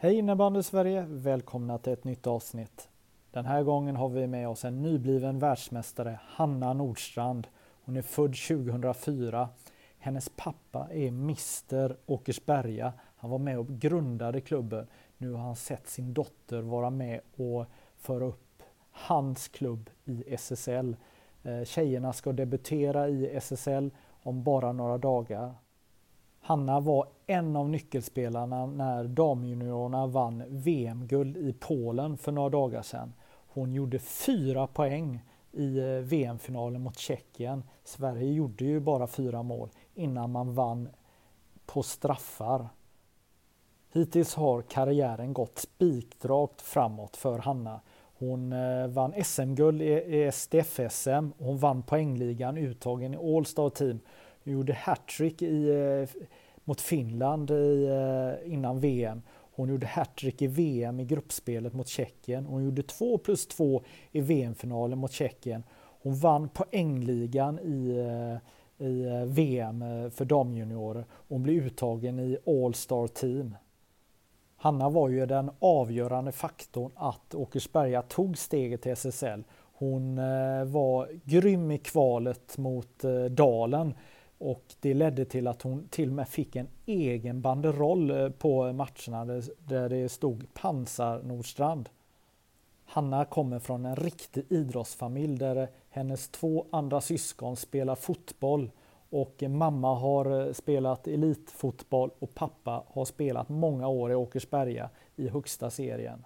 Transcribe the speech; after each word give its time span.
Hej 0.00 0.14
innebandy 0.14 0.62
Sverige! 0.62 1.06
Välkomna 1.08 1.78
till 1.78 1.92
ett 1.92 2.04
nytt 2.04 2.26
avsnitt. 2.26 2.88
Den 3.30 3.44
här 3.44 3.62
gången 3.62 3.96
har 3.96 4.08
vi 4.08 4.26
med 4.26 4.48
oss 4.48 4.64
en 4.64 4.82
nybliven 4.82 5.38
världsmästare, 5.38 6.20
Hanna 6.22 6.72
Nordstrand. 6.72 7.46
Hon 7.84 7.96
är 7.96 8.02
född 8.02 8.34
2004. 8.48 9.48
Hennes 9.98 10.28
pappa 10.28 10.88
är 10.90 11.08
Mr 11.08 11.96
Åkersberga. 12.06 12.92
Han 13.16 13.30
var 13.30 13.38
med 13.38 13.58
och 13.58 13.68
grundade 13.68 14.40
klubben. 14.40 14.86
Nu 15.16 15.32
har 15.32 15.42
han 15.42 15.56
sett 15.56 15.88
sin 15.88 16.14
dotter 16.14 16.62
vara 16.62 16.90
med 16.90 17.20
och 17.36 17.66
föra 17.96 18.24
upp 18.24 18.62
hans 18.90 19.48
klubb 19.48 19.90
i 20.04 20.34
SSL. 20.34 20.96
Eh, 21.42 21.64
tjejerna 21.64 22.12
ska 22.12 22.32
debutera 22.32 23.08
i 23.08 23.36
SSL 23.36 23.90
om 24.22 24.42
bara 24.42 24.72
några 24.72 24.98
dagar. 24.98 25.54
Hanna 26.48 26.80
var 26.80 27.08
en 27.26 27.56
av 27.56 27.68
nyckelspelarna 27.68 28.66
när 28.66 29.04
damjuniorerna 29.04 30.06
vann 30.06 30.44
VM-guld 30.48 31.36
i 31.36 31.52
Polen 31.52 32.16
för 32.16 32.32
några 32.32 32.48
dagar 32.48 32.82
sedan. 32.82 33.12
Hon 33.48 33.72
gjorde 33.72 33.98
fyra 33.98 34.66
poäng 34.66 35.24
i 35.52 35.78
eh, 35.78 35.86
VM-finalen 35.86 36.82
mot 36.82 36.98
Tjeckien. 36.98 37.62
Sverige 37.84 38.32
gjorde 38.32 38.64
ju 38.64 38.80
bara 38.80 39.06
fyra 39.06 39.42
mål 39.42 39.68
innan 39.94 40.32
man 40.32 40.54
vann 40.54 40.88
på 41.66 41.82
straffar. 41.82 42.68
Hittills 43.92 44.34
har 44.34 44.62
karriären 44.62 45.32
gått 45.32 45.58
spikrakt 45.58 46.62
framåt 46.62 47.16
för 47.16 47.38
Hanna. 47.38 47.80
Hon 48.18 48.52
eh, 48.52 48.86
vann 48.86 49.24
SM-guld 49.24 49.82
i 49.82 50.30
STF-SM. 50.32 51.32
Hon 51.38 51.58
vann 51.58 51.82
poängligan 51.82 52.58
uttagen 52.58 53.14
i 53.14 53.36
All-Star 53.36 53.70
Team. 53.70 54.00
Hon 54.44 54.52
gjorde 54.52 54.72
hattrick 54.72 55.42
eh, 55.42 56.08
mot 56.64 56.80
Finland 56.80 57.50
i, 57.50 57.84
eh, 57.84 58.52
innan 58.52 58.80
VM. 58.80 59.22
Hon 59.30 59.68
gjorde 59.68 59.86
hattrick 59.86 60.42
i 60.42 60.46
VM 60.46 61.00
i 61.00 61.04
gruppspelet 61.04 61.72
mot 61.72 61.88
Tjeckien. 61.88 62.46
Hon 62.46 62.64
gjorde 62.64 62.82
2 62.82 63.18
plus 63.18 63.46
2 63.46 63.82
i 64.12 64.20
VM-finalen 64.20 64.98
mot 64.98 65.12
Tjeckien. 65.12 65.62
Hon 66.02 66.14
vann 66.14 66.48
poängligan 66.48 67.58
i, 67.58 67.98
eh, 67.98 68.86
i 68.86 69.24
VM 69.26 69.84
för 70.10 70.24
damjuniorer. 70.24 71.04
Hon 71.28 71.42
blev 71.42 71.66
uttagen 71.66 72.18
i 72.18 72.38
All-Star 72.46 73.06
Team. 73.06 73.56
Hanna 74.56 74.88
var 74.88 75.08
ju 75.08 75.26
den 75.26 75.50
avgörande 75.58 76.32
faktorn 76.32 76.92
att 76.94 77.34
Åkersberga 77.34 78.02
tog 78.02 78.38
steget 78.38 78.82
till 78.82 78.92
SSL. 78.92 79.44
Hon 79.72 80.16
var 80.72 81.08
grym 81.24 81.70
i 81.70 81.78
kvalet 81.78 82.58
mot 82.58 83.04
Dalen 83.30 83.94
och 84.38 84.64
det 84.80 84.94
ledde 84.94 85.24
till 85.24 85.46
att 85.46 85.62
hon 85.62 85.88
till 85.88 86.08
och 86.08 86.14
med 86.14 86.28
fick 86.28 86.56
en 86.56 86.68
egen 86.86 87.40
banderoll 87.40 88.10
eh, 88.10 88.28
på 88.28 88.72
matcherna 88.72 89.24
där 89.58 89.88
det 89.88 90.08
stod 90.08 90.54
Pansar 90.54 91.22
Nordstrand. 91.22 91.88
Hanna 92.84 93.24
kommer 93.24 93.58
från 93.58 93.86
en 93.86 93.96
riktig 93.96 94.44
idrottsfamilj 94.48 95.38
där 95.38 95.68
hennes 95.90 96.28
två 96.28 96.66
andra 96.70 97.00
syskon 97.00 97.56
spelar 97.56 97.94
fotboll 97.94 98.70
och 99.10 99.42
mamma 99.48 99.94
har 99.94 100.46
eh, 100.46 100.52
spelat 100.52 101.08
elitfotboll 101.08 102.10
och 102.18 102.34
pappa 102.34 102.82
har 102.86 103.04
spelat 103.04 103.48
många 103.48 103.88
år 103.88 104.12
i 104.12 104.14
Åkersberga 104.14 104.90
i 105.16 105.28
högsta 105.28 105.70
serien. 105.70 106.24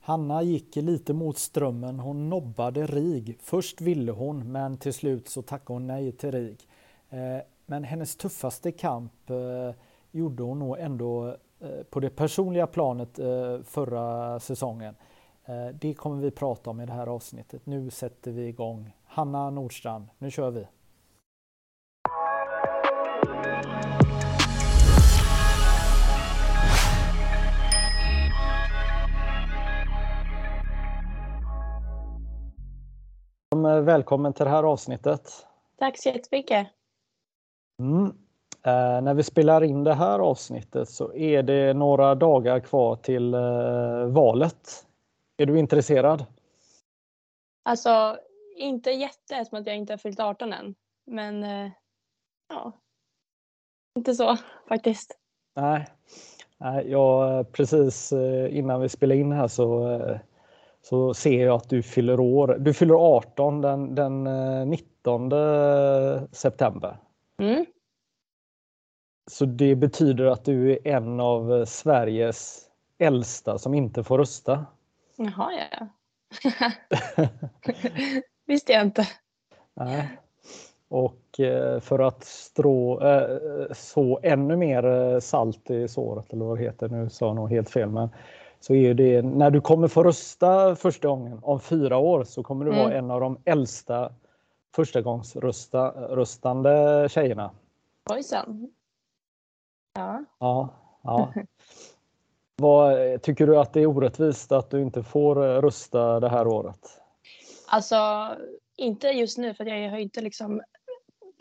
Hanna 0.00 0.42
gick 0.42 0.76
lite 0.76 1.12
mot 1.12 1.38
strömmen. 1.38 2.00
Hon 2.00 2.30
nobbade 2.30 2.86
RIG. 2.86 3.38
Först 3.40 3.80
ville 3.80 4.12
hon, 4.12 4.52
men 4.52 4.76
till 4.76 4.94
slut 4.94 5.28
så 5.28 5.42
tackade 5.42 5.72
hon 5.72 5.86
nej 5.86 6.12
till 6.12 6.32
RIG. 6.32 6.68
Eh, 7.12 7.42
men 7.66 7.84
hennes 7.84 8.16
tuffaste 8.16 8.72
kamp 8.72 9.30
eh, 9.30 9.74
gjorde 10.10 10.42
hon 10.42 10.58
nog 10.58 10.78
ändå 10.78 11.36
på 11.90 12.00
det 12.00 12.10
personliga 12.10 12.66
planet 12.66 13.16
förra 13.64 14.40
säsongen. 14.40 14.94
Det 15.74 15.94
kommer 15.94 16.22
vi 16.22 16.30
prata 16.30 16.70
om 16.70 16.80
i 16.80 16.86
det 16.86 16.92
här 16.92 17.06
avsnittet. 17.06 17.66
Nu 17.66 17.90
sätter 17.90 18.30
vi 18.30 18.46
igång. 18.46 18.92
Hanna 19.04 19.50
Nordstrand, 19.50 20.08
nu 20.18 20.30
kör 20.30 20.50
vi! 20.50 20.66
Välkommen 33.82 34.32
till 34.32 34.44
det 34.44 34.50
här 34.50 34.62
avsnittet. 34.62 35.46
Tack 35.78 35.98
så 35.98 36.08
jättemycket. 36.08 36.68
Mm. 37.82 38.12
Eh, 38.64 39.02
när 39.02 39.14
vi 39.14 39.22
spelar 39.22 39.64
in 39.64 39.84
det 39.84 39.94
här 39.94 40.18
avsnittet 40.18 40.88
så 40.88 41.14
är 41.14 41.42
det 41.42 41.74
några 41.74 42.14
dagar 42.14 42.60
kvar 42.60 42.96
till 42.96 43.34
eh, 43.34 44.06
valet. 44.06 44.86
Är 45.36 45.46
du 45.46 45.58
intresserad? 45.58 46.24
Alltså, 47.64 48.18
inte 48.56 48.90
jätte 48.90 49.34
eftersom 49.34 49.60
att 49.60 49.66
jag 49.66 49.76
inte 49.76 49.92
har 49.92 49.98
fyllt 49.98 50.20
18 50.20 50.52
än. 50.52 50.74
Men 51.06 51.44
eh, 51.44 51.70
ja, 52.48 52.72
inte 53.98 54.14
så 54.14 54.36
faktiskt. 54.68 55.18
Nej, 55.56 55.86
Nej 56.58 56.90
jag, 56.90 57.52
precis 57.52 58.12
eh, 58.12 58.58
innan 58.58 58.80
vi 58.80 58.88
spelade 58.88 59.20
in 59.20 59.32
här 59.32 59.48
så, 59.48 59.88
eh, 59.88 60.16
så 60.82 61.14
ser 61.14 61.46
jag 61.46 61.56
att 61.56 61.68
du 61.68 61.82
fyller 61.82 62.20
år. 62.20 62.56
Du 62.60 62.74
fyller 62.74 63.16
18 63.16 63.60
den, 63.60 63.94
den 63.94 64.24
19 64.70 65.32
eh, 65.32 66.22
september. 66.32 66.96
Mm. 67.42 67.66
Så 69.30 69.44
det 69.44 69.74
betyder 69.74 70.24
att 70.24 70.44
du 70.44 70.72
är 70.72 70.88
en 70.88 71.20
av 71.20 71.64
Sveriges 71.64 72.68
äldsta 72.98 73.58
som 73.58 73.74
inte 73.74 74.04
får 74.04 74.18
rösta. 74.18 74.66
Jaha, 75.16 75.52
ja. 75.52 75.86
visste 78.46 78.72
jag 78.72 78.82
inte. 78.82 79.08
Nej. 79.74 80.18
Och 80.88 81.40
eh, 81.40 81.80
för 81.80 81.98
att 81.98 82.24
strå, 82.24 83.00
äh, 83.00 83.38
så 83.72 84.20
ännu 84.22 84.56
mer 84.56 84.84
eh, 84.84 85.18
salt 85.18 85.70
i 85.70 85.88
såret, 85.88 86.32
eller 86.32 86.44
vad 86.44 86.58
det 86.58 86.64
heter, 86.64 86.88
nu 86.88 87.10
sa 87.10 87.26
jag 87.26 87.36
nog 87.36 87.50
helt 87.50 87.70
fel, 87.70 87.88
men 87.88 88.08
så 88.60 88.74
är 88.74 88.94
det 88.94 89.22
när 89.22 89.50
du 89.50 89.60
kommer 89.60 89.88
få 89.88 90.02
rösta 90.02 90.76
första 90.76 91.08
gången 91.08 91.38
om 91.42 91.60
fyra 91.60 91.96
år 91.96 92.24
så 92.24 92.42
kommer 92.42 92.64
du 92.64 92.70
mm. 92.70 92.84
vara 92.84 92.94
en 92.94 93.10
av 93.10 93.20
de 93.20 93.38
äldsta 93.44 94.12
förstagångsröstande 94.74 97.08
tjejerna. 97.10 97.50
Ojsan. 98.10 98.72
Ja. 99.94 100.24
Ja. 100.38 100.68
ja. 101.02 101.32
Vad, 102.56 103.22
tycker 103.22 103.46
du 103.46 103.58
att 103.58 103.72
det 103.72 103.80
är 103.80 103.86
orättvist 103.86 104.52
att 104.52 104.70
du 104.70 104.82
inte 104.82 105.02
får 105.02 105.34
rösta 105.34 106.20
det 106.20 106.28
här 106.28 106.46
året? 106.46 107.00
Alltså, 107.66 107.96
inte 108.76 109.08
just 109.08 109.38
nu 109.38 109.54
för 109.54 109.64
jag 109.64 109.90
har 109.90 109.98
inte 109.98 110.20
liksom 110.20 110.62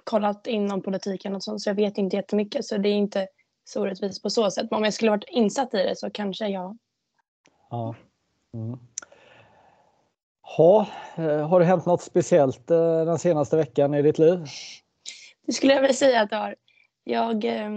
kollat 0.03 0.47
inom 0.47 0.81
politiken 0.81 1.35
och 1.35 1.43
sånt 1.43 1.61
så 1.61 1.69
jag 1.69 1.75
vet 1.75 1.97
inte 1.97 2.15
jättemycket 2.15 2.65
så 2.65 2.77
det 2.77 2.89
är 2.89 2.93
inte 2.93 3.27
så 3.63 3.81
orättvist 3.81 4.23
på 4.23 4.29
så 4.29 4.51
sätt. 4.51 4.67
Men 4.71 4.77
om 4.77 4.83
jag 4.83 4.93
skulle 4.93 5.11
varit 5.11 5.29
insatt 5.29 5.73
i 5.73 5.77
det 5.77 5.95
så 5.95 6.09
kanske 6.09 6.47
ja. 6.47 6.75
Ja. 7.69 7.95
Mm. 8.53 8.79
Ha, 10.57 10.87
eh, 11.15 11.47
har 11.47 11.59
det 11.59 11.65
hänt 11.65 11.85
något 11.85 12.01
speciellt 12.01 12.71
eh, 12.71 13.05
den 13.05 13.19
senaste 13.19 13.57
veckan 13.57 13.93
i 13.93 14.01
ditt 14.01 14.19
liv? 14.19 14.45
Det 15.45 15.53
skulle 15.53 15.73
jag 15.73 15.81
vilja 15.81 15.93
säga 15.93 16.21
att 16.21 16.29
det 16.29 16.35
har. 16.35 16.55
Jag 17.03 17.45
eh, 17.45 17.69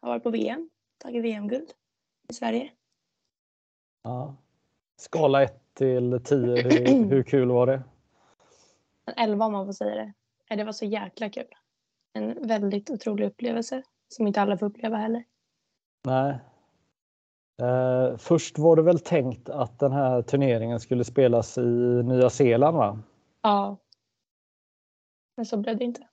har 0.00 0.08
varit 0.08 0.22
på 0.22 0.30
VM, 0.30 0.70
tagit 0.98 1.24
VM-guld 1.24 1.68
i 2.28 2.34
Sverige. 2.34 2.70
Ja. 4.02 4.36
Skala 4.96 5.42
1 5.42 5.74
till 5.74 6.20
10, 6.24 6.38
hur, 6.38 7.04
hur 7.10 7.22
kul 7.22 7.48
var 7.48 7.66
det? 7.66 7.82
11 9.16 9.46
om 9.46 9.52
man 9.52 9.66
får 9.66 9.72
säga 9.72 9.94
det. 10.48 10.56
Det 10.56 10.64
var 10.64 10.72
så 10.72 10.84
jäkla 10.84 11.30
kul. 11.30 11.54
En 12.12 12.48
väldigt 12.48 12.90
otrolig 12.90 13.26
upplevelse 13.26 13.82
som 14.08 14.26
inte 14.26 14.40
alla 14.40 14.58
får 14.58 14.66
uppleva 14.66 14.96
heller. 14.96 15.24
Nej. 16.04 16.38
Eh, 17.62 18.16
först 18.16 18.58
var 18.58 18.76
det 18.76 18.82
väl 18.82 18.98
tänkt 19.00 19.48
att 19.48 19.78
den 19.78 19.92
här 19.92 20.22
turneringen 20.22 20.80
skulle 20.80 21.04
spelas 21.04 21.58
i 21.58 22.02
Nya 22.04 22.30
Zeeland 22.30 22.76
va? 22.76 22.98
Ja. 23.42 23.76
Men 25.36 25.46
så 25.46 25.56
blev 25.56 25.78
det 25.78 25.84
inte. 25.84 26.08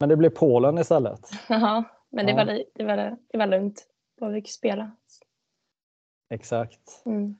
Men 0.00 0.08
det 0.08 0.16
blev 0.16 0.30
Polen 0.30 0.78
istället? 0.78 1.30
Ja, 1.48 1.84
Men 2.10 2.26
det, 2.26 2.32
Ja. 2.32 2.36
var, 2.36 2.62
det, 2.74 2.84
var, 2.84 3.16
det 3.28 3.38
var 3.38 3.46
lugnt. 3.46 3.86
Bara 4.20 4.32
fick 4.32 4.50
spela. 4.50 4.90
Exakt. 6.30 7.02
Mm. 7.06 7.36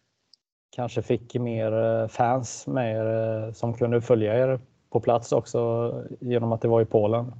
Kanske 0.70 1.02
fick 1.02 1.34
mer 1.34 1.72
eh, 1.72 2.08
fans 2.08 2.66
med 2.66 2.96
er 2.96 3.06
eh, 3.46 3.52
som 3.52 3.74
kunde 3.74 4.00
följa 4.02 4.34
er 4.34 4.60
på 4.90 5.00
plats 5.00 5.32
också 5.32 5.92
genom 6.20 6.52
att 6.52 6.60
det 6.60 6.68
var 6.68 6.80
i 6.82 6.84
Polen. 6.84 7.32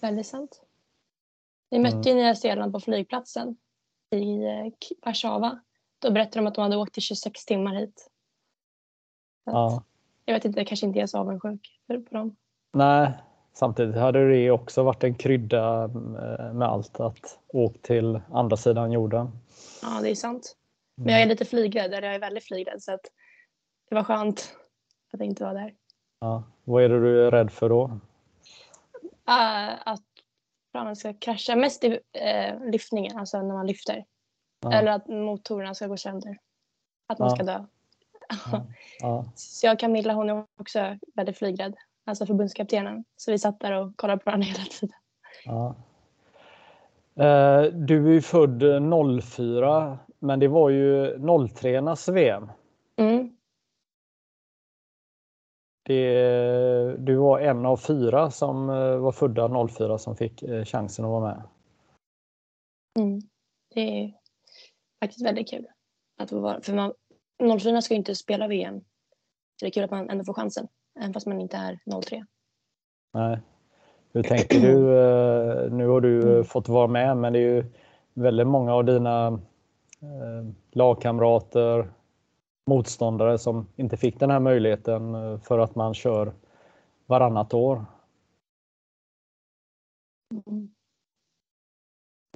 Väldigt 0.00 0.26
sant. 0.26 0.62
Vi 1.70 1.78
mötte 1.78 2.10
Mm. 2.10 2.16
Nya 2.22 2.34
Zeeland 2.34 2.72
på 2.72 2.80
flygplatsen 2.80 3.56
i 4.10 4.44
eh, 4.44 4.72
Warszawa. 5.02 5.60
Då 5.98 6.10
berättade 6.10 6.38
de 6.38 6.46
att 6.46 6.54
de 6.54 6.60
hade 6.60 6.76
åkt 6.76 6.98
i 6.98 7.00
26 7.00 7.44
timmar 7.44 7.74
hit. 7.74 8.10
Ja. 9.44 9.84
Jag 10.24 10.34
vet 10.34 10.44
inte, 10.44 10.64
kanske 10.64 10.86
inte 10.86 11.00
är 11.00 11.06
så 11.06 11.18
avundsjuk 11.18 11.80
på 11.86 12.14
dem. 12.14 12.36
Nej, 12.72 13.12
samtidigt 13.52 13.96
hade 13.96 14.28
det 14.28 14.50
också 14.50 14.82
varit 14.82 15.04
en 15.04 15.14
krydda 15.14 15.84
eh, 15.84 16.52
med 16.52 16.68
allt 16.68 17.00
att 17.00 17.38
åka 17.48 17.78
till 17.82 18.20
andra 18.32 18.56
sidan 18.56 18.92
jorden. 18.92 19.30
Ja, 19.82 20.00
det 20.02 20.10
är 20.10 20.14
sant. 20.14 20.56
Men 20.96 21.12
jag 21.12 21.22
är 21.22 21.26
lite 21.26 21.44
flygrädd, 21.44 21.94
eller 21.94 22.06
jag 22.06 22.14
är 22.14 22.20
väldigt 22.20 22.44
flygrädd 22.44 22.82
så 22.82 22.92
att 22.92 23.04
det 23.88 23.94
var 23.94 24.04
skönt 24.04 24.56
att 25.12 25.20
jag 25.20 25.26
inte 25.26 25.44
var 25.44 25.54
där. 25.54 25.74
Ja. 26.20 26.42
Vad 26.64 26.84
är 26.84 26.88
det 26.88 27.00
du 27.00 27.26
är 27.26 27.30
rädd 27.30 27.50
för 27.50 27.68
då? 27.68 27.84
Uh, 29.30 29.88
att 29.88 30.09
planen 30.72 30.96
ska 30.96 31.12
krascha. 31.14 31.56
Mest 31.56 31.84
i 31.84 31.88
uh, 31.90 32.70
lyftningen, 32.70 33.18
alltså 33.18 33.42
när 33.42 33.54
man 33.54 33.66
lyfter. 33.66 34.04
Ja. 34.62 34.72
Eller 34.72 34.92
att 34.92 35.08
motorerna 35.08 35.74
ska 35.74 35.86
gå 35.86 35.96
sönder. 35.96 36.38
Att 37.08 37.18
man 37.18 37.28
Ja. 37.28 37.34
ska 37.36 37.44
dö. 37.44 37.64
Ja. 39.00 39.24
Så 39.34 39.66
jag 39.66 39.72
och 39.74 39.80
Camilla 39.80 40.12
hon 40.12 40.30
är 40.30 40.44
också 40.60 40.96
väldigt 41.14 41.38
flygrädd. 41.38 41.74
Alltså 42.06 42.26
förbundskaptenen. 42.26 43.04
Så 43.16 43.30
vi 43.32 43.38
satt 43.38 43.60
där 43.60 43.72
och 43.72 43.96
kollade 43.96 44.18
på 44.18 44.30
varandra 44.30 44.46
hela 44.46 44.64
tiden. 44.64 44.96
Eh, 47.16 47.62
Du 47.72 48.08
är 48.08 48.12
ju 48.12 48.20
född 48.20 48.62
04, 49.22 49.98
men 50.18 50.40
det 50.40 50.48
var 50.48 50.70
ju 50.70 51.18
03 51.48 52.12
VM. 52.12 52.50
Det, 55.90 56.96
du 56.98 57.16
var 57.16 57.40
en 57.40 57.66
av 57.66 57.76
fyra 57.76 58.30
som 58.30 58.70
eh, 58.70 58.96
var 58.96 59.12
födda 59.12 59.68
04 59.68 59.98
som 59.98 60.16
fick 60.16 60.42
eh, 60.42 60.64
chansen 60.64 61.04
att 61.04 61.10
vara 61.10 61.20
med. 61.20 61.42
Mm. 62.98 63.20
Det 63.74 63.80
är 63.80 64.12
faktiskt 65.04 65.26
väldigt 65.26 65.50
kul. 65.50 65.66
Att 66.20 66.30
få 66.30 66.40
vara, 66.40 66.60
för 66.60 66.74
man, 66.74 66.92
04 67.60 67.82
ska 67.82 67.94
ju 67.94 67.98
inte 67.98 68.14
spela 68.14 68.48
VM. 68.48 68.80
Så 68.80 69.64
det 69.64 69.66
är 69.66 69.70
kul 69.70 69.84
att 69.84 69.90
man 69.90 70.10
ändå 70.10 70.24
får 70.24 70.34
chansen. 70.34 70.68
Även 71.00 71.12
fast 71.12 71.26
man 71.26 71.40
inte 71.40 71.56
är 71.56 72.00
03. 72.02 72.24
Nej. 73.12 73.38
Hur 74.12 74.22
tänker 74.22 74.60
du? 74.60 74.98
eh, 74.98 75.72
Nu 75.72 75.88
har 75.88 76.00
du 76.00 76.38
eh, 76.38 76.44
fått 76.44 76.68
vara 76.68 76.86
med, 76.86 77.16
men 77.16 77.32
det 77.32 77.38
är 77.38 77.54
ju 77.54 77.64
väldigt 78.14 78.46
många 78.46 78.74
av 78.74 78.84
dina 78.84 79.40
lagkamrater, 80.72 81.90
motståndare 82.66 83.38
som 83.38 83.66
inte 83.76 83.96
fick 83.96 84.20
den 84.20 84.30
här 84.30 84.40
möjligheten 84.40 85.14
eh, 85.14 85.38
för 85.38 85.58
att 85.58 85.74
man 85.74 85.94
kör 85.94 86.32
varannat 87.06 87.54
år. 87.54 87.84
Mm. 90.46 90.70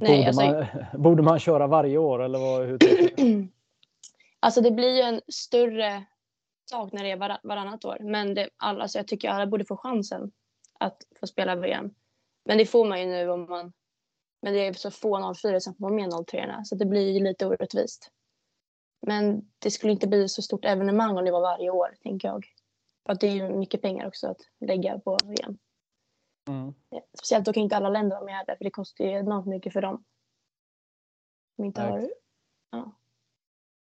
Nej, 0.00 0.17
borde, 0.17 0.26
alltså, 0.26 0.43
man, 0.43 0.67
borde 1.03 1.23
man 1.23 1.38
köra 1.38 1.67
varje 1.67 1.99
år 1.99 2.23
eller 2.23 2.38
vad, 2.38 2.67
hur 2.67 2.79
alltså 4.41 4.61
det 4.61 4.71
blir 4.71 4.97
ju 4.97 5.03
en 5.03 5.21
större 5.29 6.05
sak 6.70 6.93
när 6.93 7.05
det 7.05 7.11
är 7.11 7.17
var, 7.17 7.38
varannat 7.43 7.85
år. 7.85 7.99
Men 8.00 8.35
det, 8.35 8.49
alltså 8.56 8.99
jag 8.99 9.09
tycker 9.09 9.29
alla 9.29 9.47
borde 9.47 9.65
få 9.65 9.77
chansen 9.77 10.32
att 10.79 10.97
få 11.20 11.27
spela 11.27 11.56
VM. 11.56 11.91
Men 12.44 12.59
det 12.59 12.67
får 12.67 12.85
man 12.85 13.00
ju 13.00 13.06
nu 13.06 13.31
om 13.31 13.47
man... 13.49 13.73
Men 14.43 14.53
det 14.53 14.67
är 14.67 14.73
så 14.73 14.91
få 14.91 15.35
04 15.35 15.61
som 15.61 15.75
får 15.75 15.91
med 15.91 16.27
03 16.27 16.61
så 16.65 16.75
det 16.75 16.85
blir 16.85 17.11
ju 17.11 17.25
lite 17.25 17.47
orättvist. 17.47 18.11
Men 19.06 19.51
det 19.59 19.71
skulle 19.71 19.93
inte 19.93 20.09
bli 20.09 20.29
så 20.29 20.43
stort 20.43 20.65
evenemang 20.65 21.17
om 21.17 21.25
det 21.25 21.33
var 21.33 21.41
varje 21.41 21.71
år, 21.71 21.95
tänker 22.03 22.29
jag. 22.29 22.45
För 23.06 23.12
att 23.12 23.21
det 23.21 23.27
är 23.27 23.33
ju 23.33 23.56
mycket 23.56 23.83
pengar 23.83 24.06
också 24.06 24.29
att 24.29 24.41
lägga 24.61 24.99
på 24.99 25.19
VM. 25.25 25.59
Mm. 26.49 26.75
Speciellt 27.19 27.47
då 27.47 27.53
kan 27.53 27.62
inte 27.62 27.77
alla 27.77 27.89
länder 27.89 28.17
vara 28.17 28.25
med 28.25 28.45
där, 28.47 28.56
för 28.56 28.65
det 28.65 28.71
kostar 28.71 29.05
ju 29.05 29.11
enormt 29.11 29.47
mycket 29.47 29.73
för 29.73 29.83
dem. 29.83 30.05
Som 31.56 31.65
inte 31.65 31.83
har... 31.83 32.09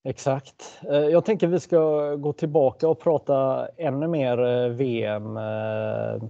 Exakt. 0.04 0.80
Eh, 0.90 0.96
Jag 0.96 1.26
tänker 1.26 1.48
vi 1.48 1.60
ska 1.60 2.16
gå 2.16 2.34
tillbaka 2.34 2.88
och 2.88 3.00
prata 3.00 3.68
ännu 3.68 4.08
mer 4.08 4.40
eh, 4.46 4.70
VM 4.70 5.38
eh, 5.38 6.24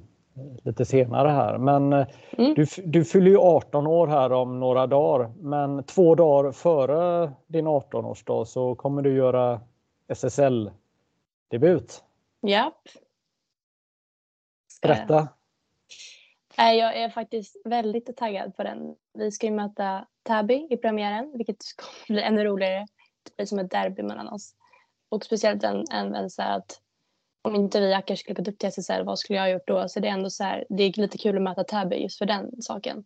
lite 0.64 0.86
senare 0.86 1.30
här. 1.30 1.58
Men 1.58 1.94
eh, 1.94 2.08
Mm. 2.38 2.54
du, 2.54 2.66
du 2.86 3.06
fyller 3.06 3.32
ju 3.32 3.38
18 3.38 3.88
år 3.88 4.08
här 4.08 4.32
om 4.32 4.60
några 4.60 4.88
dagar. 4.88 5.34
Men 5.38 5.84
två 5.84 6.16
dagar 6.16 6.52
före 6.52 7.32
din 7.48 7.68
18-årsdag 7.68 8.46
så 8.46 8.76
kommer 8.76 9.02
du 9.02 9.16
göra 9.16 9.62
SSL-debut. 10.08 12.04
Japp. 12.42 12.82
Berätta. 14.82 15.28
Nej, 16.58 16.78
jag 16.80 16.96
är 16.98 17.10
faktiskt 17.10 17.56
väldigt 17.66 18.18
taggad 18.18 18.56
på 18.56 18.64
den. 18.64 18.96
Vi 19.14 19.32
ska 19.32 19.46
ju 19.48 19.54
möta 19.54 20.08
Täby 20.24 20.68
i 20.70 20.78
premiären, 20.78 21.32
vilket 21.38 21.58
kommer 21.76 22.16
bli 22.16 22.22
ännu 22.22 22.44
roligare. 22.44 22.88
Det 23.24 23.36
blir 23.36 23.46
som 23.46 23.60
ett 23.60 23.72
derby 23.72 24.04
mellan 24.04 24.28
oss. 24.28 24.56
Och 25.10 25.24
speciellt 25.24 25.64
en, 25.64 26.30
så 26.30 26.42
här 26.42 26.58
att 26.58 26.82
om 27.46 27.56
inte 27.56 27.80
vi 27.80 27.94
Ackers 27.94 28.20
skulle 28.20 28.36
gått 28.36 28.48
upp 28.48 28.60
till 28.60 28.70
SSL, 28.70 29.04
vad 29.06 29.20
skulle 29.20 29.38
jag 29.38 29.44
ha 29.44 29.50
gjort 29.50 29.68
då? 29.68 29.90
Så 29.90 30.00
det 30.00 30.08
är 30.08 30.12
ändå 30.12 30.30
så 30.30 30.44
här, 30.44 30.66
det 30.70 30.84
är 30.84 31.02
lite 31.02 31.18
kul 31.18 31.36
att 31.36 31.42
möta 31.42 31.64
Täby 31.64 31.96
just 31.96 32.18
för 32.18 32.26
den 32.26 32.62
saken. 32.62 33.06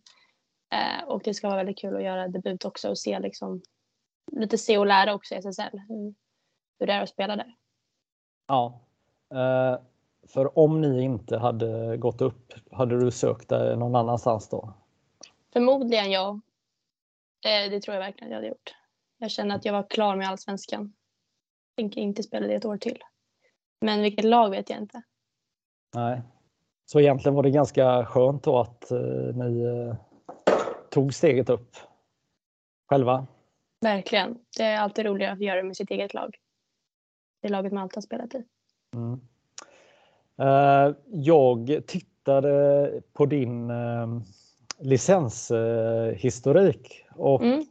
Eh, 0.72 1.08
och 1.08 1.22
det 1.24 1.34
ska 1.34 1.46
vara 1.46 1.56
väldigt 1.56 1.78
kul 1.78 1.96
att 1.96 2.02
göra 2.02 2.28
debut 2.28 2.64
också 2.64 2.88
och 2.88 2.98
se 2.98 3.18
liksom, 3.18 3.62
lite 4.32 4.58
se 4.58 4.78
och 4.78 4.86
lära 4.86 5.14
också 5.14 5.34
i 5.34 5.38
SSL. 5.38 5.78
Hur, 5.88 6.14
hur 6.78 6.86
det 6.86 6.92
är 6.92 7.02
att 7.02 7.08
spela 7.08 7.36
där. 7.36 7.54
Ja. 8.46 8.80
Eh, 9.34 9.80
För 10.28 10.58
om 10.58 10.80
ni 10.80 11.02
inte 11.02 11.38
hade 11.38 11.96
gått 11.96 12.20
upp, 12.20 12.52
hade 12.70 13.00
du 13.00 13.10
sökt 13.10 13.48
dig 13.48 13.76
någon 13.76 13.94
annanstans 13.94 14.48
då? 14.48 14.74
Förmodligen 15.52 16.10
ja. 16.10 16.40
Eh, 17.46 17.70
det 17.70 17.80
tror 17.80 17.94
jag 17.94 18.00
verkligen 18.00 18.30
jag 18.30 18.36
hade 18.36 18.48
gjort. 18.48 18.74
Jag 19.18 19.30
känner 19.30 19.56
att 19.56 19.64
jag 19.64 19.72
var 19.72 19.90
klar 19.90 20.16
med 20.16 20.28
allsvenskan. 20.28 20.92
Tänker 21.76 22.00
inte 22.00 22.22
spela 22.22 22.46
det 22.46 22.54
ett 22.54 22.64
år 22.64 22.76
till. 22.76 22.98
Men 23.80 24.02
vilket 24.02 24.24
lag 24.24 24.50
vet 24.50 24.70
jag 24.70 24.78
inte. 24.78 25.02
Nej. 25.94 26.22
Så 26.86 27.00
egentligen 27.00 27.34
var 27.34 27.42
det 27.42 27.50
ganska 27.50 28.06
skönt 28.06 28.42
då 28.42 28.58
att 28.58 28.90
eh, 28.90 28.98
ni 29.34 29.62
eh, 29.62 29.94
tog 30.90 31.14
steget 31.14 31.50
upp 31.50 31.76
själva. 32.88 33.26
Verkligen. 33.80 34.38
Det 34.56 34.62
är 34.62 34.80
alltid 34.80 35.06
roligare 35.06 35.32
att 35.32 35.40
göra 35.40 35.56
det 35.56 35.62
med 35.62 35.76
sitt 35.76 35.90
eget 35.90 36.14
lag. 36.14 36.36
Det 37.42 37.48
laget 37.48 37.72
man 37.72 37.82
alltid 37.82 37.96
har 37.96 38.02
spelat 38.02 38.34
i. 38.34 38.44
Mm. 38.94 39.20
Eh, 40.38 40.94
jag 41.06 41.82
tittade 41.86 42.92
på 43.12 43.26
din 43.26 43.70
eh, 43.70 44.06
licenshistorik 44.78 47.04
och 47.14 47.42
Mm. 47.42 47.64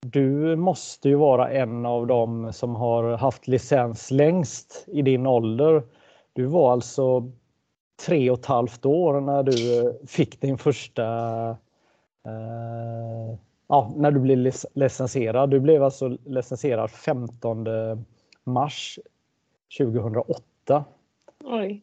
Du 0.00 0.56
måste 0.56 1.08
ju 1.08 1.14
vara 1.14 1.50
en 1.50 1.86
av 1.86 2.06
dem 2.06 2.52
som 2.52 2.74
har 2.74 3.16
haft 3.16 3.48
licens 3.48 4.10
längst 4.10 4.84
i 4.86 5.02
din 5.02 5.26
ålder. 5.26 5.82
Du 6.32 6.44
var 6.44 6.72
alltså 6.72 7.32
tre 8.06 8.30
och 8.30 8.38
ett 8.38 8.46
halvt 8.46 8.86
år 8.86 9.20
när 9.20 9.42
du 9.42 9.98
fick 10.06 10.40
din 10.40 10.58
första 10.58 11.04
eh, 12.26 13.38
ja, 13.66 13.92
när 13.96 14.10
du 14.10 14.20
blev 14.20 14.38
lic- 14.38 14.66
licensierad. 14.74 15.50
Du 15.50 15.60
blev 15.60 15.84
alltså 15.84 16.08
licensierad 16.24 16.90
15 16.90 17.66
mars 18.44 18.98
2008. 19.78 20.84
Oj. 21.44 21.82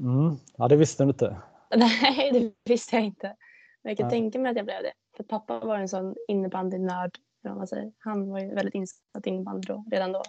Mm. 0.00 0.36
Ja, 0.56 0.68
det 0.68 0.76
visste 0.76 1.04
du 1.04 1.08
inte. 1.08 1.36
Nej, 1.76 2.30
det 2.32 2.70
visste 2.72 2.96
jag 2.96 3.04
inte. 3.04 3.36
Men 3.82 3.90
jag 3.90 3.96
kan 3.96 4.06
Nej. 4.08 4.16
tänka 4.20 4.38
mig 4.38 4.50
att 4.50 4.56
jag 4.56 4.66
blev 4.66 4.82
det. 4.82 4.92
För 5.16 5.24
pappa 5.24 5.58
var 5.58 5.76
en 5.76 5.88
sån 5.88 6.14
innebandynörd. 6.28 7.18
Eller 7.44 7.50
vad 7.50 7.56
man 7.58 7.66
säger. 7.66 7.92
Han 7.98 8.30
var 8.30 8.40
ju 8.40 8.54
väldigt 8.54 8.74
insatt 8.74 9.26
i 9.26 9.44
då, 9.66 9.84
redan 9.90 10.12
då. 10.12 10.22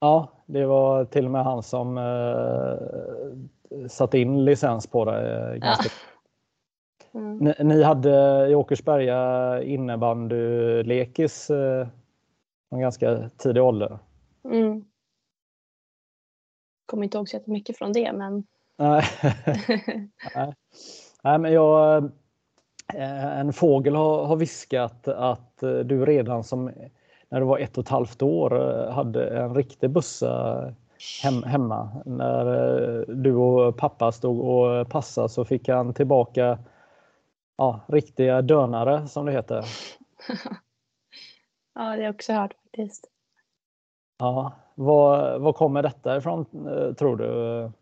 Ja, 0.00 0.28
det 0.46 0.66
var 0.66 1.04
till 1.04 1.24
och 1.24 1.30
med 1.30 1.44
han 1.44 1.62
som 1.62 1.98
eh, 1.98 3.88
satte 3.88 4.18
in 4.18 4.44
licens 4.44 4.86
på 4.86 5.04
det. 5.04 5.50
eh, 5.50 5.54
Ganska. 5.54 5.90
Mm. 7.14 7.38
Ni, 7.38 7.54
ni 7.64 7.82
hade 7.82 8.46
i 8.48 8.54
Åkersberga 8.54 9.62
innebandylekis 9.62 11.50
eh, 11.50 11.88
en 12.70 12.80
ganska 12.80 13.28
tidig 13.28 13.62
ålder. 13.62 13.98
Mm. 14.44 14.84
Kommer 16.86 17.04
inte 17.04 17.18
ihåg 17.18 17.28
så 17.28 17.36
jättemycket 17.36 17.78
från 17.78 17.92
det, 17.92 18.12
men 18.12 18.46
Nej. 18.76 19.02
Nej. 20.34 20.54
Nej, 21.22 21.38
men 21.38 21.52
jag, 21.52 22.10
en 22.94 23.52
fågel 23.52 23.94
har, 23.94 24.24
har 24.24 24.36
viskat 24.36 25.08
att 25.08 25.62
eh, 25.62 25.70
du 25.78 26.06
redan 26.06 26.44
som 26.44 26.70
när 27.28 27.40
du 27.40 27.46
var 27.46 27.58
ett 27.58 27.78
och 27.78 27.84
ett 27.84 27.90
halvt 27.90 28.22
år 28.22 28.70
eh, 28.70 28.92
hade 28.92 29.38
en 29.38 29.54
riktig 29.54 29.90
bussa 29.90 30.74
hem, 31.22 31.42
hemma. 31.42 32.02
När 32.06 32.46
eh, 32.46 33.00
du 33.00 33.34
och 33.34 33.76
pappa 33.76 34.12
stod 34.12 34.40
och 34.40 34.88
passade 34.88 35.28
så 35.28 35.44
fick 35.44 35.68
han 35.68 35.94
tillbaka 35.94 36.58
ja, 37.56 37.80
riktiga 37.88 38.42
dönare 38.42 39.08
som 39.08 39.26
det 39.26 39.32
heter. 39.32 39.64
ja, 41.74 41.82
det 41.82 41.88
har 41.88 41.96
jag 41.96 42.14
också 42.14 42.32
hört 42.32 42.54
faktiskt. 42.62 43.10
Ja, 44.18 44.52
var, 44.74 45.38
var 45.38 45.52
kommer 45.52 45.82
detta 45.82 46.16
ifrån 46.16 46.46
eh, 46.68 46.94
tror 46.94 47.16
du? 47.16 47.72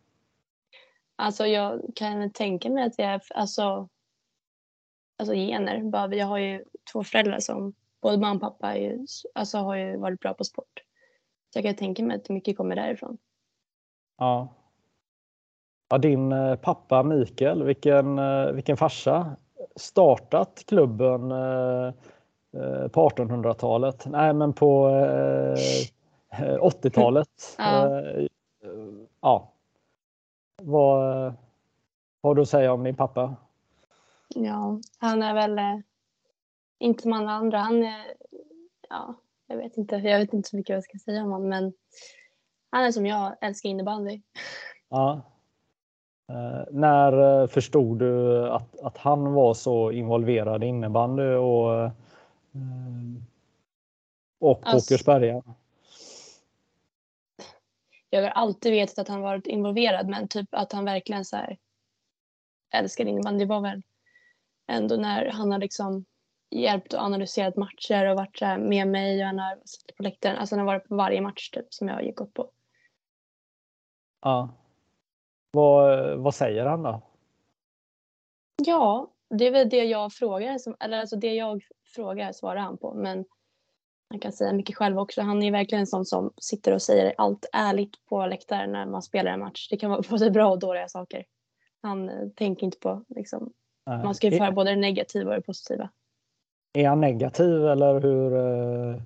Alltså 1.16 1.46
jag 1.46 1.82
kan 1.94 2.30
tänka 2.30 2.70
mig 2.70 2.86
att 2.86 2.98
jag 2.98 3.08
är, 3.08 3.22
alltså, 3.34 3.88
alltså 5.16 5.34
gener. 5.34 5.82
Bara, 5.82 6.14
jag 6.14 6.26
har 6.26 6.38
ju 6.38 6.64
två 6.92 7.04
föräldrar 7.04 7.38
som, 7.38 7.74
både 8.02 8.18
mamma 8.18 8.34
och 8.34 8.40
pappa 8.40 8.76
ju, 8.76 9.06
alltså, 9.34 9.58
har 9.58 9.76
ju 9.76 9.96
varit 9.96 10.20
bra 10.20 10.34
på 10.34 10.44
sport. 10.44 10.82
Så 11.52 11.58
jag 11.58 11.64
kan 11.64 11.74
tänka 11.74 12.02
mig 12.02 12.16
att 12.16 12.28
mycket 12.28 12.56
kommer 12.56 12.76
därifrån. 12.76 13.18
Ja. 14.18 14.48
ja 15.90 15.98
din 15.98 16.32
eh, 16.32 16.56
pappa 16.56 17.02
Mikael, 17.02 17.62
vilken, 17.62 18.18
eh, 18.18 18.46
vilken 18.46 18.76
farsa. 18.76 19.36
Startat 19.76 20.64
klubben 20.66 21.28
på 22.92 23.08
1800-talet. 23.08 24.06
Nej, 24.06 24.34
men 24.34 24.52
på 24.52 24.88
80-talet. 26.60 27.28
ja. 27.58 28.02
ja. 29.20 29.52
Vad, 30.62 31.02
vad 32.20 32.30
har 32.30 32.34
du 32.34 32.42
att 32.42 32.48
säga 32.48 32.72
om 32.72 32.84
din 32.84 32.96
pappa? 32.96 33.36
Ja, 34.44 34.80
han 34.98 35.22
är 35.22 35.34
väl 35.34 35.58
eh, 35.58 35.78
inte 36.78 37.02
som 37.02 37.12
alla 37.12 37.30
andra. 37.30 37.58
Han 37.58 37.82
är, 37.82 38.14
ja, 38.88 39.14
jag 39.46 39.56
vet 39.56 39.76
inte. 39.76 39.96
Jag 39.96 40.18
vet 40.18 40.32
inte 40.32 40.48
så 40.48 40.56
mycket 40.56 40.74
vad 40.74 40.76
jag 40.76 40.84
ska 40.84 40.98
säga 40.98 41.22
om 41.22 41.30
honom, 41.30 41.48
men 41.48 41.72
han 42.70 42.84
är 42.84 42.92
som 42.92 43.06
jag, 43.06 43.36
älskar 43.40 43.68
innebandy. 43.68 44.20
Ja. 44.88 45.22
Eh, 46.28 46.64
när 46.70 47.42
eh, 47.42 47.48
förstod 47.48 47.98
du 47.98 48.42
att, 48.48 48.80
att 48.80 48.96
han 48.96 49.32
var 49.32 49.54
så 49.54 49.92
involverad 49.92 50.64
i 50.64 50.66
innebandy 50.66 51.22
och, 51.22 51.74
eh, 51.74 51.90
och 54.40 54.60
alltså, 54.62 54.94
Åkersberga? 54.94 55.42
jag 58.10 58.22
har 58.22 58.28
alltid 58.28 58.72
vetat 58.72 58.98
att 58.98 59.08
han 59.08 59.20
varit 59.20 59.46
involverad 59.46 60.08
men 60.08 60.28
typ 60.28 60.48
att 60.50 60.72
han 60.72 60.84
verkligen 60.84 61.24
så 61.24 61.36
här 61.36 61.58
älskar 62.74 63.06
innebandy 63.06 63.44
var 63.44 63.60
väl 63.60 63.82
ändå 64.68 64.96
när 64.96 65.30
han 65.30 65.52
har 65.52 65.58
liksom 65.58 66.04
hjälpt 66.50 66.92
och 66.92 67.00
analyserat 67.00 67.56
matcher 67.56 68.06
och 68.06 68.16
varit 68.16 68.60
med 68.60 68.88
mig 68.88 69.20
och 69.20 69.26
han 69.26 69.38
har 69.38 69.58
suttit 69.64 69.96
på 69.96 70.02
läktaren. 70.02 70.36
Alltså 70.36 70.54
han 70.54 70.66
har 70.66 70.74
varit 70.74 70.88
på 70.88 70.96
varje 70.96 71.20
match 71.20 71.50
typ 71.50 71.74
som 71.74 71.88
jag 71.88 71.94
har 71.94 72.12
gått 72.12 72.34
på. 72.34 72.50
Ja. 74.22 74.54
Vad, 75.50 76.18
vad 76.18 76.34
säger 76.34 76.66
han 76.66 76.82
då? 76.82 77.02
Ja, 78.56 79.12
det 79.30 79.46
är 79.46 79.50
väl 79.50 79.68
det 79.68 79.84
jag 79.84 80.12
frågar. 80.12 80.58
eller 80.80 80.98
alltså 80.98 81.16
det 81.16 81.34
jag 81.34 81.62
frågar 81.94 82.32
svarar 82.32 82.60
han 82.60 82.78
på. 82.78 82.94
Men 82.94 83.24
han 84.10 84.20
kan 84.20 84.32
säga 84.32 84.52
mycket 84.52 84.76
själv 84.76 84.98
också. 84.98 85.22
Han 85.22 85.42
är 85.42 85.52
verkligen 85.52 85.80
en 85.80 85.86
sån 85.86 86.04
som 86.04 86.32
sitter 86.36 86.72
och 86.72 86.82
säger 86.82 87.14
allt 87.18 87.48
ärligt 87.52 88.04
på 88.06 88.26
läktaren 88.26 88.72
när 88.72 88.86
man 88.86 89.02
spelar 89.02 89.32
en 89.32 89.40
match. 89.40 89.68
Det 89.70 89.76
kan 89.76 89.90
vara 89.90 90.02
både 90.10 90.30
bra 90.30 90.50
och 90.50 90.58
dåliga 90.58 90.88
saker. 90.88 91.24
Han 91.82 92.08
eh, 92.08 92.28
tänker 92.36 92.66
inte 92.66 92.78
på 92.78 93.04
liksom. 93.08 93.52
Man 93.86 94.14
ska 94.14 94.28
ju 94.28 94.38
föra 94.38 94.52
både 94.52 94.70
det 94.70 94.76
negativa 94.76 95.30
och 95.30 95.36
det 95.36 95.42
positiva. 95.42 95.90
Är 96.72 96.88
han 96.88 97.00
negativ 97.00 97.66
eller 97.66 98.00
hur? 98.00 98.32
Uh... 98.32 99.02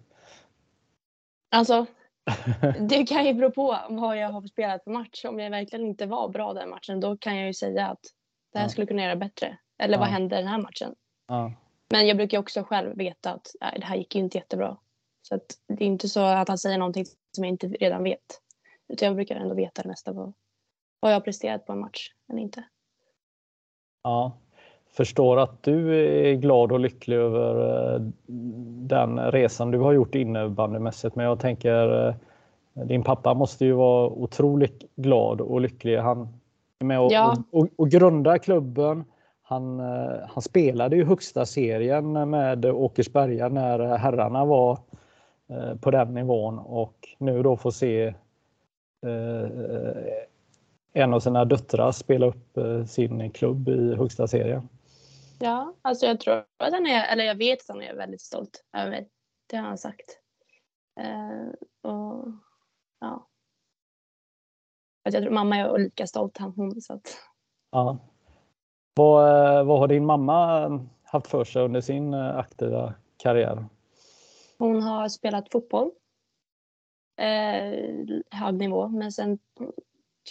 Alltså, 1.51 1.87
det 2.89 3.07
kan 3.07 3.27
ju 3.27 3.35
bero 3.35 3.51
på 3.51 3.79
vad 3.89 4.17
jag 4.17 4.29
har 4.29 4.47
spelat 4.47 4.85
för 4.85 4.91
match. 4.91 5.25
Om 5.25 5.39
jag 5.39 5.51
verkligen 5.51 5.87
inte 5.87 6.07
var 6.07 6.29
bra 6.29 6.53
den 6.53 6.71
matchen, 6.71 7.01
då 7.01 7.17
kan 7.17 7.37
jag 7.37 7.47
ju 7.47 7.55
säga 7.55 7.87
att 7.87 8.01
det 8.53 8.59
här 8.59 8.65
ja. 8.65 8.69
skulle 8.69 8.87
kunna 8.87 9.03
göra 9.03 9.17
bättre. 9.17 9.59
Eller 9.79 9.95
ja. 9.95 10.01
vad 10.01 10.09
hände 10.09 10.37
den 10.37 10.47
här 10.47 10.59
matchen? 10.59 10.95
Ja. 11.29 11.53
Men 11.91 12.07
jag 12.07 12.17
brukar 12.17 12.39
också 12.39 12.63
själv 12.63 12.97
veta 12.97 13.33
att 13.33 13.47
nej, 13.61 13.77
det 13.81 13.87
här 13.87 13.97
gick 13.97 14.15
ju 14.15 14.21
inte 14.21 14.39
jättebra. 14.39 14.77
Så 15.23 15.35
att 15.35 15.59
det 15.69 15.85
är 15.85 15.89
inte 15.89 16.09
så 16.09 16.21
att 16.21 16.49
han 16.49 16.59
säger 16.59 16.79
någonting 16.79 17.05
som 17.35 17.45
jag 17.45 17.49
inte 17.49 17.69
redan 17.69 18.03
vet. 18.03 18.41
Utan 18.89 19.07
jag 19.07 19.17
brukar 19.17 19.37
ändå 19.37 19.55
veta 19.55 19.83
det 19.83 19.89
mesta 19.89 20.13
vad, 20.13 20.33
vad 21.01 21.13
jag 21.13 21.17
har 21.17 21.21
presterat 21.21 21.67
på 21.67 21.73
en 21.73 21.81
match 21.81 22.13
eller 22.29 22.41
inte. 22.41 22.65
Ja, 24.03 24.39
förstår 24.93 25.37
att 25.37 25.63
du 25.63 25.97
är 26.31 26.35
glad 26.35 26.73
och 26.73 26.81
lycklig 26.81 27.17
över 27.17 27.95
eh, 27.95 28.01
den 28.67 29.19
resan 29.19 29.71
du 29.71 29.79
har 29.79 29.93
gjort 29.93 30.15
innebandymässigt. 30.15 31.17
Men 31.17 31.27
jag 31.27 31.41
tänker 31.41 32.09
eh, 32.09 32.15
din 32.87 33.03
pappa 33.03 33.35
måste 33.35 33.65
ju 33.65 33.73
vara 33.73 34.09
otroligt 34.09 34.85
glad 34.97 35.41
och 35.41 35.61
lycklig. 35.61 35.97
Han 35.97 36.29
är 36.79 36.85
med 36.85 37.01
och, 37.01 37.13
ja. 37.13 37.37
och, 37.51 37.69
och 37.77 37.89
grundar 37.89 38.39
klubben. 38.39 39.05
Han, 39.43 39.81
eh, 39.81 40.17
han 40.29 40.43
spelade 40.43 40.97
ju 40.97 41.05
högsta 41.05 41.47
serien 41.47 42.31
med 42.31 42.65
Åkersberga 42.67 43.49
när 43.49 43.97
herrarna 43.97 44.45
var 44.45 44.79
på 45.81 45.91
den 45.91 46.15
nivån 46.15 46.59
och 46.59 46.95
nu 47.19 47.43
då 47.43 47.57
få 47.57 47.73
se 47.73 48.15
en 50.93 51.15
av 51.15 51.21
sina 51.21 51.45
döttrar 51.45 51.93
spela 51.93 52.27
upp 52.27 52.59
sin 52.87 53.31
klubb 53.31 53.69
i 53.69 53.95
högsta 53.95 54.27
serien. 54.27 54.69
Ja, 55.43 55.75
alltså 55.83 56.07
jag 56.07 56.21
tror 56.21 56.35
att 56.57 56.73
han 56.73 56.87
är, 56.87 57.13
eller 57.13 57.25
jag 57.25 57.35
vet 57.35 57.61
att 57.61 57.69
han 57.69 57.83
är 57.83 57.95
väldigt 57.95 58.21
stolt 58.21 58.65
över 58.77 58.91
mig. 58.91 59.09
Det 59.47 59.57
har 59.57 59.69
han 59.69 59.79
sagt. 59.79 60.19
Eh, 61.01 61.91
och 61.91 62.29
ja. 63.01 63.29
Att 65.05 65.15
jag 65.15 65.23
tror 65.23 65.33
mamma 65.33 65.57
är 65.57 65.79
lika 65.79 66.07
stolt 66.07 66.37
som 66.37 66.53
hon. 66.57 66.81
Så 66.81 66.93
att... 66.93 67.19
Ja. 67.71 67.99
Vad, 68.95 69.67
vad 69.67 69.79
har 69.79 69.89
din 69.89 70.07
mamma 70.07 70.69
haft 71.03 71.27
för 71.27 71.45
sig 71.45 71.63
under 71.63 71.81
sin 71.81 72.15
aktiva 72.15 72.95
karriär? 73.17 73.67
Hon 74.59 74.83
har 74.83 75.09
spelat 75.09 75.53
fotboll. 75.53 75.91
Eh, 77.21 77.75
hög 78.31 78.55
nivå. 78.55 78.89
Men 78.89 79.13
sen 79.13 79.39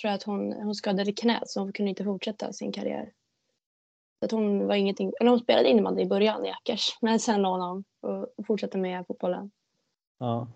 tror 0.01 0.09
jag 0.09 0.13
att 0.13 0.23
hon, 0.23 0.53
hon 0.53 0.75
skadade 0.75 1.13
knät 1.13 1.49
så 1.49 1.59
hon 1.59 1.73
kunde 1.73 1.89
inte 1.89 2.03
fortsätta 2.03 2.53
sin 2.53 2.71
karriär. 2.71 3.13
Att 4.21 4.31
hon 4.31 4.67
var 4.67 4.75
ingenting, 4.75 5.11
eller 5.19 5.29
hon 5.29 5.39
spelade 5.39 5.69
innebandy 5.69 6.01
i 6.01 6.05
början 6.05 6.45
i 6.45 6.51
Ackers. 6.51 6.97
Men 7.01 7.19
sen 7.19 7.41
lånade 7.41 7.71
hon 7.71 7.83
och 8.38 8.45
fortsatte 8.45 8.77
med 8.77 9.07
fotbollen. 9.07 9.51
Ja. 10.19 10.47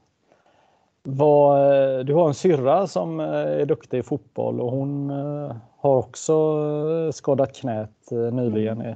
Vad, 1.04 1.60
eh, 1.60 2.06
du 2.06 2.14
har 2.14 2.28
en 2.28 2.34
syrra 2.34 2.88
som 2.88 3.20
eh, 3.20 3.28
är 3.28 3.66
duktig 3.66 3.98
i 3.98 4.04
fotboll 4.04 4.62
och 4.62 4.72
hon 4.72 5.10
eh, 5.10 5.56
har 5.78 5.96
också 5.96 7.12
skadat 7.12 7.56
knät 7.56 8.12
nyligen. 8.12 8.82
Mm. 8.82 8.96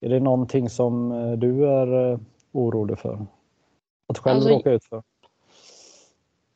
Är 0.00 0.08
det 0.08 0.20
någonting 0.20 0.70
som 0.70 1.10
du 1.38 1.68
är 1.68 2.18
orolig 2.52 2.98
för? 2.98 3.26
Att 4.08 4.18
själv 4.18 4.36
alltså, 4.36 4.50
råka 4.50 4.70
ut 4.70 4.84
för? 4.84 5.02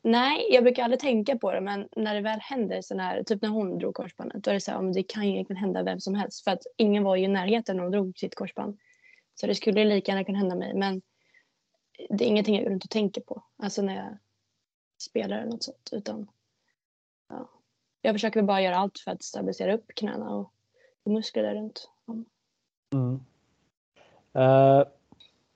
Nej, 0.03 0.47
jag 0.49 0.63
brukar 0.63 0.83
aldrig 0.83 0.99
tänka 0.99 1.37
på 1.37 1.51
det, 1.51 1.61
men 1.61 1.89
när 1.95 2.15
det 2.15 2.21
väl 2.21 2.39
händer 2.39 2.81
så 2.81 2.97
här, 2.97 3.23
typ 3.23 3.41
när 3.41 3.49
hon 3.49 3.77
drog 3.77 3.95
korsbandet, 3.95 4.43
då 4.43 4.49
är 4.49 4.53
det 4.53 4.61
så 4.61 4.71
här, 4.71 4.93
det 4.93 5.03
kan 5.03 5.27
ju 5.27 5.33
egentligen 5.33 5.61
hända 5.61 5.83
vem 5.83 5.99
som 5.99 6.15
helst, 6.15 6.43
för 6.43 6.51
att 6.51 6.63
ingen 6.77 7.03
var 7.03 7.15
ju 7.15 7.23
i 7.23 7.27
närheten 7.27 7.75
när 7.75 7.83
hon 7.83 7.91
drog 7.91 8.17
sitt 8.17 8.35
korsband. 8.35 8.79
Så 9.35 9.47
det 9.47 9.55
skulle 9.55 9.85
lika 9.85 10.11
gärna 10.11 10.23
kunna 10.23 10.37
hända 10.37 10.55
mig, 10.55 10.73
men 10.73 11.01
det 12.09 12.25
är 12.25 12.27
ingenting 12.27 12.55
jag 12.55 12.63
går 12.63 12.71
runt 12.71 12.83
och 12.83 12.89
tänker 12.89 13.21
på, 13.21 13.43
alltså 13.57 13.81
när 13.81 13.95
jag 13.95 14.17
spelar 14.97 15.37
eller 15.37 15.51
något 15.51 15.63
sånt, 15.63 15.89
utan 15.91 16.27
ja. 17.29 17.49
Jag 18.01 18.15
försöker 18.15 18.41
bara 18.41 18.61
göra 18.61 18.77
allt 18.77 18.99
för 18.99 19.11
att 19.11 19.23
stabilisera 19.23 19.73
upp 19.73 19.87
knäna 19.95 20.35
och, 20.35 20.53
muskler 21.05 21.55
runt 21.55 21.89
runt. 22.07 22.27
Mm. 22.93 23.19
Uh 24.35 24.87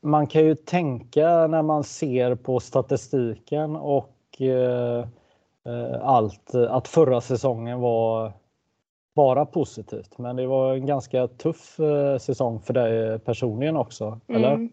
man 0.05 0.27
kan 0.27 0.45
ju 0.45 0.55
tänka 0.55 1.47
när 1.47 1.61
man 1.61 1.83
ser 1.83 2.35
på 2.35 2.59
statistiken 2.59 3.75
och 3.75 4.14
allt 6.01 6.55
att 6.55 6.87
förra 6.87 7.21
säsongen 7.21 7.79
var 7.79 8.33
bara 9.15 9.45
positivt. 9.45 10.17
Men 10.17 10.35
det 10.35 10.47
var 10.47 10.73
en 10.73 10.85
ganska 10.85 11.27
tuff 11.27 11.79
eh, 11.79 12.17
säsong 12.17 12.61
för 12.61 12.73
dig 12.73 13.19
personligen 13.19 13.77
också, 13.77 14.19
mm. 14.27 14.43
eller? 14.43 14.69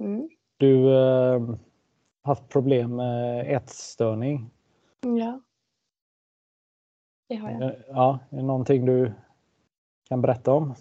Mm. 0.00 0.28
Du 0.56 0.94
eh, 0.94 1.40
haft 2.22 2.48
problem 2.48 2.96
med 2.96 3.56
ätstörning. 3.56 4.50
Ja. 5.00 5.40
Det 7.28 7.36
har 7.36 7.50
jag. 7.50 7.72
Ja, 7.88 8.18
är 8.30 8.36
det 8.36 8.42
någonting 8.42 8.86
du 8.86 9.12
kan 10.08 10.20
berätta 10.20 10.52
om? 10.52 10.74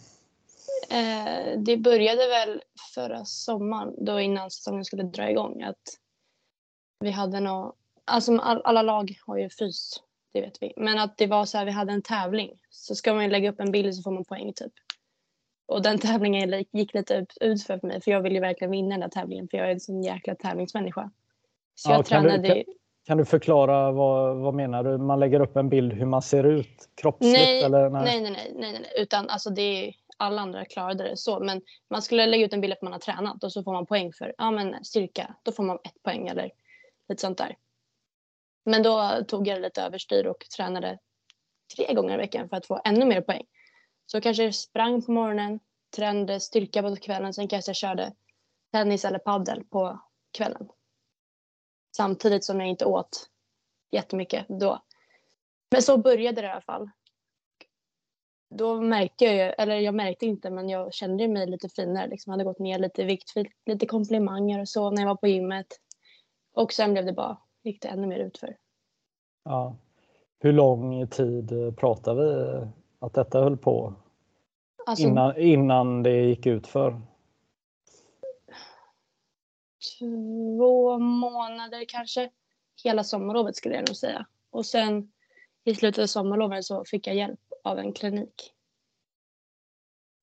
Eh, 0.91 1.59
det 1.59 1.77
började 1.77 2.27
väl 2.27 2.61
förra 2.95 3.25
sommaren, 3.25 4.05
då 4.05 4.19
innan 4.19 4.51
säsongen 4.51 4.85
skulle 4.85 5.03
dra 5.03 5.29
igång, 5.29 5.63
att 5.63 5.97
vi 6.99 7.11
hade 7.11 7.39
nog, 7.39 7.73
alltså 8.05 8.37
all, 8.37 8.61
alla 8.63 8.81
lag 8.81 9.19
har 9.25 9.37
ju 9.37 9.49
fys, 9.49 10.03
det 10.33 10.41
vet 10.41 10.61
vi, 10.61 10.73
men 10.77 10.99
att 10.99 11.17
det 11.17 11.27
var 11.27 11.45
så 11.45 11.57
här, 11.57 11.65
vi 11.65 11.71
hade 11.71 11.93
en 11.93 12.01
tävling, 12.01 12.51
så 12.69 12.95
ska 12.95 13.13
man 13.13 13.29
lägga 13.29 13.49
upp 13.49 13.59
en 13.59 13.71
bild 13.71 13.95
så 13.95 14.01
får 14.01 14.11
man 14.11 14.25
poäng 14.25 14.53
typ. 14.53 14.73
Och 15.67 15.81
den 15.81 15.97
tävlingen 15.99 16.65
gick 16.71 16.93
lite 16.93 17.25
ut 17.41 17.63
för 17.63 17.87
mig, 17.87 18.01
för 18.01 18.11
jag 18.11 18.21
ville 18.21 18.39
verkligen 18.39 18.71
vinna 18.71 18.89
den 18.89 18.99
där 18.99 19.09
tävlingen, 19.09 19.47
för 19.47 19.57
jag 19.57 19.67
är 19.67 19.71
en 19.71 19.79
sån 19.79 20.03
jäkla 20.03 20.35
tävlingsmänniska. 20.35 21.11
Så 21.75 21.89
ja, 21.89 21.95
jag 21.95 22.05
tränade... 22.05 22.37
Du, 22.37 22.47
kan, 22.47 22.63
kan, 23.05 23.17
du 23.17 23.25
förklara 23.25 23.91
vad, 23.91 24.37
vad 24.37 24.53
menar 24.53 24.83
du? 24.83 24.97
Man 24.97 25.19
lägger 25.19 25.39
upp 25.39 25.55
en 25.55 25.69
bild 25.69 25.93
hur 25.93 26.05
man 26.05 26.21
ser 26.21 26.43
ut 26.43 26.89
kroppsligt? 26.95 27.39
Nej, 27.39 27.63
eller? 27.63 27.89
Nej. 27.89 28.03
Nej, 28.03 28.21
nej, 28.21 28.31
nej, 28.31 28.53
nej, 28.55 28.71
nej, 28.71 28.91
utan 28.97 29.29
alltså 29.29 29.49
det 29.49 29.61
är 29.61 29.93
alla 30.17 30.41
andra 30.41 30.65
klarade 30.65 31.03
det 31.03 31.17
så. 31.17 31.39
Men 31.39 31.61
man 31.89 32.01
skulle 32.01 32.25
lägga 32.25 32.45
ut 32.45 32.53
en 32.53 32.61
bild 32.61 32.73
att 32.73 32.81
man 32.81 32.93
har 32.93 32.99
tränat 32.99 33.43
och 33.43 33.51
så 33.51 33.63
får 33.63 33.73
man 33.73 33.85
poäng 33.85 34.13
för 34.13 34.33
ja, 34.37 34.51
men 34.51 34.83
styrka. 34.83 35.35
Då 35.43 35.51
får 35.51 35.63
man 35.63 35.79
ett 35.83 36.03
poäng 36.03 36.27
eller 36.27 36.51
lite 37.09 37.21
sånt 37.21 37.37
där. 37.37 37.57
Men 38.65 38.83
då 38.83 39.23
tog 39.27 39.47
jag 39.47 39.57
det 39.57 39.61
lite 39.61 39.81
överstyr 39.81 40.25
och 40.25 40.45
tränade 40.55 40.99
tre 41.75 41.93
gånger 41.93 42.13
i 42.13 42.17
veckan 42.17 42.49
för 42.49 42.57
att 42.57 42.65
få 42.65 42.81
ännu 42.85 43.05
mer 43.05 43.21
poäng. 43.21 43.45
Så 44.05 44.21
kanske 44.21 44.53
sprang 44.53 45.01
på 45.01 45.11
morgonen, 45.11 45.59
tränade 45.95 46.39
styrka 46.39 46.81
på 46.81 46.95
kvällen, 46.95 47.33
sen 47.33 47.47
kanske 47.47 47.69
jag 47.69 47.75
körde 47.75 48.13
tennis 48.71 49.05
eller 49.05 49.19
paddel 49.19 49.63
på 49.63 49.99
kvällen. 50.37 50.69
Samtidigt 51.97 52.43
som 52.45 52.59
jag 52.59 52.69
inte 52.69 52.85
åt 52.85 53.29
jättemycket 53.91 54.45
då. 54.47 54.83
Men 55.71 55.81
så 55.81 55.97
började 55.97 56.41
det 56.41 56.47
i 56.47 56.51
alla 56.51 56.61
fall. 56.61 56.89
Då 58.49 58.81
märkte 58.81 59.25
jag 59.25 59.35
ju, 59.35 59.41
eller 59.41 59.75
jag 59.75 59.95
märkte 59.95 60.25
inte 60.25 60.49
men 60.49 60.69
jag 60.69 60.93
kände 60.93 61.27
mig 61.27 61.47
lite 61.47 61.69
finare. 61.69 62.07
Liksom 62.07 62.31
hade 62.31 62.43
gått 62.43 62.59
ner 62.59 62.79
lite 62.79 63.01
i 63.01 63.05
vikt, 63.05 63.31
fick 63.31 63.47
lite 63.65 63.85
komplimanger 63.85 64.61
och 64.61 64.69
så 64.69 64.91
när 64.91 65.01
jag 65.01 65.09
var 65.09 65.15
på 65.15 65.27
gymmet. 65.27 65.67
Och 66.59 66.73
sen 66.73 66.93
blev 66.93 67.05
det 67.05 67.13
bara, 67.13 67.37
gick 67.63 67.81
det 67.81 67.87
ännu 67.87 68.07
mer 68.07 68.19
utför. 68.19 68.57
Ja. 69.43 69.75
Hur 70.39 70.53
lång 70.53 71.07
tid 71.07 71.77
pratar 71.77 72.15
vi 72.15 72.59
att 72.99 73.13
detta 73.13 73.41
höll 73.41 73.57
på? 73.57 73.93
Alltså, 74.85 75.07
innan, 75.07 75.37
innan 75.37 76.03
det 76.03 76.21
gick 76.21 76.45
ut 76.45 76.67
för? 76.67 77.01
Två 79.99 80.99
månader 80.99 81.85
kanske. 81.87 82.29
Hela 82.83 83.03
sommarlovet 83.03 83.55
skulle 83.55 83.75
jag 83.75 83.89
nog 83.89 83.97
säga. 83.97 84.25
Och 84.49 84.65
sen 84.65 85.11
i 85.63 85.75
slutet 85.75 86.01
av 86.01 86.07
sommarlovet 86.07 86.65
så 86.65 86.85
fick 86.85 87.07
jag 87.07 87.15
hjälp 87.15 87.39
av 87.63 87.79
en 87.79 87.93
klinik. 87.93 88.53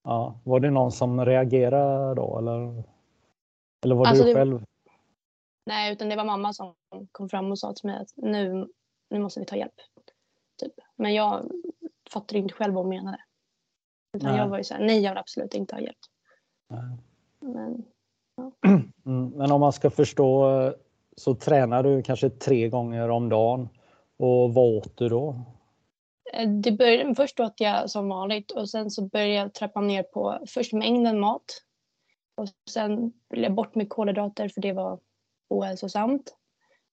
Ja, 0.03 0.39
var 0.43 0.59
det 0.59 0.71
någon 0.71 0.91
som 0.91 1.25
reagerade 1.25 2.15
då 2.15 2.37
eller? 2.37 2.83
Eller 3.83 3.95
var 3.95 4.05
alltså 4.05 4.23
du 4.23 4.33
själv? 4.33 4.65
Nej, 5.67 5.93
utan 5.93 6.09
det 6.09 6.15
var 6.15 6.25
mamma 6.25 6.53
som 6.53 6.75
kom 7.11 7.29
fram 7.29 7.51
och 7.51 7.59
sa 7.59 7.73
till 7.73 7.89
mig 7.89 7.97
att 8.01 8.09
nu, 8.15 8.67
nu 9.09 9.19
måste 9.19 9.39
vi 9.39 9.45
ta 9.45 9.55
hjälp. 9.55 9.73
Typ. 10.59 10.73
Men 10.95 11.13
jag 11.13 11.51
fattade 12.09 12.39
inte 12.39 12.53
själv 12.53 12.73
vad 12.73 12.83
hon 12.83 12.89
menade. 12.89 13.17
Utan 14.13 14.31
nej. 14.31 14.39
jag 14.39 14.47
var 14.47 14.57
ju 14.57 14.63
så 14.63 14.73
här, 14.73 14.85
nej 14.85 14.99
jag 14.99 15.11
vill 15.11 15.17
absolut 15.17 15.53
inte 15.53 15.75
ha 15.75 15.81
hjälp. 15.81 15.97
Nej. 16.69 16.97
Men, 17.39 17.85
ja. 18.35 18.51
mm, 19.05 19.29
men 19.29 19.51
om 19.51 19.61
man 19.61 19.73
ska 19.73 19.89
förstå 19.89 20.47
så 21.17 21.35
tränar 21.35 21.83
du 21.83 22.03
kanske 22.03 22.29
tre 22.29 22.69
gånger 22.69 23.09
om 23.09 23.29
dagen. 23.29 23.69
Och 24.17 24.53
vad 24.53 24.75
åt 24.77 24.97
du 24.97 25.09
då? 25.09 25.41
Eh, 26.33 26.49
det 26.49 26.71
började, 26.71 27.15
först 27.15 27.39
åt 27.39 27.59
jag 27.59 27.89
som 27.89 28.09
vanligt 28.09 28.51
och 28.51 28.69
sen 28.69 28.91
så 28.91 29.01
började 29.01 29.33
jag 29.33 29.53
trappa 29.53 29.81
ner 29.81 30.03
på 30.03 30.39
först 30.47 30.73
mängden 30.73 31.19
mat. 31.19 31.63
Och 32.35 32.47
sen 32.69 33.13
ville 33.29 33.43
jag 33.43 33.55
bort 33.55 33.75
med 33.75 33.89
kolhydrater 33.89 34.49
för 34.49 34.61
det 34.61 34.73
var 34.73 34.99
ohälsosamt. 35.49 36.35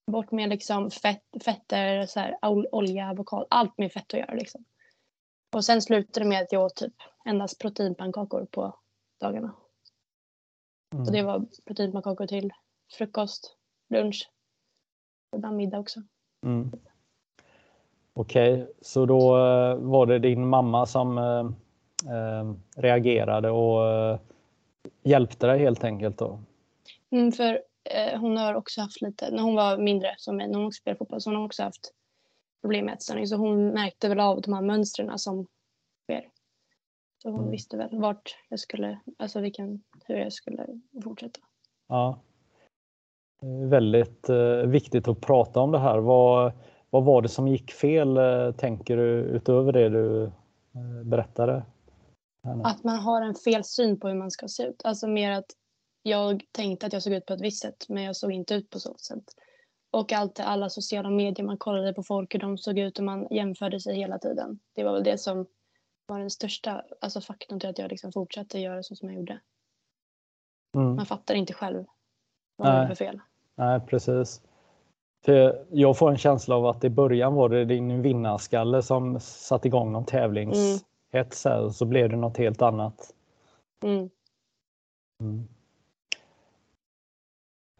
Bort 0.07 0.31
med 0.31 0.49
liksom 0.49 0.91
fett, 0.91 1.23
fetter, 1.45 2.07
så 2.07 2.21
här, 2.21 2.39
olja, 2.73 3.11
avokado, 3.11 3.47
allt 3.51 3.79
med 3.79 3.93
fett 3.93 4.15
att 4.15 4.21
göra. 4.21 4.35
Liksom. 4.35 4.65
Och 5.55 5.65
sen 5.65 5.83
slutade 5.83 6.25
det 6.25 6.29
med 6.29 6.43
att 6.43 6.53
jag 6.53 6.63
åt 6.65 6.77
typ 6.77 6.95
endast 7.25 7.59
proteinpannkakor 7.59 8.47
på 8.51 8.79
dagarna. 9.21 9.55
Mm. 10.95 11.07
Så 11.07 11.13
det 11.13 11.23
var 11.23 11.47
proteinpannkakor 11.65 12.27
till 12.27 12.53
frukost, 12.99 13.57
lunch 13.91 14.31
och 15.33 15.39
ibland 15.39 15.57
middag 15.57 15.79
också. 15.79 16.01
Mm. 16.47 16.71
Okej, 18.13 18.53
okay. 18.53 18.67
så 18.81 19.07
då 19.07 19.37
eh, 19.37 19.77
var 19.77 20.07
det 20.07 20.19
din 20.19 20.49
mamma 20.49 20.87
som 20.87 21.19
eh, 21.19 21.47
eh, 22.15 22.55
reagerade 22.77 23.51
och 23.51 23.91
eh, 23.91 24.19
hjälpte 25.03 25.47
dig 25.47 25.59
helt 25.59 25.85
enkelt 25.85 26.19
då? 26.19 26.41
Mm, 27.11 27.33
för 27.33 27.61
eh, 27.85 28.21
hon 28.21 28.37
har 28.37 28.55
också 28.55 28.81
haft 28.81 29.03
lite, 29.03 29.31
när 29.31 29.43
hon 29.43 29.55
var 29.55 29.79
mindre 29.79 30.15
som 30.19 30.37
mig, 30.37 30.49
när 30.49 30.59
hon 30.59 30.67
också 30.67 30.81
spelade 30.81 30.99
fotboll, 30.99 31.21
så 31.21 31.31
hon 31.31 31.37
har 31.37 31.45
också 31.45 31.63
haft 31.63 31.93
problem 32.63 32.85
med 32.85 32.95
ätstörning. 32.95 33.27
Så 33.27 33.37
hon 33.37 33.69
märkte 33.69 34.09
väl 34.09 34.21
av 34.21 34.41
de 34.41 34.55
här 34.55 34.63
mönstren 34.63 35.19
som 35.19 35.47
sker. 36.05 36.29
Så 37.23 37.31
hon 37.31 37.41
mm. 37.41 37.51
visste 37.51 37.77
väl 37.77 38.01
vart 38.01 38.37
jag 38.49 38.61
skulle, 38.61 39.01
alltså 39.19 39.41
vilken, 39.41 39.83
hur 40.05 40.17
jag 40.17 40.33
skulle 40.33 40.67
fortsätta. 41.05 41.41
Ja. 41.89 42.21
Väldigt 43.71 44.29
eh, 44.29 44.57
viktigt 44.57 45.09
att 45.09 45.21
prata 45.21 45.61
om 45.61 45.73
det 45.73 45.79
här. 45.79 45.99
Vad, 45.99 46.53
vad 46.91 47.05
var 47.05 47.23
det 47.23 47.29
som 47.29 47.49
gick 47.49 47.73
fel, 47.73 48.17
eh, 48.17 48.53
tänker 48.53 48.97
du, 48.97 49.21
utöver 49.21 49.73
det 49.73 49.89
du 49.89 50.25
eh, 50.25 51.05
berättade? 51.05 51.65
Att 52.65 52.85
man 52.85 52.97
har 52.99 53.23
en 53.23 53.35
fel 53.35 53.65
syn 53.65 54.01
på 54.01 54.09
hur 54.09 54.15
man 54.15 54.31
ska 54.31 54.49
se 54.49 54.63
ut. 54.63 54.83
Alltså 54.85 55.09
mer 55.09 55.31
att 55.31 55.47
jag 56.07 56.43
tänkte 56.53 56.87
att 56.87 56.93
jag 56.93 57.03
såg 57.03 57.13
ut 57.13 57.27
på 57.27 57.35
ett 57.35 57.41
visst 57.41 57.63
sätt, 57.63 57.89
men 57.89 58.03
jag 58.03 58.17
såg 58.17 58.33
inte 58.33 58.55
ut 58.55 58.71
på 58.71 58.81
så 58.81 58.95
sätt. 58.99 59.25
Och 59.91 60.13
allt, 60.13 60.41
alla 60.41 60.71
sociala 60.71 61.11
medier, 61.11 61.47
man 61.47 61.59
kollade 61.59 61.93
på 61.93 62.03
folk 62.03 62.35
hur 62.35 62.39
de 62.39 62.59
såg 62.59 62.79
ut 62.79 62.99
och 62.99 63.05
man 63.05 63.27
jämförde 63.31 63.81
sig 63.81 63.97
hela 63.97 64.19
tiden. 64.19 64.59
Det 64.75 64.85
var 64.85 64.93
väl 64.93 65.05
det 65.05 65.19
som 65.19 65.47
var 66.07 66.19
den 66.19 66.31
största 66.31 66.85
alltså 67.01 67.21
faktorn 67.21 67.61
till 67.61 67.71
att 67.71 67.79
jag 67.79 67.91
liksom 67.91 68.13
fortsatte 68.13 68.59
göra 68.59 68.83
så 68.83 68.97
som 68.97 69.09
jag 69.09 69.19
gjorde. 69.19 69.41
Mm. 70.77 70.97
Man 70.97 71.07
fattar 71.07 71.35
inte 71.35 71.53
själv 71.53 71.85
vad 72.57 72.69
det 72.69 72.79
är 72.79 72.87
för 72.87 72.95
fel. 72.95 73.21
Nej, 73.55 73.81
precis. 73.81 74.43
För 75.25 75.67
jag 75.71 75.99
får 75.99 76.11
en 76.11 76.19
känsla 76.19 76.57
av 76.57 76.67
att 76.67 76.85
i 76.85 76.91
början 76.91 77.35
var 77.35 77.49
det 77.49 77.65
din 77.65 78.03
vinnarskalle 78.03 78.83
som 78.83 79.21
satte 79.21 79.69
igång 79.69 79.93
någon 79.93 80.05
tävlingshets 80.05 81.47
mm. 81.47 81.65
och 81.65 81.75
så 81.75 81.85
blev 81.85 82.11
det 82.11 82.17
något 82.17 82.37
helt 82.37 82.63
annat. 82.63 83.15
Mm. 83.83 84.11
Mm. 85.21 85.49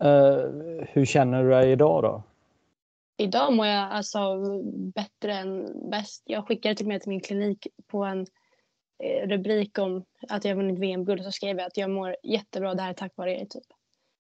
Uh, 0.03 0.85
hur 0.89 1.05
känner 1.05 1.45
du 1.45 1.51
dig 1.51 1.73
idag 1.73 2.03
då? 2.03 2.23
Idag 3.17 3.53
mår 3.53 3.67
jag 3.67 3.93
alltså 3.93 4.37
bättre 4.95 5.33
än 5.33 5.73
bäst. 5.91 6.23
Jag 6.27 6.47
skickade 6.47 6.75
till 6.75 6.87
mig 6.87 7.01
till 7.01 7.09
min 7.09 7.21
klinik 7.21 7.67
på 7.87 8.05
en 8.05 8.27
eh, 8.99 9.29
rubrik 9.29 9.79
om 9.79 10.05
att 10.29 10.45
jag 10.45 10.57
vunnit 10.57 10.79
VM-guld 10.79 11.21
och 11.21 11.25
så 11.25 11.33
skrev 11.33 11.59
jag 11.59 11.67
att 11.67 11.77
jag 11.77 11.91
mår 11.91 12.17
jättebra, 12.23 12.75
det 12.75 12.83
här 12.83 12.91
är 12.91 12.95
tack 12.95 13.13
vare 13.17 13.41
er. 13.41 13.45
Typ. 13.45 13.63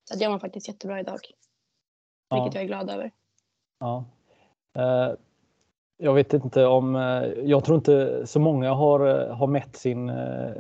Så 0.09 0.15
att 0.15 0.21
jag 0.21 0.33
mår 0.33 0.39
faktiskt 0.39 0.69
jättebra 0.69 1.01
idag. 1.01 1.19
Vilket 2.31 2.55
jag 2.55 2.63
är 2.63 2.67
glad 2.67 2.91
över. 2.91 3.11
Ja. 3.81 4.05
Uh, 4.79 5.15
jag 5.97 6.15
vet 6.15 6.33
inte 6.33 6.67
om, 6.67 6.97
uh, 6.97 7.25
jag 7.45 7.65
tror 7.65 7.77
inte 7.77 8.27
så 8.27 8.41
många 8.41 8.73
har, 8.73 9.07
uh, 9.07 9.35
har 9.35 9.47
mätt 9.47 9.77
sin 9.77 10.13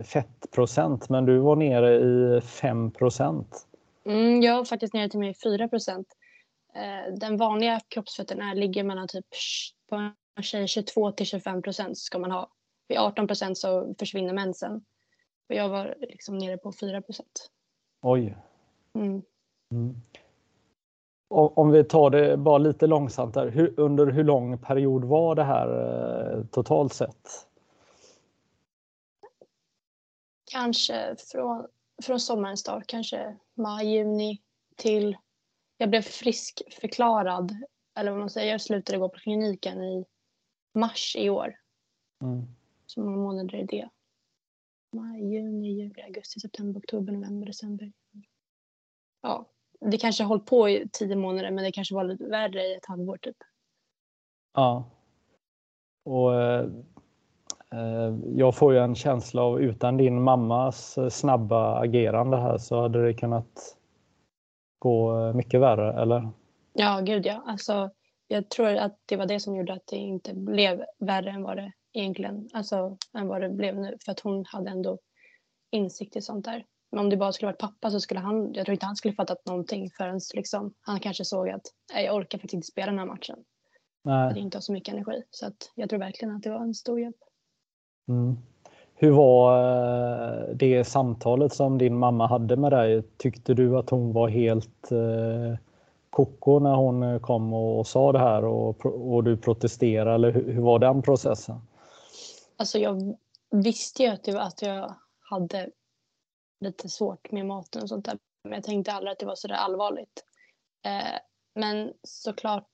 fettprocent 0.04 1.08
men 1.08 1.24
du 1.24 1.38
var 1.38 1.56
nere 1.56 1.94
i 1.94 2.40
5 2.40 2.90
procent. 2.90 3.66
Mm, 4.04 4.42
jag 4.42 4.56
var 4.56 4.64
faktiskt 4.64 4.94
nere 4.94 5.08
till 5.08 5.20
mig 5.20 5.34
4 5.44 5.68
procent. 5.68 6.06
Den 7.20 7.36
vanliga 7.36 7.80
kroppsfetten 7.88 8.40
är, 8.40 8.54
ligger 8.54 8.84
mellan 8.84 9.08
typ 9.08 9.26
på 9.88 9.96
en 10.36 10.42
tjej 10.42 10.68
22 10.68 11.12
till 11.12 11.26
25 11.26 11.62
procent 11.62 11.98
ska 11.98 12.18
man 12.18 12.30
ha. 12.30 12.50
Vid 12.88 12.98
18 12.98 13.26
procent 13.26 13.58
så 13.58 13.94
försvinner 13.98 14.34
mensen. 14.34 14.84
Och 15.48 15.54
jag 15.54 15.68
var 15.68 15.94
liksom 16.00 16.38
nere 16.38 16.58
på 16.58 16.72
4 16.80 17.02
procent. 17.02 17.50
Oj. 18.02 18.36
Mm. 18.94 19.22
Mm 19.72 19.96
om 21.34 21.70
vi 21.70 21.84
tar 21.84 22.10
det 22.10 22.36
bara 22.36 22.58
lite 22.58 22.86
långsamt 22.86 23.34
där. 23.34 23.48
Hur, 23.48 23.80
under 23.80 24.06
hur 24.06 24.24
lång 24.24 24.58
period 24.58 25.04
var 25.04 25.34
det 25.34 25.44
här 25.44 25.68
eh, 26.32 26.44
totalt 26.44 26.92
sett? 26.92 27.46
Kanske 30.50 31.16
från, 31.18 31.66
från 32.02 32.20
sommarens 32.20 32.60
start, 32.60 32.86
kanske 32.86 33.36
maj, 33.54 33.94
juni 33.94 34.42
till 34.76 35.16
jag 35.76 35.90
blev 35.90 36.02
friskförklarad, 36.02 37.56
eller 37.94 38.10
vad 38.10 38.20
man 38.20 38.30
säger, 38.30 38.52
jag 38.52 38.60
slutade 38.60 38.98
gå 38.98 39.08
på 39.08 39.18
kliniken 39.18 39.82
i 39.82 40.04
mars 40.74 41.16
i 41.18 41.30
år. 41.30 41.56
Mm. 42.22 42.46
Så 42.86 43.00
många 43.00 43.16
månader 43.16 43.54
är 43.54 43.66
det? 43.66 43.88
Maj, 44.92 45.34
juni, 45.34 45.72
juli, 45.72 46.02
augusti, 46.02 46.40
september, 46.40 46.80
oktober, 46.80 47.12
november, 47.12 47.46
december. 47.46 47.92
Ja, 49.22 49.50
det 49.80 49.98
kanske 49.98 50.22
har 50.22 50.28
hållit 50.28 50.46
på 50.46 50.68
i 50.68 50.88
tio 50.92 51.16
månader 51.16 51.50
men 51.50 51.64
det 51.64 51.72
kanske 51.72 51.94
var 51.94 52.04
lite 52.04 52.24
värre 52.24 52.62
i 52.62 52.74
ett 52.74 52.86
halvår 52.86 53.16
typ. 53.16 53.36
Ja. 54.54 54.90
Och 56.04 56.34
eh, 56.34 56.70
jag 58.36 58.54
får 58.54 58.72
ju 58.72 58.78
en 58.78 58.94
känsla 58.94 59.42
av 59.42 59.60
utan 59.60 59.96
din 59.96 60.22
mammas 60.22 60.98
snabba 61.10 61.78
agerande 61.78 62.36
här 62.36 62.58
så 62.58 62.80
hade 62.80 63.06
det 63.06 63.14
kunnat 63.14 63.76
gå 64.78 65.32
mycket 65.32 65.60
värre, 65.60 66.02
eller? 66.02 66.30
Ja, 66.72 67.00
gud 67.00 67.26
ja. 67.26 67.42
Alltså, 67.46 67.90
jag 68.28 68.48
tror 68.48 68.76
att 68.76 68.98
det 69.06 69.16
var 69.16 69.26
det 69.26 69.40
som 69.40 69.56
gjorde 69.56 69.72
att 69.72 69.86
det 69.86 69.96
inte 69.96 70.34
blev 70.34 70.84
värre 70.98 71.30
än 71.30 71.42
vad 71.42 71.56
det 71.56 71.72
egentligen, 71.92 72.48
alltså 72.52 72.96
än 73.18 73.28
vad 73.28 73.40
det 73.40 73.48
blev 73.48 73.76
nu. 73.76 73.96
För 74.04 74.12
att 74.12 74.20
hon 74.20 74.44
hade 74.46 74.70
ändå 74.70 74.98
insikt 75.70 76.16
i 76.16 76.20
sånt 76.20 76.44
där. 76.44 76.64
Men 76.90 77.00
om 77.00 77.10
det 77.10 77.16
bara 77.16 77.32
skulle 77.32 77.46
varit 77.46 77.58
pappa 77.58 77.90
så 77.90 78.00
skulle 78.00 78.20
han, 78.20 78.54
jag 78.54 78.66
tror 78.66 78.72
inte 78.72 78.86
han 78.86 78.96
skulle 78.96 79.14
fattat 79.14 79.46
någonting 79.46 79.90
förrän 79.90 80.20
liksom, 80.34 80.74
han 80.80 81.00
kanske 81.00 81.24
såg 81.24 81.48
att 81.48 81.62
jag 81.94 82.16
orkar 82.16 82.38
faktiskt 82.38 82.54
inte 82.54 82.66
spela 82.66 82.86
den 82.86 82.98
här 82.98 83.06
matchen. 83.06 83.38
Nej. 84.04 84.30
Att 84.30 84.36
inte 84.36 84.56
har 84.56 84.62
så 84.62 84.72
mycket 84.72 84.94
energi. 84.94 85.22
Så 85.30 85.46
att 85.46 85.72
jag 85.74 85.90
tror 85.90 85.98
verkligen 85.98 86.36
att 86.36 86.42
det 86.42 86.50
var 86.50 86.60
en 86.60 86.74
stor 86.74 87.00
hjälp. 87.00 87.16
Mm. 88.08 88.36
hur 88.94 89.10
var 89.10 89.58
eh, 89.58 90.54
det 90.54 90.84
samtalet 90.84 91.54
som 91.54 91.78
din 91.78 91.98
mamma 91.98 92.26
hade 92.26 92.56
med 92.56 92.72
dig? 92.72 93.02
Tyckte 93.16 93.54
du 93.54 93.78
att 93.78 93.90
hon 93.90 94.12
var 94.12 94.28
helt 94.28 94.92
eh, 94.92 95.58
koko 96.10 96.58
när 96.58 96.74
hon 96.74 97.02
eh, 97.02 97.20
kom 97.20 97.54
och, 97.54 97.86
sa 97.86 98.12
det 98.12 98.18
här 98.18 98.44
och, 98.44 98.86
och 98.86 99.24
du 99.24 99.36
protesterade? 99.36 100.14
Eller 100.14 100.32
hur, 100.32 100.52
hur, 100.52 100.62
var 100.62 100.78
den 100.78 101.02
processen? 101.02 101.56
Alltså 102.56 102.78
jag 102.78 103.16
visste 103.50 104.02
ju 104.02 104.08
att, 104.08 104.24
det 104.24 104.32
var, 104.32 104.40
att 104.40 104.62
jag 104.62 104.94
hade 105.20 105.70
lite 106.60 106.88
svårt 106.88 107.32
med 107.32 107.46
maten 107.46 107.82
och 107.82 107.88
sånt 107.88 108.04
där. 108.04 108.18
Men 108.44 108.52
jag 108.52 108.64
tänkte 108.64 108.92
aldrig 108.92 109.12
att 109.12 109.18
det 109.18 109.26
var 109.26 109.34
så 109.34 109.48
där 109.48 109.54
allvarligt. 109.54 110.24
Eh, 110.84 111.18
men 111.54 111.92
såklart, 112.02 112.68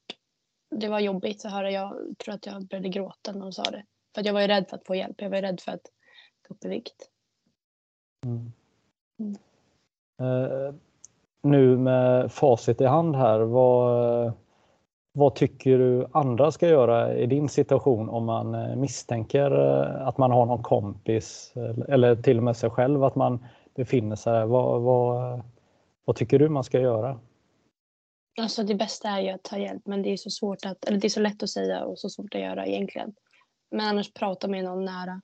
det 0.70 0.88
var 0.88 1.00
jobbigt 1.00 1.44
att 1.44 1.52
höra. 1.52 1.70
Jag 1.70 2.14
tror 2.24 2.34
att 2.34 2.46
jag 2.46 2.66
började 2.66 2.88
gråta 2.88 3.32
när 3.32 3.40
hon 3.40 3.52
sa 3.52 3.62
det. 3.62 3.84
För 4.14 4.26
jag 4.26 4.32
var 4.32 4.40
ju 4.40 4.46
rädd 4.46 4.68
för 4.68 4.76
att 4.76 4.86
få 4.86 4.94
hjälp. 4.94 5.20
Jag 5.20 5.30
var 5.30 5.36
ju 5.36 5.42
rädd 5.42 5.60
för 5.60 5.72
att 5.72 5.86
gå 6.48 6.54
upp 6.54 6.64
i 6.64 6.68
vikt. 6.68 7.10
Mm. 8.26 8.52
Mm. 9.18 9.36
Uh, 10.22 10.74
nu 11.42 11.76
med 11.76 12.32
facit 12.32 12.80
i 12.80 12.84
hand 12.84 13.16
här, 13.16 13.40
vad, 13.40 14.32
vad 15.12 15.34
tycker 15.34 15.78
du 15.78 16.06
andra 16.12 16.52
ska 16.52 16.68
göra 16.68 17.14
i 17.14 17.26
din 17.26 17.48
situation 17.48 18.08
om 18.08 18.24
man 18.24 18.54
eh, 18.54 18.76
misstänker 18.76 19.50
eh, 19.50 20.08
att 20.08 20.18
man 20.18 20.30
har 20.30 20.46
någon 20.46 20.62
kompis 20.62 21.52
eller 21.88 22.16
till 22.16 22.36
och 22.36 22.42
med 22.42 22.56
sig 22.56 22.70
själv 22.70 23.04
att 23.04 23.16
man 23.16 23.46
befinner 23.74 24.16
sig 24.16 24.32
där? 24.32 24.46
Vad, 24.46 24.80
vad, 24.82 25.42
vad 26.04 26.16
tycker 26.16 26.38
du 26.38 26.48
man 26.48 26.64
ska 26.64 26.80
göra? 26.80 27.20
Alltså 28.40 28.62
det 28.62 28.74
bästa 28.74 29.08
är 29.08 29.20
ju 29.20 29.28
att 29.28 29.42
ta 29.42 29.58
hjälp 29.58 29.86
men 29.86 30.02
det 30.02 30.12
är 30.12 30.16
så 30.16 30.30
svårt 30.30 30.66
att, 30.66 30.84
eller 30.84 30.98
det 30.98 31.06
är 31.06 31.08
så 31.10 31.20
lätt 31.20 31.42
att 31.42 31.50
säga 31.50 31.84
och 31.84 31.98
så 31.98 32.08
svårt 32.08 32.34
att 32.34 32.40
göra 32.40 32.66
egentligen. 32.66 33.14
Men 33.70 33.86
annars 33.86 34.12
prata 34.12 34.48
med 34.48 34.64
någon 34.64 34.84
nära 34.84 35.22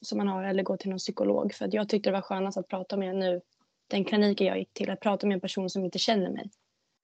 som 0.00 0.18
man 0.18 0.28
har 0.28 0.44
eller 0.44 0.62
gå 0.62 0.76
till 0.76 0.90
någon 0.90 0.98
psykolog 0.98 1.54
för 1.54 1.64
att 1.64 1.74
jag 1.74 1.88
tyckte 1.88 2.10
det 2.10 2.14
var 2.14 2.20
skönast 2.22 2.58
att 2.58 2.68
prata 2.68 2.96
med 2.96 3.16
nu 3.16 3.40
den 3.86 4.04
kliniken 4.04 4.46
jag 4.46 4.58
gick 4.58 4.72
till, 4.72 4.90
att 4.90 5.00
prata 5.00 5.26
med 5.26 5.34
en 5.34 5.40
person 5.40 5.70
som 5.70 5.84
inte 5.84 5.98
känner 5.98 6.30
mig. 6.30 6.50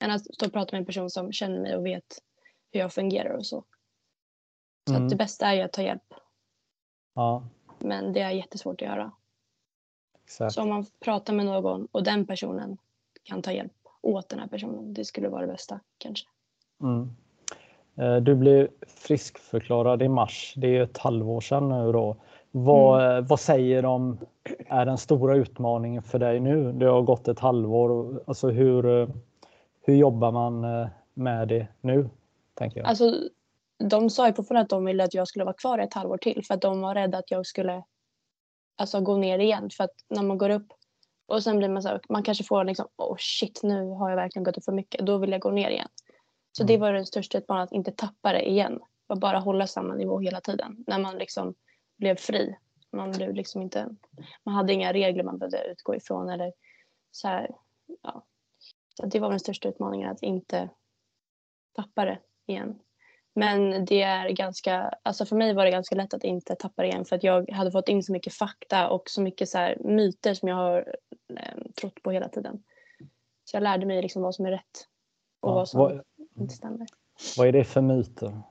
Än 0.04 0.10
att 0.10 0.34
stå 0.34 0.46
och 0.46 0.52
prata 0.52 0.76
med 0.76 0.80
en 0.80 0.86
person 0.86 1.10
som 1.10 1.32
känner 1.32 1.60
mig 1.60 1.76
och 1.76 1.86
vet 1.86 2.18
hur 2.70 2.80
jag 2.80 2.92
fungerar 2.92 3.36
och 3.36 3.46
så. 3.46 3.64
Så 4.88 4.94
mm. 4.94 5.04
att 5.04 5.10
det 5.10 5.16
bästa 5.16 5.46
är 5.46 5.54
ju 5.54 5.60
att 5.60 5.72
ta 5.72 5.82
hjälp. 5.82 6.14
Ja. 7.14 7.48
Men 7.78 8.12
det 8.12 8.20
är 8.20 8.30
jättesvårt 8.30 8.82
att 8.82 8.88
göra. 8.88 9.12
Exakt. 10.24 10.54
Så 10.54 10.62
om 10.62 10.68
man 10.68 10.86
pratar 11.00 11.32
med 11.32 11.46
någon 11.46 11.88
och 11.92 12.04
den 12.04 12.26
personen 12.26 12.78
kan 13.22 13.42
ta 13.42 13.52
hjälp 13.52 13.72
åt 14.00 14.28
den 14.28 14.38
här 14.38 14.46
personen, 14.46 14.94
det 14.94 15.04
skulle 15.04 15.28
vara 15.28 15.46
det 15.46 15.52
bästa 15.52 15.80
kanske. 15.98 16.26
Mm. 16.82 17.16
Eh, 17.96 18.16
du 18.16 18.34
blev 18.34 18.68
friskförklarad 18.86 20.02
i 20.02 20.08
mars. 20.08 20.54
Det 20.56 20.76
är 20.76 20.82
ett 20.82 20.98
halvår 20.98 21.40
sedan 21.40 21.68
nu 21.68 21.92
då. 21.92 22.16
Vad, 22.50 23.04
mm. 23.04 23.26
vad 23.26 23.40
säger 23.40 23.82
de 23.82 24.18
är 24.66 24.86
den 24.86 24.98
stora 24.98 25.36
utmaningen 25.36 26.02
för 26.02 26.18
dig 26.18 26.40
nu? 26.40 26.72
Det 26.72 26.86
har 26.86 27.02
gått 27.02 27.28
ett 27.28 27.38
halvår. 27.38 28.20
Alltså 28.26 28.50
hur, 28.50 29.08
hur 29.82 29.94
jobbar 29.94 30.32
man 30.32 30.64
eh, 30.64 30.88
med 31.14 31.48
det 31.48 31.66
nu? 31.80 32.08
Tänker 32.54 32.80
jag. 32.80 32.88
Alltså, 32.88 33.14
de 33.88 34.10
sa 34.10 34.26
ju 34.26 34.32
på 34.32 34.42
förhand 34.42 34.64
att 34.64 34.70
de 34.70 34.84
ville 34.84 35.04
att 35.04 35.14
jag 35.14 35.28
skulle 35.28 35.44
vara 35.44 35.54
kvar 35.54 35.78
ett 35.78 35.94
halvår 35.94 36.16
till 36.16 36.44
för 36.44 36.54
att 36.54 36.60
de 36.60 36.80
var 36.80 36.94
rädda 36.94 37.18
att 37.18 37.30
jag 37.30 37.46
skulle 37.46 37.82
alltså, 38.76 39.00
gå 39.00 39.16
ner 39.16 39.38
igen. 39.38 39.70
För 39.70 39.84
att 39.84 39.94
när 40.08 40.22
man 40.22 40.38
går 40.38 40.50
upp 40.50 40.66
och 41.26 41.42
sen 41.42 41.58
blir 41.58 41.68
man 41.68 41.82
så 41.82 41.88
här, 41.88 42.00
man 42.08 42.22
kanske 42.22 42.44
får 42.44 42.64
liksom, 42.64 42.86
oh 42.96 43.16
shit 43.18 43.60
nu 43.62 43.90
har 43.90 44.10
jag 44.10 44.16
verkligen 44.16 44.44
gått 44.44 44.58
upp 44.58 44.64
för 44.64 44.72
mycket, 44.72 45.06
då 45.06 45.18
vill 45.18 45.30
jag 45.30 45.40
gå 45.40 45.50
ner 45.50 45.70
igen. 45.70 45.88
Så 46.52 46.62
mm. 46.62 46.66
det 46.66 46.78
var 46.78 46.92
den 46.92 47.06
största 47.06 47.38
utmaningen, 47.38 47.64
att 47.64 47.72
inte 47.72 47.92
tappa 47.92 48.32
det 48.32 48.48
igen. 48.48 48.80
Och 49.06 49.18
bara 49.18 49.38
hålla 49.38 49.66
samma 49.66 49.94
nivå 49.94 50.20
hela 50.20 50.40
tiden. 50.40 50.84
När 50.86 50.98
man 50.98 51.18
liksom 51.18 51.54
blev 51.96 52.16
fri. 52.16 52.56
Man, 52.90 53.12
blev 53.12 53.34
liksom 53.34 53.62
inte, 53.62 53.88
man 54.42 54.54
hade 54.54 54.72
inga 54.72 54.92
regler 54.92 55.24
man 55.24 55.38
behövde 55.38 55.64
utgå 55.64 55.94
ifrån. 55.94 56.28
Eller 56.28 56.52
så 57.10 57.28
här, 57.28 57.50
ja. 58.02 58.24
så 58.94 59.06
det 59.06 59.20
var 59.20 59.30
den 59.30 59.40
största 59.40 59.68
utmaningen, 59.68 60.10
att 60.10 60.22
inte 60.22 60.68
tappa 61.72 62.04
det 62.04 62.18
igen. 62.46 62.78
Men 63.34 63.84
det 63.84 64.02
är 64.02 64.28
ganska, 64.28 64.94
alltså 65.02 65.26
för 65.26 65.36
mig 65.36 65.54
var 65.54 65.64
det 65.64 65.70
ganska 65.70 65.94
lätt 65.94 66.14
att 66.14 66.24
inte 66.24 66.54
tappa 66.54 66.82
det 66.82 66.88
igen 66.88 67.04
för 67.04 67.16
att 67.16 67.22
jag 67.22 67.50
hade 67.50 67.70
fått 67.70 67.88
in 67.88 68.02
så 68.02 68.12
mycket 68.12 68.34
fakta 68.34 68.90
och 68.90 69.10
så 69.10 69.22
mycket 69.22 69.48
så 69.48 69.58
här 69.58 69.76
myter 69.80 70.34
som 70.34 70.48
jag 70.48 70.56
har 70.56 70.96
eh, 71.36 71.62
trott 71.80 72.02
på 72.02 72.10
hela 72.10 72.28
tiden. 72.28 72.62
Så 73.44 73.56
jag 73.56 73.62
lärde 73.62 73.86
mig 73.86 74.02
liksom 74.02 74.22
vad 74.22 74.34
som 74.34 74.46
är 74.46 74.50
rätt 74.50 74.88
och 75.40 75.50
ja, 75.50 75.54
vad 75.54 75.68
som 75.68 75.80
vad, 75.80 76.02
inte 76.42 76.54
stämmer. 76.54 76.86
Vad 77.36 77.48
är 77.48 77.52
det 77.52 77.64
för 77.64 77.80
myter? 77.80 78.42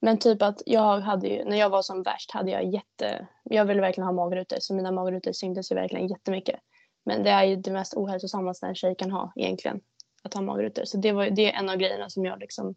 Men 0.00 0.18
typ 0.18 0.42
att 0.42 0.62
jag 0.66 1.00
hade 1.00 1.28
ju, 1.28 1.44
när 1.44 1.56
jag 1.56 1.70
var 1.70 1.82
som 1.82 2.02
värst 2.02 2.30
hade 2.30 2.50
jag 2.50 2.64
jätte, 2.64 3.26
jag 3.44 3.64
ville 3.64 3.80
verkligen 3.80 4.06
ha 4.06 4.12
magrutor 4.12 4.56
så 4.60 4.74
mina 4.74 4.92
magrutor 4.92 5.32
syntes 5.32 5.72
ju 5.72 5.74
verkligen 5.74 6.08
jättemycket. 6.08 6.60
Men 7.04 7.22
det 7.22 7.30
är 7.30 7.44
ju 7.44 7.56
det 7.56 7.70
mest 7.70 7.94
ohälsosamma 7.94 8.54
en 8.62 8.74
tjej 8.74 8.94
kan 8.98 9.10
ha 9.10 9.32
egentligen, 9.36 9.80
att 10.22 10.34
ha 10.34 10.40
magrutor. 10.40 10.84
Så 10.84 10.96
det, 10.96 11.12
var, 11.12 11.30
det 11.30 11.52
är 11.52 11.58
en 11.58 11.68
av 11.68 11.76
grejerna 11.76 12.10
som 12.10 12.24
jag 12.24 12.40
liksom 12.40 12.74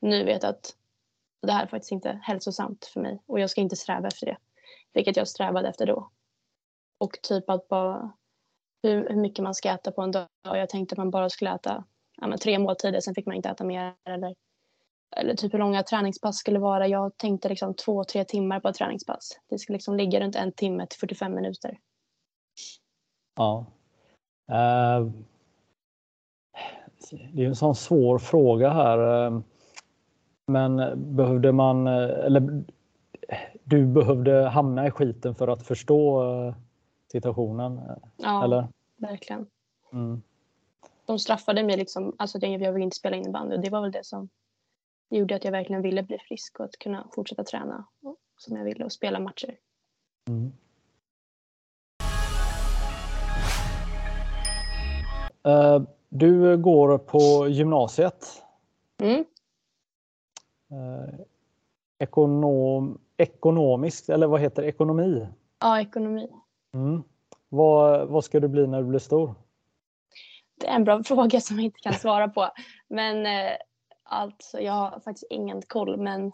nu 0.00 0.24
vet 0.24 0.44
att 0.44 0.74
det 1.42 1.52
här 1.52 1.62
är 1.62 1.66
faktiskt 1.66 1.92
inte 1.92 2.20
hälsosamt 2.22 2.84
för 2.84 3.00
mig 3.00 3.22
och 3.26 3.40
jag 3.40 3.50
ska 3.50 3.60
inte 3.60 3.76
sträva 3.76 4.08
efter 4.08 4.26
det. 4.26 4.36
Vilket 4.92 5.16
jag 5.16 5.28
strävade 5.28 5.68
efter 5.68 5.86
då. 5.86 6.10
Och 6.98 7.18
typ 7.22 7.50
att 7.50 7.68
bara 7.68 8.12
hur, 8.82 9.08
hur 9.08 9.20
mycket 9.20 9.42
man 9.42 9.54
ska 9.54 9.70
äta 9.70 9.92
på 9.92 10.02
en 10.02 10.10
dag. 10.10 10.28
Jag 10.42 10.68
tänkte 10.68 10.92
att 10.92 10.98
man 10.98 11.10
bara 11.10 11.30
skulle 11.30 11.54
äta 11.54 11.84
ja, 12.20 12.36
tre 12.36 12.58
måltider, 12.58 13.00
sen 13.00 13.14
fick 13.14 13.26
man 13.26 13.36
inte 13.36 13.48
äta 13.48 13.64
mer. 13.64 13.94
Eller, 14.04 14.34
eller 15.16 15.34
typ 15.34 15.54
hur 15.54 15.58
långa 15.58 15.82
träningspass 15.82 16.38
skulle 16.38 16.58
vara. 16.58 16.88
Jag 16.88 17.16
tänkte 17.16 17.48
liksom 17.48 17.74
två, 17.74 18.04
tre 18.04 18.24
timmar 18.24 18.60
på 18.60 18.68
ett 18.68 18.76
träningspass. 18.76 19.40
Det 19.50 19.58
skulle 19.58 19.76
liksom 19.76 19.96
ligga 19.96 20.20
runt 20.20 20.36
en 20.36 20.52
timme 20.52 20.86
till 20.86 20.98
45 20.98 21.34
minuter. 21.34 21.78
Ja. 23.36 23.66
Uh, 24.50 25.10
det 27.32 27.42
är 27.42 27.46
en 27.46 27.56
sån 27.56 27.74
svår 27.74 28.18
fråga 28.18 28.70
här. 28.70 29.26
Uh, 29.26 29.40
men 30.46 30.76
behövde 31.16 31.52
man, 31.52 31.86
eller 31.86 32.64
du 33.64 33.86
behövde 33.86 34.48
hamna 34.48 34.86
i 34.86 34.90
skiten 34.90 35.34
för 35.34 35.48
att 35.48 35.66
förstå 35.66 36.24
situationen? 37.12 37.80
Ja, 38.16 38.44
eller? 38.44 38.68
verkligen. 38.96 39.46
Mm 39.92 40.22
de 41.10 41.18
straffade 41.18 41.62
mig 41.62 41.76
liksom, 41.76 42.14
alltså 42.18 42.38
att 42.38 42.42
jag 42.42 42.72
ville 42.72 42.84
inte 42.84 42.96
spela 42.96 43.16
innebandy 43.16 43.56
och 43.56 43.62
det 43.62 43.70
var 43.70 43.80
väl 43.80 43.92
det 43.92 44.04
som 44.04 44.28
gjorde 45.10 45.36
att 45.36 45.44
jag 45.44 45.52
verkligen 45.52 45.82
ville 45.82 46.02
bli 46.02 46.18
frisk 46.18 46.60
och 46.60 46.64
att 46.64 46.78
kunna 46.78 47.08
fortsätta 47.14 47.44
träna 47.44 47.86
som 48.36 48.56
jag 48.56 48.64
ville 48.64 48.84
och 48.84 48.92
spela 48.92 49.20
matcher. 49.20 49.56
Mm. 50.28 50.52
Uh, 55.46 55.88
du 56.08 56.58
går 56.58 56.98
på 56.98 57.48
gymnasiet. 57.48 58.42
Mm. 59.02 59.24
Uh, 60.72 61.20
ekonom, 61.98 62.98
ekonomiskt, 63.16 64.08
eller 64.08 64.26
vad 64.26 64.40
heter 64.40 64.62
det? 64.62 64.68
Ekonomi? 64.68 65.26
Ja, 65.60 65.80
ekonomi. 65.80 66.28
Mm. 66.74 67.02
Vad, 67.48 68.08
vad 68.08 68.24
ska 68.24 68.40
du 68.40 68.48
bli 68.48 68.66
när 68.66 68.82
du 68.82 68.88
blir 68.88 68.98
stor? 68.98 69.34
Det 70.60 70.66
är 70.66 70.74
en 70.74 70.84
bra 70.84 71.02
fråga 71.04 71.40
som 71.40 71.56
jag 71.56 71.64
inte 71.64 71.80
kan 71.80 71.94
svara 71.94 72.28
på. 72.28 72.48
Men 72.88 73.26
eh, 73.26 73.52
alltså, 74.02 74.60
jag 74.60 74.72
har 74.72 75.00
faktiskt 75.00 75.26
ingen 75.30 75.62
koll. 75.62 75.96
Men 75.96 76.32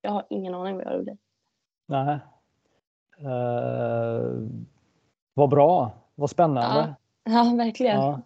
jag 0.00 0.10
har 0.10 0.26
ingen 0.30 0.54
aning 0.54 0.76
vad 0.76 0.86
jag 0.86 1.04
bli. 1.04 1.16
Nej. 1.86 2.18
Uh, 3.20 4.48
vad 5.34 5.50
bra. 5.50 5.92
Vad 6.14 6.30
spännande. 6.30 6.94
Ja, 7.24 7.32
ja 7.32 7.54
verkligen. 7.56 8.00
Ja. 8.00 8.20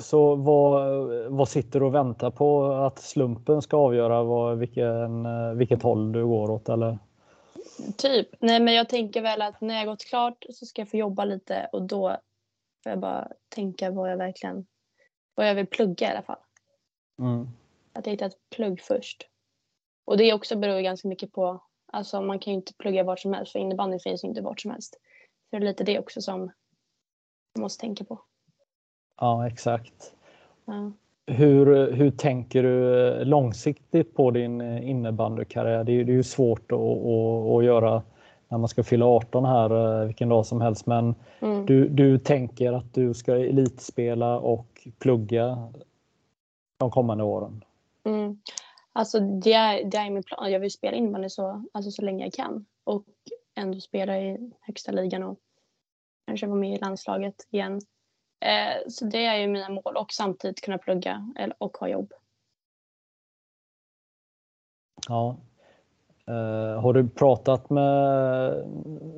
Så 0.00 0.36
vad, 0.36 0.96
vad 1.28 1.48
sitter 1.48 1.80
du 1.80 1.86
och 1.86 1.94
väntar 1.94 2.30
på? 2.30 2.72
Att 2.72 2.98
slumpen 2.98 3.62
ska 3.62 3.76
avgöra 3.76 4.22
vad, 4.22 4.58
vilken, 4.58 5.26
vilket 5.58 5.82
håll 5.82 6.12
du 6.12 6.26
går 6.26 6.50
åt? 6.50 6.68
Eller? 6.68 6.98
Typ. 7.96 8.28
Nej, 8.40 8.60
men 8.60 8.74
jag 8.74 8.88
tänker 8.88 9.22
väl 9.22 9.42
att 9.42 9.60
när 9.60 9.74
jag 9.74 9.86
gått 9.86 10.04
klart 10.04 10.44
så 10.50 10.66
ska 10.66 10.80
jag 10.80 10.90
få 10.90 10.96
jobba 10.96 11.24
lite 11.24 11.68
och 11.72 11.82
då 11.82 12.16
Får 12.82 12.90
jag 12.90 12.98
bara 12.98 13.28
tänka 13.48 13.90
vad 13.90 14.10
jag 14.10 14.16
verkligen 14.16 14.66
vad 15.34 15.48
jag 15.48 15.54
vill 15.54 15.66
plugga 15.66 16.06
i 16.06 16.10
alla 16.10 16.22
fall. 16.22 16.38
Mm. 17.18 17.48
Att 17.92 18.06
jag 18.06 18.10
hittar 18.12 18.26
ett 18.26 18.50
plugg 18.56 18.80
först. 18.80 19.28
Och 20.04 20.16
det 20.16 20.32
också 20.32 20.56
beror 20.56 20.80
ganska 20.80 21.08
mycket 21.08 21.32
på, 21.32 21.62
alltså 21.92 22.22
man 22.22 22.38
kan 22.38 22.52
ju 22.52 22.56
inte 22.56 22.74
plugga 22.78 23.04
vart 23.04 23.20
som 23.20 23.32
helst 23.32 23.52
för 23.52 23.58
innebandy 23.58 23.98
finns 23.98 24.24
ju 24.24 24.28
inte 24.28 24.42
vart 24.42 24.60
som 24.60 24.70
helst. 24.70 24.94
Så 25.50 25.56
det 25.56 25.56
är 25.56 25.60
lite 25.60 25.84
det 25.84 25.98
också 25.98 26.20
som 26.20 26.40
man 27.54 27.62
måste 27.62 27.80
tänka 27.80 28.04
på. 28.04 28.22
Ja, 29.20 29.46
exakt. 29.46 30.14
Ja. 30.64 30.92
Hur, 31.26 31.92
hur 31.92 32.10
tänker 32.10 32.62
du 32.62 33.24
långsiktigt 33.24 34.14
på 34.14 34.30
din 34.30 34.60
innebandykarriär? 34.60 35.84
Det 35.84 35.92
är, 35.92 36.04
det 36.04 36.12
är 36.12 36.14
ju 36.14 36.22
svårt 36.22 36.72
att, 36.72 36.78
att, 36.78 37.56
att 37.56 37.64
göra 37.64 38.02
när 38.52 38.58
man 38.58 38.68
ska 38.68 38.82
fylla 38.82 39.06
18 39.06 39.44
här 39.44 40.00
eh, 40.00 40.06
vilken 40.06 40.28
dag 40.28 40.46
som 40.46 40.60
helst. 40.60 40.86
Men 40.86 41.14
mm. 41.40 41.66
du, 41.66 41.88
du 41.88 42.18
tänker 42.18 42.72
att 42.72 42.94
du 42.94 43.14
ska 43.14 43.36
elitspela 43.36 44.38
och 44.38 44.88
plugga 44.98 45.72
de 46.76 46.90
kommande 46.90 47.24
åren? 47.24 47.64
Mm. 48.04 48.40
Alltså 48.92 49.20
det 49.20 49.52
är, 49.52 49.84
det 49.84 49.96
är 49.96 50.10
min 50.10 50.22
plan. 50.22 50.52
Jag 50.52 50.60
vill 50.60 50.70
spela 50.70 50.96
innebandy 50.96 51.28
så, 51.28 51.64
alltså 51.72 51.90
så 51.90 52.02
länge 52.02 52.24
jag 52.24 52.32
kan. 52.32 52.66
Och 52.84 53.04
ändå 53.54 53.80
spela 53.80 54.18
i 54.18 54.50
högsta 54.60 54.92
ligan 54.92 55.22
och 55.22 55.38
kanske 56.26 56.46
vara 56.46 56.58
med 56.58 56.74
i 56.74 56.78
landslaget 56.78 57.46
igen. 57.50 57.80
Eh, 58.40 58.88
så 58.88 59.04
det 59.04 59.26
är 59.26 59.36
ju 59.36 59.46
mina 59.46 59.68
mål 59.68 59.96
och 59.96 60.12
samtidigt 60.12 60.60
kunna 60.60 60.78
plugga 60.78 61.32
och 61.58 61.76
ha 61.76 61.88
jobb. 61.88 62.12
Ja. 65.08 65.36
Uh, 66.30 66.80
har 66.80 66.92
du 66.92 67.08
pratat 67.08 67.70
med 67.70 68.52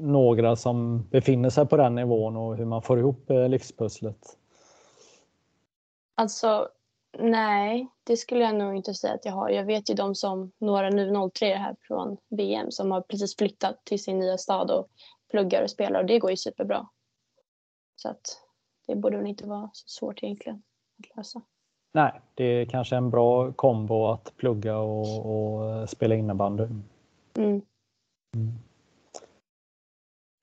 några 0.00 0.56
som 0.56 1.08
befinner 1.10 1.50
sig 1.50 1.66
på 1.66 1.76
den 1.76 1.94
nivån 1.94 2.36
och 2.36 2.56
hur 2.56 2.64
man 2.64 2.82
får 2.82 2.98
ihop 2.98 3.30
uh, 3.30 3.48
livspusslet? 3.48 4.38
Alltså, 6.14 6.68
nej, 7.18 7.88
det 8.04 8.16
skulle 8.16 8.44
jag 8.44 8.54
nog 8.54 8.76
inte 8.76 8.94
säga 8.94 9.14
att 9.14 9.24
jag 9.24 9.32
har. 9.32 9.48
Jag 9.50 9.64
vet 9.64 9.90
ju 9.90 9.94
de 9.94 10.14
som, 10.14 10.52
några 10.58 10.90
nu 10.90 11.30
03 11.34 11.54
här 11.54 11.76
från 11.80 12.16
VM 12.30 12.70
som 12.70 12.90
har 12.90 13.00
precis 13.00 13.36
flyttat 13.36 13.84
till 13.84 14.02
sin 14.02 14.18
nya 14.18 14.38
stad 14.38 14.70
och 14.70 14.86
pluggar 15.30 15.62
och 15.62 15.70
spelar 15.70 16.00
och 16.00 16.06
det 16.06 16.18
går 16.18 16.30
ju 16.30 16.36
superbra. 16.36 16.88
Så 17.96 18.08
att 18.08 18.40
det 18.86 18.96
borde 18.96 19.16
väl 19.16 19.26
inte 19.26 19.46
vara 19.46 19.70
så 19.72 19.88
svårt 19.88 20.22
egentligen 20.22 20.62
att 20.98 21.16
lösa. 21.16 21.42
Nej, 21.92 22.20
det 22.34 22.44
är 22.44 22.66
kanske 22.66 22.96
en 22.96 23.10
bra 23.10 23.52
kombo 23.52 24.06
att 24.06 24.36
plugga 24.36 24.78
och, 24.78 25.26
och 25.26 25.90
spela 25.90 26.14
innebandy. 26.14 26.64
Mm. 27.38 27.62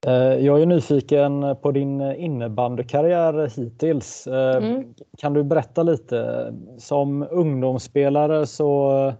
Eh, 0.08 0.45
jag 0.45 0.62
är 0.62 0.65
nyfiken 0.65 1.56
på 1.62 1.71
din 1.71 2.01
innebandykarriär 2.01 3.47
hittills. 3.58 4.27
Eh, 4.27 4.63
mm. 4.63 4.93
Kan 5.17 5.34
du 5.34 5.43
berätta 5.43 5.84
lite? 5.84 6.54
Som 6.77 7.27
ungdomsspelare 7.32 8.47
så, 8.47 9.13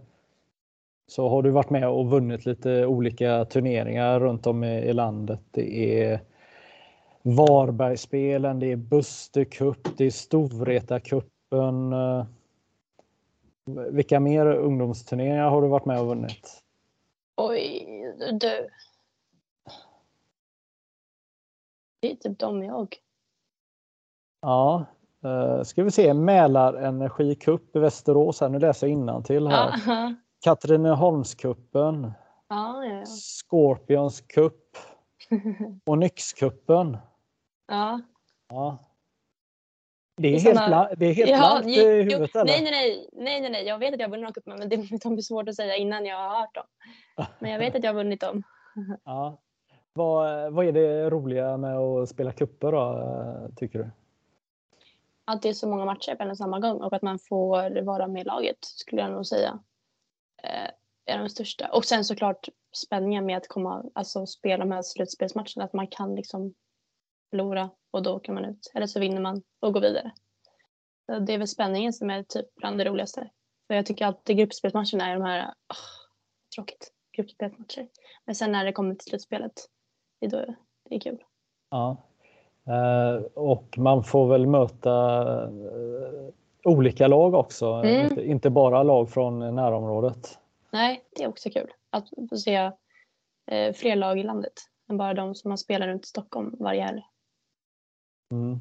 så 1.08 1.30
har 1.30 1.44
du 1.44 1.50
varit 1.50 1.70
med 1.70 1.90
och 1.90 2.10
vunnit 2.10 2.46
lite 2.46 2.86
olika 2.86 3.46
turneringar 3.46 4.20
runt 4.20 4.48
om 4.48 4.64
i, 4.64 4.78
i 4.78 4.94
landet. 4.94 5.42
Det 5.52 6.02
är 6.04 6.22
Varbergsspelen, 7.24 8.60
det 8.60 8.72
är 8.72 8.76
Buster 8.76 9.44
Cup, 9.44 9.98
det 9.98 10.06
är 10.06 10.10
Storvreta-cupen. 10.10 11.94
Eh, 11.94 12.26
vilka 13.92 14.20
mer 14.20 14.46
ungdomsturneringar 14.46 15.50
har 15.50 15.62
du 15.62 15.68
varit 15.68 15.86
med 15.86 16.00
och 16.00 16.08
vunnit? 16.08 16.62
Oj, 17.44 18.16
du. 18.32 18.70
Det 22.00 22.12
är 22.12 22.16
typ 22.16 22.40
de 22.40 22.64
jag. 22.64 22.96
Ja, 24.42 24.86
uh, 25.26 25.64
ska 25.64 25.84
vi 25.84 25.92
se. 25.92 26.14
Mälarenergi 26.14 27.36
Cup 27.36 27.76
i 27.76 27.80
Västerås. 27.80 28.42
Här. 28.42 28.50
Nu 28.50 28.60
läser 28.60 28.88
jag 28.88 29.26
till 29.26 29.48
här. 29.48 29.68
Uh 29.68 29.74
-huh. 29.74 30.16
Katrineholmskuppen. 30.44 32.12
Ja, 32.48 32.86
ja, 32.86 32.94
ja. 32.94 33.06
Scorpions 33.06 34.22
Cup. 34.22 34.78
och 35.86 35.98
Nyxkuppen. 35.98 36.98
Ja. 37.68 38.02
ja. 38.50 38.78
Det 40.18 40.36
är, 40.36 40.40
helt, 40.40 40.68
blank, 40.68 40.90
det 40.98 41.06
är 41.06 41.14
helt 41.14 41.32
ja, 41.32 41.38
blankt 41.38 41.68
i 41.68 41.86
huvudet 41.86 42.32
jo, 42.34 42.40
eller? 42.40 42.52
Nej, 42.52 42.72
nej, 42.72 43.08
nej, 43.14 43.42
nej, 43.42 43.50
nej, 43.50 43.66
jag 43.66 43.80
vet 43.80 43.94
att 43.94 44.00
jag 44.00 44.08
har 44.08 44.12
vunnit 44.12 44.22
några 44.22 44.34
cuper 44.34 44.58
men 44.58 44.70
det 44.70 44.76
de 45.04 45.18
är 45.18 45.22
svårt 45.22 45.50
att 45.50 45.56
säga 45.56 45.76
innan 45.76 46.06
jag 46.06 46.18
har 46.18 46.40
hört 46.40 46.56
dem. 46.56 46.64
Men 47.40 47.52
jag 47.52 47.60
vet 47.60 47.76
att 47.76 47.84
jag 47.84 47.90
har 47.90 48.04
vunnit 48.04 48.22
dem. 48.22 48.44
Ja. 49.06 49.38
Vad, 49.94 50.54
vad 50.54 50.66
är 50.66 50.72
det 50.72 51.10
roliga 51.10 51.58
med 51.58 51.78
att 51.78 52.10
spela 52.10 52.32
kupper 52.32 52.72
då, 52.72 53.50
tycker 53.56 53.80
du? 53.80 53.90
Att 55.26 55.42
det 55.42 55.50
är 55.50 55.54
så 55.54 55.68
många 55.68 55.86
matcher 55.86 56.16
på 56.16 56.24
en 56.24 56.30
och 56.30 56.38
samma 56.38 56.60
gång 56.60 56.82
och 56.82 56.94
att 56.94 57.02
man 57.02 57.20
får 57.20 57.82
vara 57.82 58.08
med 58.08 58.22
i 58.22 58.26
laget 58.26 58.58
skulle 58.62 59.02
jag 59.02 59.12
nog 59.12 59.26
säga. 59.26 59.60
Eh, 60.44 60.70
är 61.06 61.20
de 61.20 61.30
största. 61.30 61.68
Och 61.68 61.86
sen 61.86 62.06
såklart 62.06 62.50
spänningen 62.76 63.26
med 63.26 63.38
att 63.38 63.48
komma, 63.48 63.84
alltså 63.94 64.26
spela 64.26 64.66
med 64.66 64.86
slutspelsmatcherna, 64.86 65.64
att 65.64 65.74
man 65.74 65.88
kan 65.88 66.16
liksom 66.16 66.54
förlora 67.30 67.70
och 67.92 68.04
då 68.04 68.16
åker 68.16 68.34
man 68.34 68.46
ut. 68.46 68.72
Eller 68.74 68.88
så 68.88 69.00
vinner 69.00 69.22
man 69.22 69.44
och 69.60 69.74
går 69.74 69.82
vidare. 69.82 70.12
Så 71.06 71.20
det 71.20 71.34
är 71.34 71.38
väl 71.38 71.48
spänningen 71.48 71.94
som 71.94 72.10
är 72.10 72.24
typ 72.24 72.56
bland 72.56 72.78
det 72.78 72.86
roligaste. 72.86 73.30
För 73.68 73.76
jag 73.76 73.86
tycker 73.86 74.06
alltid 74.06 74.38
gruppspelsmatcherna 74.38 75.08
är 75.08 75.14
de 75.14 75.24
här, 75.24 75.46
oh, 75.46 75.76
tråkigt, 76.56 76.92
gruppspelsmatcher. 77.12 77.88
Men 78.26 78.36
sen 78.36 78.52
när 78.52 78.66
det 78.66 78.72
kommer 78.72 78.96
till 78.96 79.10
slutspelet, 79.10 79.54
det 80.20 80.26
är 80.26 80.30
då 80.30 80.56
det 80.90 80.96
är 80.96 81.00
kul. 81.00 81.24
Ja. 81.70 81.98
Uh, 82.68 83.24
och 83.24 83.78
man 83.78 84.04
får 84.04 84.28
väl 84.28 84.48
möta 84.48 85.24
uh, 85.50 86.30
olika 86.64 87.08
lag 87.08 87.34
också, 87.34 87.66
mm. 87.66 88.06
inte, 88.06 88.26
inte, 88.26 88.50
bara 88.50 88.84
lag 88.84 89.10
från 89.10 89.56
närområdet. 89.56 90.40
Nej, 90.72 91.04
det 91.16 91.24
är 91.24 91.28
också 91.28 91.50
kul 91.50 91.72
att 91.90 92.10
få 92.30 92.38
se 92.38 92.66
uh, 93.52 93.74
fler 93.74 93.96
lag 93.96 94.20
i 94.20 94.24
landet 94.24 94.54
än 94.90 94.98
bara 94.98 95.14
de 95.14 95.36
som 95.36 95.50
man 95.50 95.58
spelar 95.58 95.88
runt 95.88 96.06
Stockholm 96.06 96.56
varje 96.60 96.82
helg. 96.82 97.04
Mm. 98.32 98.60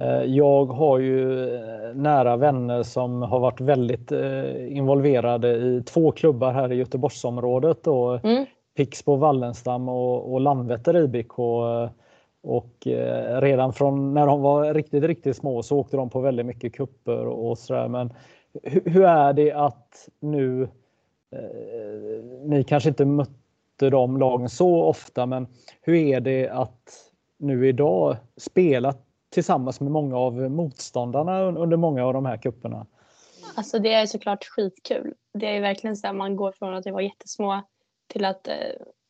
Eh, 0.00 0.24
jag 0.24 0.64
har 0.64 0.98
ju 0.98 1.54
eh, 1.54 1.94
nära 1.94 2.36
vänner 2.36 2.82
som 2.82 3.22
har 3.22 3.40
varit 3.40 3.60
väldigt 3.60 4.12
eh, 4.12 4.76
involverade 4.76 5.48
i 5.48 5.82
två 5.86 6.12
klubbar 6.12 6.52
här 6.52 6.72
i 6.72 6.76
Göteborgsområdet. 6.76 7.84
Då, 7.84 8.20
mm. 8.22 8.46
Pixbo 8.76 9.16
Wallenstam 9.16 9.88
och, 9.88 10.32
och 10.32 10.40
Landvetter 10.40 10.96
IBK. 10.96 11.38
Och 12.44 12.86
redan 13.40 13.72
från 13.72 14.14
när 14.14 14.26
de 14.26 14.40
var 14.40 14.74
riktigt, 14.74 15.04
riktigt 15.04 15.36
små 15.36 15.62
så 15.62 15.78
åkte 15.78 15.96
de 15.96 16.10
på 16.10 16.20
väldigt 16.20 16.46
mycket 16.46 16.74
kupper 16.74 17.26
och 17.26 17.58
sådär. 17.58 17.88
Men 17.88 18.12
hur, 18.62 19.04
är 19.04 19.32
det 19.32 19.52
att 19.52 20.08
nu, 20.20 20.68
ni 22.44 22.64
kanske 22.64 22.88
inte 22.88 23.04
mötte 23.04 23.90
de 23.90 24.16
lagen 24.16 24.48
så 24.48 24.82
ofta, 24.82 25.26
men 25.26 25.46
hur 25.82 25.94
är 25.94 26.20
det 26.20 26.48
att 26.48 27.12
nu 27.38 27.68
idag 27.68 28.16
spelat 28.36 29.11
tillsammans 29.32 29.80
med 29.80 29.92
många 29.92 30.16
av 30.16 30.34
motståndarna 30.34 31.42
under 31.42 31.76
många 31.76 32.04
av 32.04 32.12
de 32.12 32.26
här 32.26 32.36
kupperna? 32.36 32.86
Alltså 33.54 33.78
det 33.78 33.92
är 33.92 34.06
såklart 34.06 34.44
skitkul. 34.44 35.14
Det 35.34 35.56
är 35.56 35.60
verkligen 35.60 35.96
så 35.96 36.08
att 36.08 36.16
man 36.16 36.36
går 36.36 36.52
från 36.52 36.74
att 36.74 36.86
vi 36.86 36.90
var 36.90 37.00
jättesmå 37.00 37.62
till 38.06 38.24
att 38.24 38.48
eh, 38.48 38.54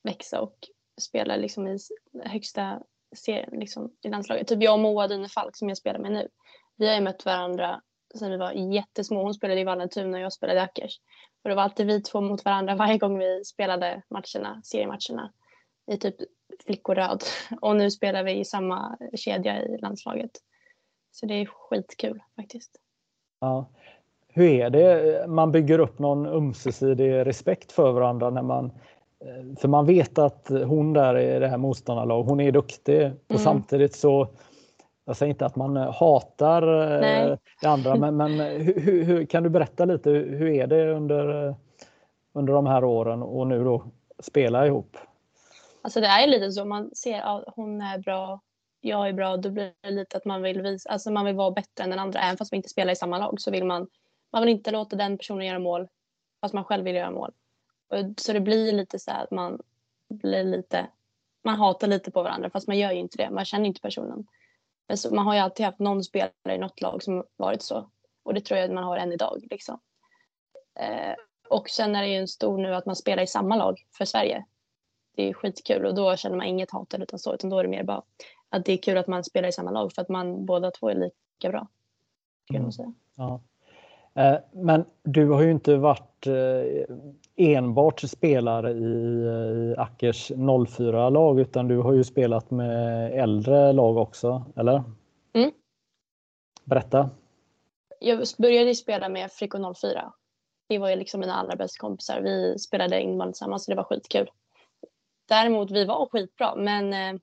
växa 0.03 0.41
och 0.41 0.57
spela 1.01 1.37
liksom 1.37 1.69
i 1.69 1.79
högsta 2.25 2.81
serien 3.17 3.61
liksom, 3.61 3.93
i 4.03 4.09
landslaget. 4.09 4.49
Typ 4.49 4.63
jag 4.63 4.75
och 4.75 4.81
Moa 4.81 5.09
Dynefalk 5.09 5.57
som 5.57 5.69
jag 5.69 5.79
spelar 5.79 5.99
med 5.99 6.13
nu. 6.13 6.29
Vi 6.77 6.89
har 6.89 6.95
ju 6.95 7.01
mött 7.01 7.25
varandra 7.25 7.81
sedan 8.15 8.31
vi 8.31 8.37
var 8.37 8.53
jättesmå. 8.53 9.23
Hon 9.23 9.35
spelade 9.35 9.61
i 9.61 9.65
Vallentuna 9.65 10.17
och 10.17 10.23
jag 10.23 10.33
spelade 10.33 10.59
i 10.59 10.63
Ackers. 10.63 11.01
Och 11.45 11.49
det 11.49 11.55
var 11.55 11.63
alltid 11.63 11.87
vi 11.87 12.03
två 12.03 12.21
mot 12.21 12.45
varandra 12.45 12.75
varje 12.75 12.99
gång 12.99 13.19
vi 13.19 13.45
spelade 13.45 14.03
matcherna, 14.11 14.61
seriematcherna 14.65 15.33
i 15.93 15.99
typ 15.99 16.17
flickoröd 16.67 17.23
och 17.61 17.77
nu 17.77 17.91
spelar 17.91 18.25
vi 18.25 18.33
i 18.33 18.45
samma 18.45 18.99
kedja 19.15 19.63
i 19.63 19.79
landslaget. 19.79 20.31
Så 21.11 21.27
det 21.27 21.35
är 21.35 21.47
skitkul 21.47 22.23
faktiskt. 22.37 22.71
Ja. 23.41 23.71
Hur 24.29 24.49
är 24.49 24.71
det? 24.71 25.27
Man 25.29 25.53
bygger 25.53 25.79
upp 25.79 25.99
någon 25.99 26.27
ömsesidig 26.27 27.27
respekt 27.27 27.73
för 27.73 27.93
varandra 27.93 28.31
när 28.31 28.43
man 28.43 28.65
eh, 29.25 29.59
för 29.61 29.69
man 29.69 29.87
vet 29.87 30.19
att 30.19 30.49
hon 30.49 30.93
där 30.93 31.19
i 31.19 31.39
det 31.39 31.49
här 31.49 31.59
motståndarlaget, 31.59 32.31
hon 32.31 32.41
är 32.41 32.53
duktig 32.53 33.07
och 33.07 33.31
mm. 33.31 33.43
samtidigt 33.43 33.95
så 33.95 34.29
jag 35.05 35.17
säger 35.17 35.31
inte 35.31 35.47
att 35.47 35.57
man 35.57 35.77
hatar 35.77 36.63
eh, 36.63 37.01
Nej. 37.01 37.39
det 37.61 37.67
andra, 37.67 37.97
men, 37.97 38.17
men 38.17 38.41
hur, 38.61 39.05
hur, 39.05 39.25
kan 39.25 39.43
du 39.43 39.49
berätta 39.49 39.85
lite, 39.85 40.11
hur 40.11 40.49
är 40.49 40.67
det 40.67 40.93
under, 40.93 41.55
under 42.33 42.53
de 42.53 42.67
här 42.67 42.85
åren 42.85 43.23
och 43.23 43.47
nu 43.47 43.65
då 43.65 43.85
spela 44.19 44.67
ihop? 44.67 44.97
Alltså 45.83 46.01
det 46.01 46.07
är 46.07 46.27
lite 46.27 46.53
så, 46.53 46.65
man 46.65 46.95
ser 46.95 47.15
att 47.15 47.43
ja, 47.47 47.53
hon 47.57 47.81
är 47.81 47.99
bra, 47.99 48.41
jag 48.81 49.09
är 49.09 49.13
bra, 49.13 49.37
då 49.37 49.51
blir 49.51 49.75
det 49.81 49.91
lite 49.91 50.17
att 50.17 50.25
man 50.25 50.43
vill 50.43 50.63
visa, 50.63 50.91
alltså 50.91 51.11
man 51.11 51.25
vill 51.25 51.35
vara 51.35 51.51
bättre 51.51 51.85
än 51.85 51.91
den 51.91 51.99
andra. 51.99 52.21
Även 52.21 52.37
fast 52.37 52.53
vi 52.53 52.57
inte 52.57 52.69
spelar 52.69 52.93
i 52.93 52.97
samma 52.97 53.19
lag 53.19 53.41
så 53.41 53.51
vill 53.51 53.65
man, 53.65 53.89
man 54.33 54.43
vill 54.43 54.51
inte 54.51 54.71
låta 54.71 54.97
den 54.97 55.19
personen 55.19 55.47
göra 55.47 55.59
mål 55.59 55.89
fast 56.41 56.55
man 56.55 56.65
själv 56.65 56.85
vill 56.85 56.95
göra 56.95 57.11
mål. 57.11 57.33
Så 58.17 58.33
det 58.33 58.41
blir 58.41 58.73
lite 58.73 58.99
så 58.99 59.11
att 59.11 59.31
man 59.31 59.63
blir 60.09 60.45
lite, 60.45 60.87
man 61.45 61.55
hatar 61.55 61.89
lite 61.89 62.11
på 62.11 62.23
varandra 62.23 62.51
fast 62.51 62.69
man 62.69 62.79
gör 62.79 62.93
ju 62.93 62.99
inte 62.99 63.17
det, 63.17 63.31
man 63.31 63.45
känner 63.45 63.67
inte 63.67 63.81
personen. 63.81 64.27
Men 64.89 64.99
så, 64.99 65.15
man 65.15 65.27
har 65.27 65.35
ju 65.35 65.41
alltid 65.41 65.67
haft 65.67 65.79
någon 65.79 66.05
spelare 66.05 66.55
i 66.55 66.59
något 66.59 66.81
lag 66.81 67.03
som 67.03 67.25
varit 67.37 67.63
så 67.63 67.91
och 68.23 68.35
det 68.35 68.41
tror 68.41 68.59
jag 68.59 68.69
att 68.69 68.75
man 68.75 68.85
har 68.85 68.97
än 68.97 69.13
idag. 69.13 69.47
Liksom. 69.51 69.81
Eh, 70.81 71.15
och 71.49 71.71
sen 71.71 71.97
är 71.97 72.03
det 72.03 72.09
ju 72.09 72.17
en 72.17 72.29
stor 72.29 72.59
nu 72.59 72.75
att 72.75 72.87
man 72.87 72.97
spelar 72.97 73.23
i 73.23 73.27
samma 73.27 73.57
lag 73.57 73.87
för 73.93 74.05
Sverige 74.05 74.45
det 75.15 75.29
är 75.29 75.33
skitkul 75.33 75.87
och 75.87 75.95
då 75.95 76.17
känner 76.17 76.37
man 76.37 76.47
inget 76.47 76.71
hat 76.71 76.95
eller 76.95 77.07
så 77.17 77.35
utan 77.35 77.51
då 77.51 77.59
är 77.59 77.63
det 77.63 77.69
mer 77.69 77.85
bara 77.85 78.03
att 78.49 78.65
det 78.65 78.73
är 78.73 78.77
kul 78.77 78.99
att 78.99 79.07
man 79.07 79.25
spelar 79.25 79.49
i 79.49 79.53
samma 79.53 79.71
lag 79.71 79.93
för 79.93 80.03
att 80.03 80.09
man 80.09 80.47
båda 80.47 80.71
två 80.71 80.89
är 80.89 80.95
lika 80.95 81.51
bra. 81.51 81.69
Mm. 82.55 82.73
Säga. 82.73 82.93
Ja. 83.17 83.41
Eh, 84.15 84.39
men 84.53 84.85
du 85.03 85.29
har 85.29 85.43
ju 85.43 85.51
inte 85.51 85.77
varit 85.77 86.27
eh, 86.27 86.97
enbart 87.37 88.01
spelare 88.01 88.73
i, 88.73 88.85
i 88.85 89.75
Ackers 89.79 90.31
04-lag 90.31 91.41
utan 91.41 91.69
du 91.69 91.79
har 91.79 91.93
ju 91.93 92.05
spelat 92.05 92.51
med 92.51 93.13
äldre 93.13 93.73
lag 93.73 93.97
också, 93.97 94.45
eller? 94.57 94.83
Mm. 95.33 95.51
Berätta. 96.65 97.11
Jag 98.01 98.25
började 98.39 98.75
spela 98.75 99.09
med 99.09 99.33
Frico 99.33 99.75
04. 99.75 100.13
Det 100.69 100.79
var 100.79 100.91
ju 100.91 100.97
liksom 100.97 101.21
mina 101.21 101.35
allra 101.35 101.57
bästa 101.57 101.81
kompisar. 101.81 102.21
Vi 102.21 102.59
spelade 102.59 103.01
innebandy 103.01 103.33
tillsammans 103.33 103.65
så 103.65 103.71
det 103.71 103.77
var 103.77 103.85
skitkul 103.85 104.31
däremot, 105.33 105.71
vi 105.71 105.85
var 105.85 106.07
skitbra, 106.07 106.55
men 106.55 106.93
eh, 106.93 107.21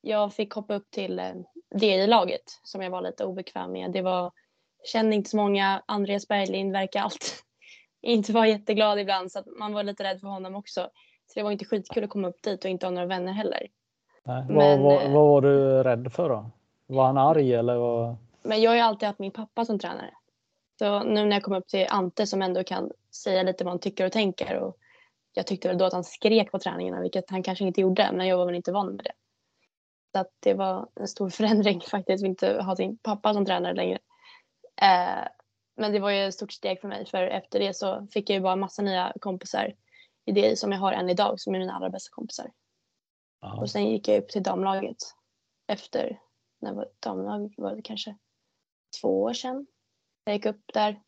jag 0.00 0.34
fick 0.34 0.52
hoppa 0.52 0.74
upp 0.74 0.90
till 0.90 1.18
eh, 1.18 1.32
DI-laget 1.74 2.60
som 2.62 2.82
jag 2.82 2.90
var 2.90 3.02
lite 3.02 3.24
obekväm 3.24 3.72
med. 3.72 3.92
Det 3.92 4.02
var, 4.02 4.32
kände 4.84 5.16
inte 5.16 5.30
så 5.30 5.36
många. 5.36 5.82
Andreas 5.86 6.28
Berglind 6.28 6.72
verkar 6.72 7.00
alltid 7.00 7.30
inte 8.02 8.32
vara 8.32 8.46
jätteglad 8.46 8.98
ibland 8.98 9.32
så 9.32 9.38
att 9.38 9.46
man 9.58 9.72
var 9.72 9.82
lite 9.82 10.04
rädd 10.04 10.20
för 10.20 10.28
honom 10.28 10.54
också. 10.54 10.90
Så 11.26 11.32
det 11.34 11.42
var 11.42 11.52
inte 11.52 11.64
skitkul 11.64 12.04
att 12.04 12.10
komma 12.10 12.28
upp 12.28 12.42
dit 12.42 12.64
och 12.64 12.70
inte 12.70 12.86
ha 12.86 12.90
några 12.90 13.06
vänner 13.06 13.32
heller. 13.32 13.66
Nej. 14.24 14.44
Men, 14.48 14.56
vad, 14.56 14.78
vad, 14.80 15.10
vad, 15.10 15.28
var 15.28 15.40
du 15.40 15.82
rädd 15.82 16.12
för 16.12 16.28
då? 16.28 16.50
Var 16.86 17.06
han 17.06 17.18
arg 17.18 17.54
eller? 17.54 17.76
Vad? 17.76 18.16
Men 18.42 18.62
jag 18.62 18.70
har 18.70 18.76
ju 18.76 18.82
alltid 18.82 19.06
haft 19.06 19.18
min 19.18 19.30
pappa 19.30 19.64
som 19.64 19.78
tränare. 19.78 20.14
Så 20.78 21.02
nu 21.02 21.24
när 21.24 21.36
jag 21.36 21.42
kom 21.42 21.54
upp 21.54 21.68
till 21.68 21.86
Ante 21.90 22.26
som 22.26 22.42
ändå 22.42 22.64
kan 22.64 22.90
säga 23.14 23.42
lite 23.42 23.64
vad 23.64 23.72
han 23.72 23.78
tycker 23.78 24.06
och 24.06 24.12
tänker. 24.12 24.58
Och 24.58 24.76
jag 25.38 25.46
tyckte 25.46 25.68
väl 25.68 25.78
då 25.78 25.84
att 25.84 25.92
han 25.92 26.04
skrek 26.04 26.50
på 26.50 26.58
träningarna, 26.58 27.00
vilket 27.00 27.30
han 27.30 27.42
kanske 27.42 27.64
inte 27.64 27.80
gjorde, 27.80 28.12
men 28.12 28.26
jag 28.26 28.36
var 28.36 28.46
väl 28.46 28.54
inte 28.54 28.72
van 28.72 28.86
med 28.86 29.04
det. 29.04 29.12
Så 30.12 30.20
att 30.20 30.32
det 30.40 30.54
var 30.54 30.88
en 31.00 31.08
stor 31.08 31.30
förändring 31.38 31.80
faktiskt, 31.80 32.24
att 32.24 32.28
inte 32.28 32.62
ha 32.62 32.76
sin 32.76 32.98
pappa 32.98 33.34
som 33.34 33.46
tränare 33.46 33.74
längre. 33.74 33.98
Eh, 34.82 35.28
men 35.76 35.92
det 35.92 35.98
var 35.98 36.10
ju 36.10 36.24
ett 36.24 36.34
stort 36.34 36.52
steg 36.52 36.80
för 36.80 36.88
mig, 36.88 37.06
för 37.06 37.22
efter 37.22 37.58
det 37.58 37.76
så 37.76 38.06
fick 38.10 38.30
jag 38.30 38.34
ju 38.34 38.40
bara 38.40 38.56
massa 38.56 38.82
nya 38.82 39.12
kompisar 39.20 39.74
i 40.24 40.32
det 40.32 40.58
som 40.58 40.72
jag 40.72 40.78
har 40.78 40.92
än 40.92 41.10
idag, 41.10 41.40
som 41.40 41.54
är 41.54 41.58
mina 41.58 41.72
allra 41.72 41.90
bästa 41.90 42.10
kompisar. 42.12 42.52
Aha. 43.44 43.60
Och 43.60 43.70
sen 43.70 43.90
gick 43.90 44.08
jag 44.08 44.22
upp 44.22 44.28
till 44.28 44.42
damlaget 44.42 44.96
efter, 45.66 46.20
när 46.60 46.72
var 46.72 46.88
damlaget 47.00 47.52
var 47.56 47.76
det 47.76 47.82
kanske 47.82 48.16
två 49.00 49.22
år 49.22 49.32
sedan. 49.32 49.66
Jag 50.24 50.34
gick 50.34 50.46
upp 50.46 50.70
där. 50.74 51.02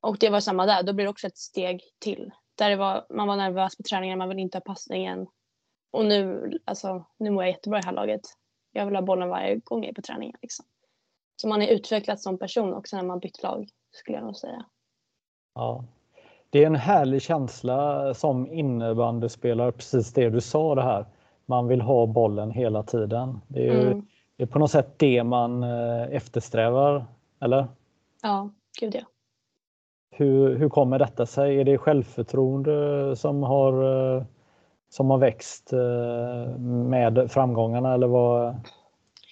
Och 0.00 0.18
det 0.18 0.30
var 0.30 0.40
samma 0.40 0.66
där, 0.66 0.82
då 0.82 0.92
blir 0.92 1.04
det 1.04 1.10
också 1.10 1.26
ett 1.26 1.38
steg 1.38 1.82
till. 1.98 2.32
Där 2.60 2.76
var, 2.76 3.06
man 3.10 3.28
var 3.28 3.36
nervös 3.36 3.76
på 3.76 3.82
träningen, 3.82 4.18
man 4.18 4.28
ville 4.28 4.40
inte 4.40 4.58
ha 4.58 4.62
passningen. 4.62 5.26
Och 5.90 6.04
nu, 6.04 6.50
alltså, 6.64 7.04
nu 7.18 7.30
mår 7.30 7.42
jag 7.42 7.50
jättebra 7.50 7.78
i 7.78 7.82
det 7.82 7.86
här 7.86 7.94
laget. 7.94 8.20
Jag 8.72 8.86
vill 8.86 8.94
ha 8.94 9.02
bollen 9.02 9.28
varje 9.28 9.56
gång 9.56 9.82
jag 9.82 9.90
är 9.90 9.94
på 9.94 10.02
träningen. 10.02 10.36
Liksom. 10.42 10.64
Så 11.36 11.48
man 11.48 11.62
är 11.62 11.66
utvecklad 11.66 12.20
som 12.20 12.38
person 12.38 12.74
också 12.74 12.96
när 12.96 13.02
man 13.02 13.18
bytt 13.18 13.42
lag, 13.42 13.68
skulle 13.90 14.18
jag 14.18 14.24
nog 14.24 14.36
säga. 14.36 14.64
Ja. 15.54 15.84
Det 16.50 16.62
är 16.62 16.66
en 16.66 16.76
härlig 16.76 17.22
känsla 17.22 18.14
som 18.14 18.52
innebandyspelare, 18.52 19.72
precis 19.72 20.12
det 20.12 20.30
du 20.30 20.40
sa 20.40 20.74
det 20.74 20.82
här. 20.82 21.06
Man 21.46 21.68
vill 21.68 21.80
ha 21.80 22.06
bollen 22.06 22.50
hela 22.50 22.82
tiden. 22.82 23.40
Det 23.48 23.68
är, 23.68 23.86
mm. 23.86 24.06
det 24.36 24.42
är 24.42 24.46
på 24.46 24.58
något 24.58 24.70
sätt 24.70 24.98
det 24.98 25.24
man 25.24 25.62
eh, 25.62 26.02
eftersträvar, 26.02 27.04
eller? 27.40 27.68
Ja, 28.22 28.50
gud 28.80 28.94
ja. 28.94 29.02
Hur, 30.20 30.56
hur 30.56 30.68
kommer 30.68 30.98
detta 30.98 31.26
sig? 31.26 31.60
Är 31.60 31.64
det 31.64 31.78
självförtroende 31.78 33.16
som 33.16 33.42
har, 33.42 33.72
eh, 34.16 34.24
som 34.88 35.10
har 35.10 35.18
växt 35.18 35.72
eh, 35.72 36.58
med 36.66 37.30
framgångarna 37.30 37.94
eller 37.94 38.06
vad, 38.06 38.56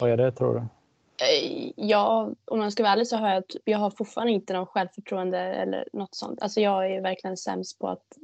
vad 0.00 0.10
är 0.10 0.16
det 0.16 0.32
tror 0.32 0.54
du? 0.54 0.60
Eh, 0.60 1.72
ja, 1.76 2.30
om 2.44 2.58
man 2.58 2.72
ska 2.72 2.82
vara 2.82 2.92
ärlig 2.92 3.06
så 3.06 3.16
har 3.16 3.28
jag, 3.28 3.44
jag 3.64 3.78
har 3.78 3.90
fortfarande 3.90 4.32
inte 4.32 4.52
någon 4.52 4.66
självförtroende 4.66 5.38
eller 5.38 5.88
något 5.92 6.14
sånt. 6.14 6.42
Alltså 6.42 6.60
jag 6.60 6.92
är 6.92 7.00
verkligen 7.00 7.36
sämst 7.36 7.78
på 7.78 7.88
att 7.88 8.18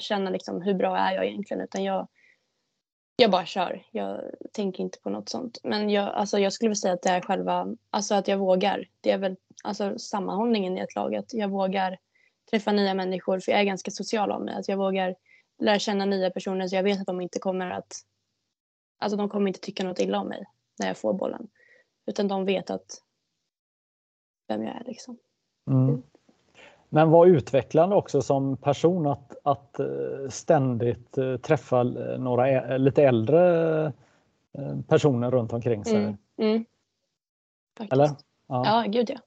känna 0.00 0.30
liksom 0.30 0.62
hur 0.62 0.74
bra 0.74 0.98
är 0.98 1.14
jag 1.14 1.26
egentligen 1.26 1.62
utan 1.62 1.84
jag, 1.84 2.08
jag 3.20 3.30
bara 3.30 3.46
kör. 3.46 3.86
Jag 3.90 4.20
tänker 4.52 4.82
inte 4.82 4.98
på 4.98 5.10
något 5.10 5.28
sånt. 5.28 5.58
Men 5.64 5.90
jag, 5.90 6.08
alltså 6.08 6.38
jag 6.38 6.52
skulle 6.52 6.68
vilja 6.68 6.80
säga 6.80 6.94
att 6.94 7.02
det 7.02 7.10
är 7.10 7.20
själva, 7.20 7.76
alltså 7.90 8.14
att 8.14 8.28
jag 8.28 8.38
vågar. 8.38 8.88
Det 9.00 9.10
är 9.10 9.18
väl 9.18 9.36
alltså 9.64 9.98
sammanhållningen 9.98 10.78
i 10.78 10.80
ett 10.80 10.94
lag. 10.94 11.14
Att 11.14 11.34
jag 11.34 11.48
vågar 11.48 11.98
träffa 12.50 12.72
nya 12.72 12.94
människor, 12.94 13.40
för 13.40 13.52
jag 13.52 13.60
är 13.60 13.64
ganska 13.64 13.90
social 13.90 14.32
av 14.32 14.42
mig. 14.42 14.54
Att 14.54 14.68
jag 14.68 14.76
vågar 14.76 15.16
lära 15.58 15.78
känna 15.78 16.04
nya 16.04 16.30
personer 16.30 16.68
så 16.68 16.76
jag 16.76 16.82
vet 16.82 17.00
att 17.00 17.06
de 17.06 17.20
inte 17.20 17.38
kommer 17.38 17.70
att, 17.70 17.92
alltså 18.98 19.16
de 19.16 19.28
kommer 19.28 19.48
inte 19.48 19.60
tycka 19.60 19.84
något 19.84 20.00
illa 20.00 20.20
om 20.20 20.28
mig 20.28 20.44
när 20.78 20.86
jag 20.86 20.98
får 20.98 21.12
bollen. 21.12 21.48
Utan 22.06 22.28
de 22.28 22.44
vet 22.44 22.70
att 22.70 23.02
vem 24.48 24.62
jag 24.62 24.76
är 24.76 24.84
liksom. 24.84 25.18
Mm. 25.70 26.02
Men 26.88 27.10
var 27.10 27.26
utvecklande 27.26 27.96
också 27.96 28.22
som 28.22 28.56
person 28.56 29.06
att, 29.06 29.36
att 29.42 29.80
eh, 29.80 30.28
ständigt 30.28 31.18
eh, 31.18 31.36
träffa 31.36 31.82
några 32.18 32.76
lite 32.76 33.02
äldre 33.02 33.84
eh, 34.58 34.80
personer 34.88 35.30
runt 35.30 35.52
omkring 35.52 35.84
sig. 35.84 35.96
Mm. 35.96 36.16
Mm. 36.36 36.64
Eller? 37.90 38.08
Ja, 38.46 38.64
ja 38.66 38.84
gud 38.88 39.10
ja. 39.10 39.18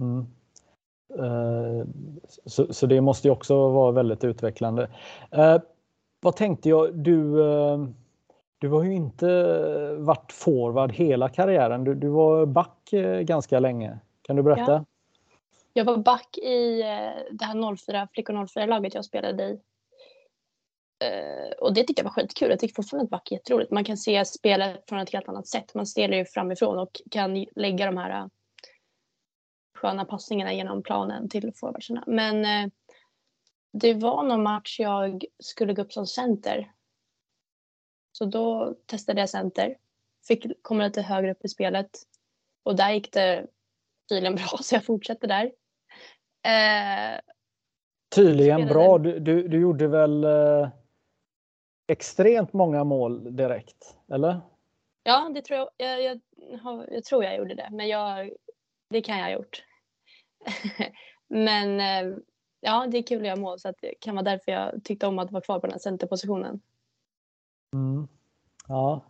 Mm. 0.00 0.26
Så, 2.46 2.74
så, 2.74 2.86
det 2.86 3.00
måste 3.00 3.28
ju 3.28 3.32
också 3.32 3.68
vara 3.70 3.92
väldigt 3.92 4.24
utvecklande. 4.24 4.88
Vad 6.20 6.36
tänkte 6.36 6.68
jag? 6.68 6.94
Du, 6.94 7.30
du 8.58 8.68
har 8.68 8.82
ju 8.82 8.94
inte 8.94 9.26
varit 9.98 10.32
forward 10.32 10.92
hela 10.92 11.28
karriären. 11.28 11.84
Du, 11.84 11.94
du 11.94 12.08
var 12.08 12.46
back 12.46 12.90
ganska 13.22 13.60
länge. 13.60 13.98
Kan 14.22 14.36
du 14.36 14.42
berätta? 14.42 14.72
Ja. 14.72 14.84
Jag 15.76 15.84
var 15.84 15.96
back 15.96 16.38
i 16.38 16.80
eh, 16.80 17.22
det 17.30 17.44
här 17.44 17.76
04, 17.76 18.08
flickor 18.12 18.34
04-laget 18.34 18.94
jag 18.94 19.04
spelade 19.04 19.44
i. 19.44 19.60
Eh, 21.04 21.50
och 21.58 21.74
det 21.74 21.84
tyckte 21.84 22.00
jag 22.00 22.04
var 22.04 22.10
skitkul. 22.10 22.50
Jag 22.50 22.60
tycker 22.60 22.74
fortfarande 22.74 23.04
att 23.04 23.10
back 23.10 23.30
är 23.30 23.36
jätteroligt. 23.36 23.70
Man 23.70 23.84
kan 23.84 23.96
se 23.96 24.24
spelet 24.24 24.88
från 24.88 24.98
ett 24.98 25.10
helt 25.10 25.28
annat 25.28 25.46
sätt. 25.46 25.74
Man 25.74 25.86
ser 25.86 26.08
det 26.08 26.16
ju 26.16 26.24
framifrån 26.24 26.78
och 26.78 27.00
kan 27.10 27.46
lägga 27.56 27.86
de 27.86 27.96
här 27.96 28.10
eh, 28.10 28.26
sköna 29.74 30.04
passningarna 30.04 30.52
genom 30.52 30.82
planen 30.82 31.28
till 31.28 31.52
forwardsarna. 31.54 32.04
Men 32.06 32.70
det 33.72 33.94
var 33.94 34.22
någon 34.22 34.42
match 34.42 34.80
jag 34.80 35.24
skulle 35.38 35.74
gå 35.74 35.82
upp 35.82 35.92
som 35.92 36.06
center. 36.06 36.72
Så 38.12 38.24
då 38.24 38.76
testade 38.86 39.20
jag 39.20 39.30
center. 39.30 39.76
Fick 40.28 40.62
komma 40.62 40.84
lite 40.84 41.02
högre 41.02 41.30
upp 41.30 41.44
i 41.44 41.48
spelet. 41.48 41.90
Och 42.62 42.76
där 42.76 42.92
gick 42.92 43.12
det 43.12 43.46
tydligen 44.08 44.34
bra 44.36 44.58
så 44.62 44.74
jag 44.74 44.84
fortsatte 44.84 45.26
där. 45.26 45.52
Eh, 46.46 47.20
Tydligen 48.14 48.66
bra. 48.66 48.98
Du, 48.98 49.18
du, 49.18 49.48
du, 49.48 49.60
gjorde 49.60 49.88
väl 49.88 50.24
eh, 50.24 50.68
extremt 51.86 52.52
många 52.52 52.84
mål 52.84 53.36
direkt, 53.36 53.98
eller? 54.08 54.40
Ja, 55.02 55.30
det 55.34 55.42
tror 55.42 55.58
jag. 55.58 55.68
Jag, 55.76 56.02
jag, 56.02 56.20
jag 56.88 57.04
tror 57.04 57.24
jag 57.24 57.36
gjorde 57.36 57.54
det, 57.54 57.68
men 57.72 57.88
jag, 57.88 58.30
det 58.90 59.00
kan 59.00 59.18
jag 59.18 59.24
ha 59.24 59.32
gjort. 59.32 59.64
men 61.28 61.80
eh, 61.80 62.16
ja, 62.60 62.86
det 62.90 62.98
är 62.98 63.02
kul 63.02 63.20
att 63.20 63.26
göra 63.26 63.36
mål 63.36 63.60
så 63.60 63.68
att 63.68 63.76
det 63.80 63.94
kan 64.00 64.14
vara 64.14 64.24
därför 64.24 64.52
jag 64.52 64.84
tyckte 64.84 65.06
om 65.06 65.18
att 65.18 65.32
vara 65.32 65.42
kvar 65.42 65.60
på 65.60 65.66
den 65.66 65.74
här 65.74 65.78
centerpositionen. 65.78 66.60
Mm. 67.74 68.08
Ja. 68.68 69.00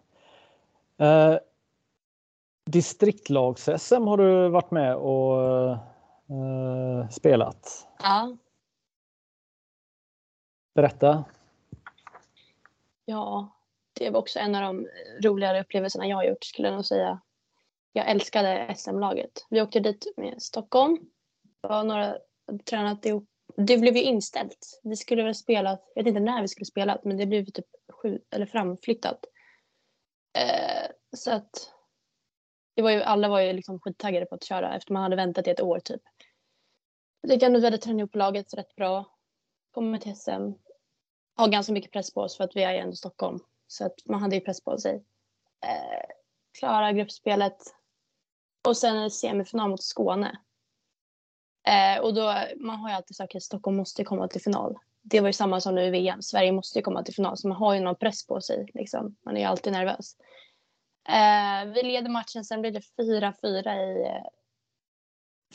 Eh, 0.99 1.39
Distriktlags-SM 2.71 4.07
har 4.07 4.17
du 4.17 4.49
varit 4.49 4.71
med 4.71 4.97
och 4.97 5.77
eh, 6.31 7.09
spelat. 7.09 7.89
Ja. 7.99 8.37
Berätta. 10.75 11.25
Ja, 13.05 13.57
det 13.93 14.11
var 14.11 14.21
också 14.21 14.39
en 14.39 14.55
av 14.55 14.63
de 14.63 14.89
roligare 15.23 15.61
upplevelserna 15.61 16.07
jag 16.07 16.17
har 16.17 16.25
gjort 16.25 16.45
skulle 16.45 16.69
jag 16.69 16.75
nog 16.75 16.85
säga. 16.85 17.21
Jag 17.93 18.11
älskade 18.11 18.75
SM-laget. 18.77 19.47
Vi 19.51 19.63
åkte 19.63 19.81
dit 19.81 20.07
med 20.17 20.43
Stockholm. 20.43 20.99
Det 21.63 21.69
var 21.69 21.85
några 21.85 22.19
tränat 22.65 23.07
ihop. 23.07 23.29
Det 23.57 23.79
blev 23.79 23.97
ju 23.97 24.03
inställt. 24.03 24.81
Vi 24.83 24.97
skulle 24.97 25.23
väl 25.23 25.35
spela, 25.35 25.79
jag 25.95 26.05
vet 26.05 26.09
inte 26.09 26.21
när 26.21 26.43
vi 26.43 26.49
skulle 26.49 26.67
spela, 26.67 26.99
men 27.05 27.17
det 27.17 27.27
blev 27.27 27.45
typ 27.45 27.67
sju, 27.93 28.21
eller 28.31 28.47
framflyttat. 28.47 29.25
Eh, 30.39 30.91
så 31.17 31.31
att 31.31 31.73
det 32.75 32.83
var 32.83 32.91
ju, 32.91 33.03
alla 33.03 33.29
var 33.29 33.41
ju 33.41 33.53
liksom 33.53 33.81
skittaggade 33.81 34.27
på 34.27 34.35
att 34.35 34.45
köra 34.45 34.77
efter 34.77 34.93
man 34.93 35.03
hade 35.03 35.17
väntat 35.17 35.47
i 35.47 35.51
ett 35.51 35.61
år 35.61 35.81
typ. 35.81 36.03
Jag 37.27 37.31
tyckte 37.31 37.47
ändå 37.47 37.59
vi 37.59 37.65
hade 37.65 37.79
tränat 37.79 37.99
ihop 37.99 38.15
laget 38.15 38.55
rätt 38.55 38.77
bra. 38.77 39.05
Kommer 39.71 39.99
till 39.99 40.17
SM. 40.17 40.53
Har 41.35 41.49
ganska 41.49 41.73
mycket 41.73 41.93
press 41.93 42.15
på 42.15 42.21
oss 42.21 42.37
för 42.37 42.45
att 42.45 42.57
vi 42.57 42.63
är 42.63 42.73
ju 42.73 42.79
ändå 42.79 42.97
Stockholm. 42.97 43.39
Så 43.67 43.87
att 43.87 43.95
man 44.05 44.21
hade 44.21 44.37
ju 44.37 44.41
press 44.41 44.65
på 44.65 44.79
sig. 44.79 45.05
Eh, 45.65 46.09
klara 46.59 46.93
gruppspelet. 46.93 47.57
Och 48.69 48.77
sen 48.77 49.11
semifinal 49.11 49.71
mot 49.71 49.83
Skåne. 49.83 50.39
Eh, 51.69 52.03
och 52.03 52.15
då, 52.15 52.35
man 52.57 52.77
har 52.77 52.89
ju 52.89 52.95
alltid 52.95 53.17
sagt 53.17 53.37
att 53.37 53.43
Stockholm 53.43 53.77
måste 53.77 54.05
komma 54.05 54.29
till 54.29 54.43
final. 54.43 54.79
Det 55.03 55.21
var 55.21 55.29
ju 55.29 55.33
samma 55.33 55.61
som 55.61 55.75
nu 55.75 55.85
i 55.85 55.91
VM. 55.91 56.23
Sverige 56.23 56.53
måste 56.53 56.79
ju 56.79 56.83
komma 56.83 57.03
till 57.03 57.15
final. 57.15 57.37
Så 57.37 57.49
man 57.49 57.57
har 57.57 57.75
ju 57.75 57.81
någon 57.81 57.97
press 57.97 58.27
på 58.27 58.41
sig. 58.41 58.71
Liksom. 58.75 59.17
Man 59.25 59.37
är 59.37 59.41
ju 59.41 59.47
alltid 59.47 59.73
nervös. 59.73 60.17
Eh, 61.09 61.73
vi 61.73 61.83
leder 61.83 62.09
matchen, 62.09 62.45
sen 62.45 62.61
blir 62.61 62.73
det 62.73 62.83
4-4 63.03 63.75
i 63.75 64.07
eh, 64.07 64.25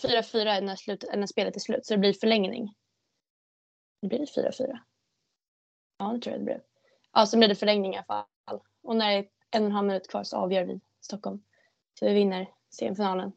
4-4 0.04 0.62
när, 0.62 0.76
slut, 0.76 1.04
när 1.14 1.28
spelet 1.28 1.56
är 1.56 1.60
slut, 1.60 1.86
så 1.86 1.94
det 1.94 1.98
blir 1.98 2.14
förlängning. 2.14 2.76
Det 4.02 4.08
blir 4.08 4.26
4-4. 4.26 4.80
Ja, 5.98 6.14
det 6.14 6.22
tror 6.22 6.34
jag 6.34 6.42
det 6.42 6.46
blev. 6.46 6.62
Ja, 7.14 7.26
så 7.26 7.38
blir 7.38 7.48
det 7.48 7.56
förlängning 7.56 7.94
i 7.94 7.98
alla 7.98 8.04
fall. 8.04 8.62
Och 8.84 8.96
när 8.96 9.10
det 9.10 9.18
är 9.18 9.30
en 9.52 9.64
och 9.64 9.70
en 9.70 9.72
halv 9.72 9.88
minut 9.88 10.08
kvar 10.08 10.24
så 10.24 10.38
avgör 10.38 10.66
vi 10.66 10.82
Stockholm. 11.02 11.44
Så 12.00 12.06
vi 12.06 12.14
vinner 12.14 12.48
semifinalen. 12.78 13.32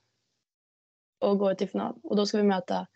Och 1.19 1.39
går 1.39 1.55
till 1.55 1.69
final. 1.69 2.01
Och 2.03 2.17
då 2.17 2.27
ska 2.27 2.37
vi 2.37 2.43
möta 2.43 2.87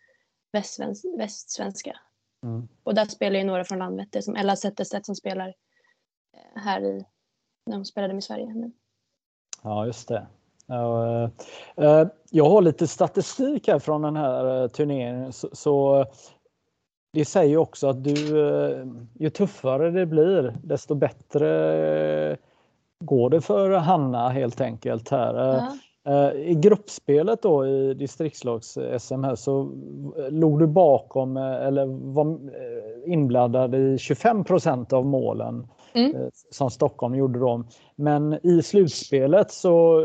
västsvenska. 0.52 2.00
Mm. 2.42 2.68
Och 2.82 2.94
där 2.94 3.04
spelar 3.04 3.38
ju 3.38 3.44
några 3.44 3.64
från 3.64 3.78
Landvetter, 3.78 4.20
som 4.20 4.36
Ella 4.36 4.56
Zetterstedt 4.56 5.06
som 5.06 5.14
spelar 5.14 5.48
eh, 6.36 6.62
här 6.62 6.84
i, 6.84 7.04
när 7.66 7.76
hon 7.76 7.84
spelade 7.84 8.14
med 8.14 8.24
Sverige 8.24 8.54
nu. 8.54 8.72
Ja, 9.62 9.86
just 9.86 10.08
det. 10.08 10.26
Jag 12.30 12.44
har 12.44 12.62
lite 12.62 12.86
statistik 12.86 13.68
här 13.68 13.78
från 13.78 14.02
den 14.02 14.16
här 14.16 14.68
turneringen. 14.68 15.32
Så 15.32 16.04
det 17.12 17.24
säger 17.24 17.56
också 17.56 17.88
att 17.88 18.04
du, 18.04 18.14
ju 19.14 19.30
tuffare 19.30 19.90
det 19.90 20.06
blir, 20.06 20.54
desto 20.62 20.94
bättre 20.94 22.36
går 23.04 23.30
det 23.30 23.40
för 23.40 23.70
Hanna 23.70 24.28
helt 24.28 24.60
enkelt 24.60 25.08
här. 25.08 25.62
Eh, 26.08 26.32
I 26.32 26.54
gruppspelet 26.54 27.42
då 27.42 27.66
i 27.66 27.94
distriktslags-SM 27.94 29.24
här 29.24 29.34
så 29.34 29.60
eh, 30.18 30.30
låg 30.30 30.58
du 30.58 30.66
bakom 30.66 31.36
eh, 31.36 31.66
eller 31.66 31.86
var 31.86 32.38
inblandad 33.06 33.74
i 33.74 33.96
25% 33.96 34.94
av 34.94 35.06
målen 35.06 35.68
mm. 35.92 36.30
som 36.50 36.70
Stockholm 36.70 37.14
gjorde 37.14 37.38
då. 37.38 37.64
Men 37.96 38.46
i 38.46 38.62
slutspelet 38.62 39.50
så 39.50 40.00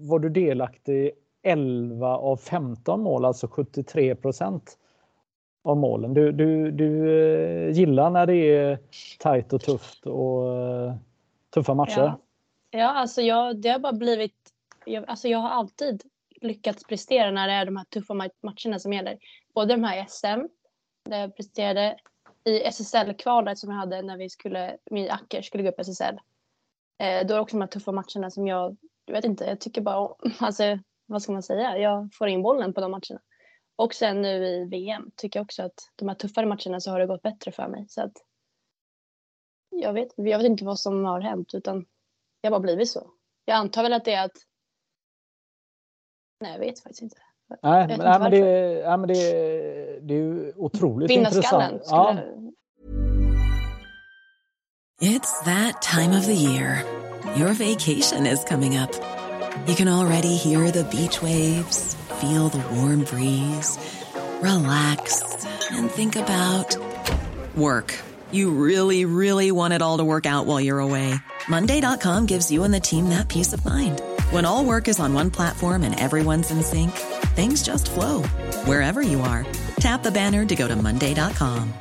var 0.00 0.18
du 0.18 0.28
delaktig 0.28 0.94
i 0.94 1.12
11 1.42 2.16
av 2.16 2.36
15 2.36 3.00
mål, 3.00 3.24
alltså 3.24 3.48
73 3.48 4.16
av 5.64 5.76
målen. 5.76 6.14
Du, 6.14 6.32
du, 6.32 6.70
du 6.70 7.70
gillar 7.72 8.10
när 8.10 8.26
det 8.26 8.36
är 8.36 8.78
tajt 9.18 9.52
och 9.52 9.60
tufft 9.60 10.06
och 10.06 10.42
tuffa 11.54 11.74
matcher? 11.74 12.00
Ja, 12.00 12.18
ja 12.70 12.88
alltså 12.88 13.22
jag, 13.22 13.56
det 13.56 13.68
har 13.68 13.78
bara 13.78 13.92
blivit 13.92 14.34
jag, 14.84 15.04
alltså 15.08 15.28
jag 15.28 15.38
har 15.38 15.50
alltid 15.50 16.02
lyckats 16.40 16.84
prestera 16.84 17.30
när 17.30 17.48
det 17.48 17.54
är 17.54 17.64
de 17.64 17.76
här 17.76 17.84
tuffa 17.84 18.14
matcherna 18.14 18.78
som 18.78 18.92
gäller. 18.92 19.18
Både 19.54 19.74
de 19.74 19.84
här 19.84 20.06
SM, 20.08 20.48
där 21.10 21.20
jag 21.20 21.36
presterade 21.36 21.96
i 22.48 22.62
SSL-kvalet 22.64 23.58
som 23.58 23.70
jag 23.70 23.76
hade 23.78 24.02
när 24.02 24.16
vi 24.16 24.30
skulle, 24.30 24.78
min 24.90 25.10
Acker 25.10 25.42
skulle 25.42 25.62
gå 25.62 25.68
upp 25.68 25.80
SSL. 25.80 26.14
Eh, 26.98 27.26
då 27.26 27.34
är 27.34 27.36
det 27.36 27.40
också 27.40 27.56
de 27.56 27.60
här 27.60 27.68
tuffa 27.68 27.92
matcherna 27.92 28.30
som 28.30 28.46
jag, 28.46 28.76
jag 29.04 29.14
vet 29.14 29.24
inte, 29.24 29.44
jag 29.44 29.60
tycker 29.60 29.80
bara 29.80 30.14
alltså 30.38 30.78
vad 31.06 31.22
ska 31.22 31.32
man 31.32 31.42
säga, 31.42 31.78
jag 31.78 32.14
får 32.14 32.28
in 32.28 32.42
bollen 32.42 32.74
på 32.74 32.80
de 32.80 32.90
matcherna. 32.90 33.20
Och 33.76 33.94
sen 33.94 34.22
nu 34.22 34.46
i 34.46 34.64
VM 34.64 35.10
tycker 35.16 35.38
jag 35.38 35.44
också 35.44 35.62
att 35.62 35.90
de 35.96 36.08
här 36.08 36.14
tuffare 36.14 36.46
matcherna 36.46 36.80
så 36.80 36.90
har 36.90 37.00
det 37.00 37.06
gått 37.06 37.22
bättre 37.22 37.52
för 37.52 37.68
mig. 37.68 37.86
Så 37.88 38.02
att 38.02 38.12
jag 39.70 39.92
vet, 39.92 40.08
jag 40.16 40.38
vet 40.38 40.46
inte 40.46 40.64
vad 40.64 40.78
som 40.78 41.04
har 41.04 41.20
hänt 41.20 41.54
utan 41.54 41.86
jag 42.40 42.50
har 42.50 42.58
bara 42.58 42.62
blivit 42.62 42.90
så. 42.90 43.10
Jag 43.44 43.56
antar 43.56 43.82
väl 43.82 43.92
att 43.92 44.04
det 44.04 44.12
är 44.12 44.24
att 44.24 44.36
Nej, 46.40 46.52
jag 46.52 46.58
vet 46.58 46.80
faktiskt 46.80 47.02
inte. 47.02 47.27
Nej, 47.62 47.88
men, 47.88 47.98
nej, 47.98 48.18
men, 48.20 48.30
det, 48.30 48.40
nej, 48.86 48.98
men 48.98 49.08
det, 49.08 49.14
det 50.02 50.14
är 50.14 50.18
ju 50.18 50.52
otroligt 50.56 51.10
intressant. 51.10 51.82
Ja. 51.90 52.16
It's 55.00 55.40
that 55.44 55.80
time 55.80 56.12
of 56.18 56.26
the 56.26 56.34
year. 56.34 56.84
Your 57.36 57.52
vacation 57.54 58.26
is 58.26 58.44
coming 58.44 58.76
up. 58.76 58.90
You 59.66 59.74
can 59.76 59.88
already 59.88 60.36
hear 60.36 60.70
the 60.70 60.84
beach 60.84 61.22
waves, 61.22 61.96
feel 62.20 62.48
the 62.48 62.62
warm 62.74 63.04
breeze, 63.04 63.78
relax 64.42 65.22
and 65.70 65.90
think 65.90 66.16
about 66.16 66.76
work. 67.56 67.94
You 68.30 68.50
really, 68.50 69.04
really 69.04 69.52
want 69.52 69.72
it 69.74 69.82
all 69.82 69.98
to 69.98 70.04
work 70.04 70.26
out 70.26 70.46
while 70.46 70.60
you're 70.60 70.80
away. 70.80 71.14
Monday.com 71.48 72.26
gives 72.26 72.50
you 72.50 72.64
and 72.64 72.74
the 72.74 72.80
team 72.80 73.08
that 73.10 73.28
peace 73.28 73.52
of 73.52 73.64
mind. 73.64 74.02
When 74.30 74.44
all 74.44 74.64
work 74.64 74.88
is 74.88 75.00
on 75.00 75.14
one 75.14 75.30
platform 75.30 75.82
and 75.82 75.98
everyone's 75.98 76.50
in 76.50 76.62
sync, 76.62 76.90
things 77.38 77.62
just 77.62 77.88
flow 77.94 78.22
wherever 78.66 79.00
you 79.00 79.20
are. 79.20 79.46
Tap 79.78 80.02
the 80.02 80.10
banner 80.10 80.44
to 80.44 80.56
go 80.56 80.66
to 80.66 80.74
Monday.com. 80.74 81.72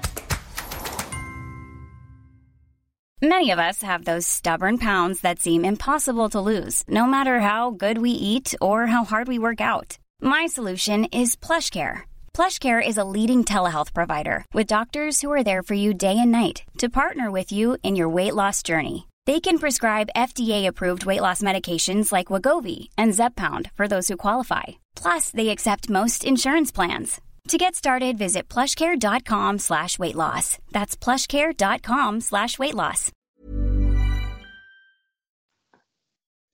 Many 3.21 3.49
of 3.49 3.57
us 3.57 3.81
have 3.81 4.05
those 4.05 4.27
stubborn 4.27 4.77
pounds 4.77 5.21
that 5.21 5.39
seem 5.39 5.65
impossible 5.65 6.29
to 6.29 6.47
lose, 6.51 6.83
no 6.87 7.07
matter 7.07 7.39
how 7.39 7.71
good 7.71 7.97
we 7.97 8.11
eat 8.11 8.53
or 8.61 8.85
how 8.85 9.03
hard 9.03 9.27
we 9.27 9.39
work 9.39 9.59
out. 9.59 9.97
My 10.21 10.45
solution 10.45 11.05
is 11.05 11.35
plush 11.35 11.71
PlushCare. 11.71 12.01
PlushCare 12.35 12.87
is 12.87 12.97
a 12.99 13.09
leading 13.15 13.43
telehealth 13.43 13.91
provider 13.95 14.45
with 14.53 14.67
doctors 14.67 15.21
who 15.21 15.31
are 15.31 15.43
there 15.43 15.63
for 15.63 15.73
you 15.73 15.95
day 15.95 16.17
and 16.19 16.31
night 16.31 16.57
to 16.77 16.89
partner 16.89 17.31
with 17.31 17.51
you 17.51 17.77
in 17.81 17.95
your 17.95 18.09
weight 18.09 18.35
loss 18.35 18.61
journey. 18.61 19.06
They 19.27 19.41
can 19.41 19.59
prescribe 19.59 20.13
FDA-approved 20.15 21.05
weight 21.05 21.21
loss 21.21 21.41
medications 21.41 22.13
like 22.13 22.31
Wagovi 22.31 22.87
and 22.97 23.13
Zepbound 23.13 23.69
for 23.75 23.87
those 23.87 24.07
who 24.07 24.15
qualify. 24.15 24.63
Plus, 24.95 25.31
they 25.31 25.49
accept 25.49 25.89
most 25.89 26.23
insurance 26.23 26.71
plans. 26.75 27.19
To 27.49 27.57
get 27.57 27.75
started, 27.75 28.17
visit 28.17 28.47
plushcare.com 28.53 29.59
slash 29.59 29.99
weight 29.99 30.15
loss. 30.15 30.57
That's 30.71 30.95
plushcare.com 30.95 32.21
slash 32.21 32.59
weight 32.59 32.73
loss. 32.73 33.11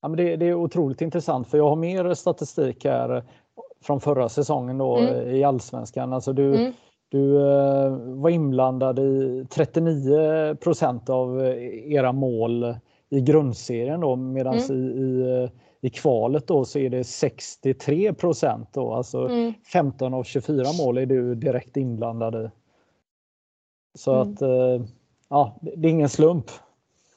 Ja, 0.02 0.08
men 0.08 0.18
det, 0.18 0.36
det, 0.36 0.46
är 0.46 0.54
otroligt 0.54 1.02
intressant 1.02 1.48
för 1.48 1.58
jag 1.58 1.70
har 1.70 1.76
mer 1.76 2.14
statistik 2.14 2.86
här 2.86 3.24
från 3.82 4.02
förra 4.02 4.30
säsongen 4.30 4.78
då 4.78 4.98
mm. 4.98 5.36
i 5.36 5.44
Allsvenskan. 5.44 6.14
Alltså 6.14 6.34
du, 6.34 6.56
mm. 6.56 6.74
Du 7.14 7.38
eh, 7.38 7.90
var 7.98 8.30
inblandad 8.30 9.00
i 9.00 9.46
39 9.50 10.56
procent 10.56 11.10
av 11.10 11.42
era 11.86 12.12
mål 12.12 12.76
i 13.10 13.22
grundserien 13.22 14.00
då 14.00 14.16
medan 14.16 14.58
mm. 14.58 14.72
i, 14.72 15.02
i, 15.02 15.50
i, 15.82 15.90
kvalet 15.90 16.48
då 16.48 16.66
så 16.66 16.80
är 16.80 16.90
det 16.90 17.04
63 17.04 18.14
procent 18.14 18.70
då. 18.74 18.94
Alltså 18.94 19.28
mm. 19.28 19.54
15 19.74 20.14
av 20.14 20.24
24 20.24 20.66
mål 20.78 20.98
är 20.98 21.06
du 21.06 21.36
direkt 21.36 21.78
inblandad 21.78 22.36
i. 22.36 22.50
Så 23.98 24.14
mm. 24.14 24.34
att 24.34 24.42
eh, 24.42 24.88
ja, 25.30 25.58
det 25.62 25.88
är 25.88 25.92
ingen 25.92 26.10
slump. 26.10 26.46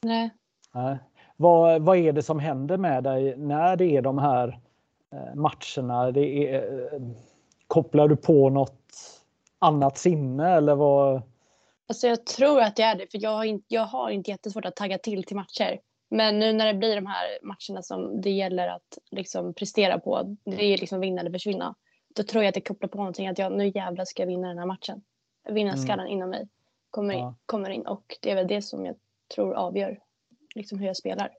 Nej. 0.03 0.31
Nej. 0.75 0.99
Vad, 1.37 1.83
vad 1.83 1.97
är 1.97 2.13
det 2.13 2.23
som 2.23 2.39
händer 2.39 2.77
med 2.77 3.05
dig 3.05 3.37
när 3.37 3.77
det 3.77 3.97
är 3.97 4.03
de 4.03 4.19
här 4.19 4.61
eh, 5.13 5.35
matcherna? 5.35 6.11
Det 6.11 6.55
är, 6.55 6.91
kopplar 7.67 8.09
du 8.09 8.17
på 8.17 8.51
något 8.51 8.86
annat 9.67 9.99
sinne 9.99 10.51
eller 10.51 10.75
vad? 10.75 11.23
Alltså 11.89 12.07
jag 12.07 12.27
tror 12.27 12.61
att 12.61 12.77
det 12.77 12.83
är 12.83 12.95
det, 12.95 13.11
för 13.11 13.23
jag 13.23 13.31
har, 13.31 13.45
inte, 13.45 13.65
jag 13.69 13.83
har 13.83 14.11
inte 14.11 14.31
jättesvårt 14.31 14.65
att 14.65 14.77
tagga 14.77 14.99
till 14.99 15.25
till 15.25 15.37
matcher. 15.37 15.81
Men 16.11 16.39
nu 16.39 16.53
när 16.53 16.67
det 16.67 16.75
blir 16.75 16.97
de 16.97 17.07
här 17.07 17.39
matcherna 17.43 17.83
som 17.83 18.21
det 18.21 18.31
gäller 18.31 18.69
att 18.69 18.99
liksom 19.11 19.55
prestera 19.55 19.99
på, 19.99 20.37
det 20.45 20.65
är 20.65 20.79
liksom 20.79 21.01
vinna 21.01 21.21
eller 21.21 21.31
försvinna. 21.31 21.75
Då 22.17 22.23
tror 22.23 22.45
jag 22.45 22.49
att 22.49 22.55
det 22.55 22.61
kopplar 22.61 22.89
på 22.89 22.99
någonting, 22.99 23.29
att 23.29 23.39
jag 23.39 23.53
nu 23.53 23.73
jävlar 23.75 24.05
ska 24.05 24.23
jag 24.23 24.27
vinna 24.27 24.49
den 24.49 24.59
här 24.59 24.67
matchen. 24.67 25.03
Vinnarskallen 25.49 26.07
mm. 26.07 26.13
inom 26.13 26.31
mig 26.31 26.49
kommer, 26.91 27.15
ja. 27.15 27.29
in, 27.29 27.35
kommer 27.47 27.71
in 27.71 27.87
och 27.87 28.17
det 28.23 28.31
är 28.31 28.35
väl 28.35 28.47
det 28.47 28.63
som 28.63 28.87
jag 28.87 28.97
tror 29.35 29.55
avgör 29.55 29.99
liksom 30.55 30.79
hur 30.79 30.87
jag 30.87 30.97
spelar. 30.97 31.31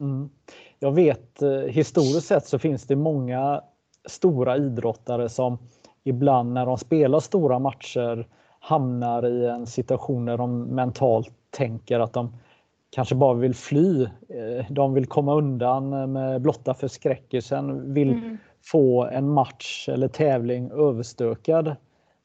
Mm. 0.00 0.30
Jag 0.78 0.92
vet 0.92 1.42
eh, 1.42 1.50
historiskt 1.50 2.26
sett 2.26 2.46
så 2.46 2.58
finns 2.58 2.86
det 2.86 2.96
många 2.96 3.62
stora 4.08 4.56
idrottare 4.56 5.28
som 5.28 5.58
ibland 6.04 6.52
när 6.52 6.66
de 6.66 6.78
spelar 6.78 7.20
stora 7.20 7.58
matcher 7.58 8.26
hamnar 8.60 9.26
i 9.26 9.46
en 9.46 9.66
situation 9.66 10.24
där 10.24 10.36
de 10.36 10.62
mentalt 10.62 11.32
tänker 11.50 12.00
att 12.00 12.12
de 12.12 12.32
kanske 12.90 13.14
bara 13.14 13.34
vill 13.34 13.54
fly. 13.54 14.02
Eh, 14.04 14.66
de 14.70 14.94
vill 14.94 15.06
komma 15.06 15.34
undan 15.34 16.12
med 16.12 16.42
blotta 16.42 16.74
förskräckelsen, 16.74 17.94
vill 17.94 18.12
mm. 18.12 18.38
få 18.64 19.04
en 19.04 19.28
match 19.28 19.88
eller 19.88 20.08
tävling 20.08 20.70
överstökad. 20.70 21.76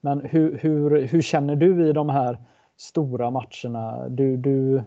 Men 0.02 0.22
hur, 0.22 0.58
hur, 0.58 1.08
hur 1.08 1.22
känner 1.22 1.56
du 1.56 1.90
i 1.90 1.94
de 1.94 2.10
här 2.10 2.38
stora 2.78 3.32
matcherna? 3.32 4.10
Du, 4.10 4.38
du, 4.38 4.84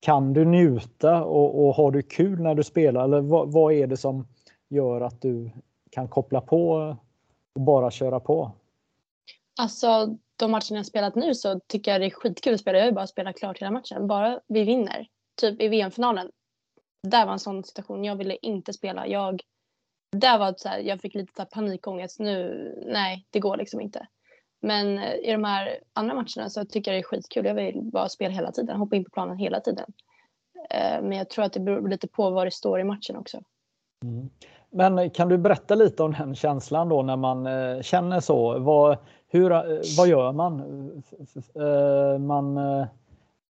kan 0.00 0.32
du 0.32 0.44
njuta 0.44 1.24
och, 1.24 1.66
och 1.66 1.74
har 1.74 1.90
du 1.90 2.02
kul 2.02 2.40
när 2.40 2.54
du 2.54 2.62
spelar? 2.62 3.04
Eller 3.04 3.20
vad, 3.20 3.52
vad 3.52 3.72
är 3.72 3.86
det 3.86 3.96
som 3.96 4.26
gör 4.68 5.00
att 5.00 5.20
du 5.20 5.50
kan 5.90 6.08
koppla 6.08 6.40
på 6.40 6.96
och 7.54 7.60
bara 7.60 7.90
köra 7.90 8.20
på? 8.20 8.52
Alltså 9.58 10.16
de 10.36 10.50
matcherna 10.50 10.76
jag 10.76 10.86
spelat 10.86 11.14
nu 11.14 11.34
så 11.34 11.60
tycker 11.66 11.92
jag 11.92 12.00
det 12.00 12.06
är 12.06 12.10
skitkul 12.10 12.54
att 12.54 12.60
spela. 12.60 12.78
Jag 12.78 12.84
vill 12.84 12.94
bara 12.94 13.06
spela 13.06 13.32
klart 13.32 13.58
hela 13.58 13.70
matchen. 13.70 14.06
Bara 14.06 14.40
vi 14.46 14.64
vinner. 14.64 15.08
Typ 15.40 15.62
i 15.62 15.68
VM-finalen. 15.68 16.30
Där 17.02 17.26
var 17.26 17.32
en 17.32 17.38
sån 17.38 17.64
situation. 17.64 18.04
Jag 18.04 18.16
ville 18.16 18.36
inte 18.36 18.72
spela. 18.72 19.06
Jag, 19.06 19.42
där 20.12 20.38
var 20.38 20.52
det 20.52 20.58
så 20.58 20.68
här, 20.68 20.78
jag 20.78 21.00
fick 21.00 21.14
lite 21.14 21.44
panikångest. 21.44 22.20
Nu, 22.20 22.84
nej, 22.86 23.26
det 23.30 23.40
går 23.40 23.56
liksom 23.56 23.80
inte. 23.80 24.06
Men 24.60 24.98
eh, 24.98 25.14
i 25.14 25.32
de 25.32 25.44
här 25.44 25.78
andra 25.92 26.14
matcherna 26.14 26.50
så 26.50 26.64
tycker 26.64 26.90
jag 26.90 26.96
det 26.96 27.04
är 27.04 27.08
skitkul. 27.08 27.46
Jag 27.46 27.54
vill 27.54 27.80
bara 27.82 28.08
spela 28.08 28.34
hela 28.34 28.52
tiden. 28.52 28.76
Hoppa 28.76 28.96
in 28.96 29.04
på 29.04 29.10
planen 29.10 29.36
hela 29.36 29.60
tiden. 29.60 29.92
Eh, 30.70 31.02
men 31.02 31.12
jag 31.12 31.30
tror 31.30 31.44
att 31.44 31.52
det 31.52 31.60
beror 31.60 31.88
lite 31.88 32.08
på 32.08 32.30
vad 32.30 32.46
det 32.46 32.50
står 32.50 32.80
i 32.80 32.84
matchen 32.84 33.16
också. 33.16 33.42
Mm. 34.04 34.30
Men 34.70 35.10
kan 35.10 35.28
du 35.28 35.38
berätta 35.38 35.74
lite 35.74 36.02
om 36.02 36.12
den 36.12 36.34
känslan 36.34 36.88
då 36.88 37.02
när 37.02 37.16
man 37.16 37.46
eh, 37.46 37.82
känner 37.82 38.20
så? 38.20 38.58
Vad, 38.58 38.98
hur, 39.28 39.52
eh, 39.52 39.60
vad 39.98 40.08
gör 40.08 40.32
man? 40.32 40.60
Eh, 41.54 42.18
man? 42.18 42.54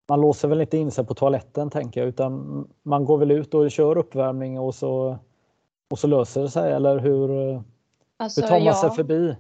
Man 0.09 0.21
låser 0.21 0.47
väl 0.47 0.61
inte 0.61 0.77
in 0.77 0.91
sig 0.91 1.05
på 1.05 1.13
toaletten 1.13 1.69
tänker 1.69 2.01
jag 2.01 2.07
utan 2.07 2.67
man 2.83 3.05
går 3.05 3.17
väl 3.17 3.31
ut 3.31 3.53
och 3.53 3.71
kör 3.71 3.97
uppvärmning 3.97 4.59
och 4.59 4.75
så, 4.75 5.17
och 5.89 5.99
så 5.99 6.07
löser 6.07 6.41
det 6.41 6.49
sig 6.49 6.73
eller 6.73 6.99
hur, 6.99 7.29
alltså, 8.17 8.41
hur 8.41 8.47
tar 8.47 8.55
man 8.55 8.65
ja. 8.65 8.73
sig 8.73 8.89
förbi? 8.91 9.35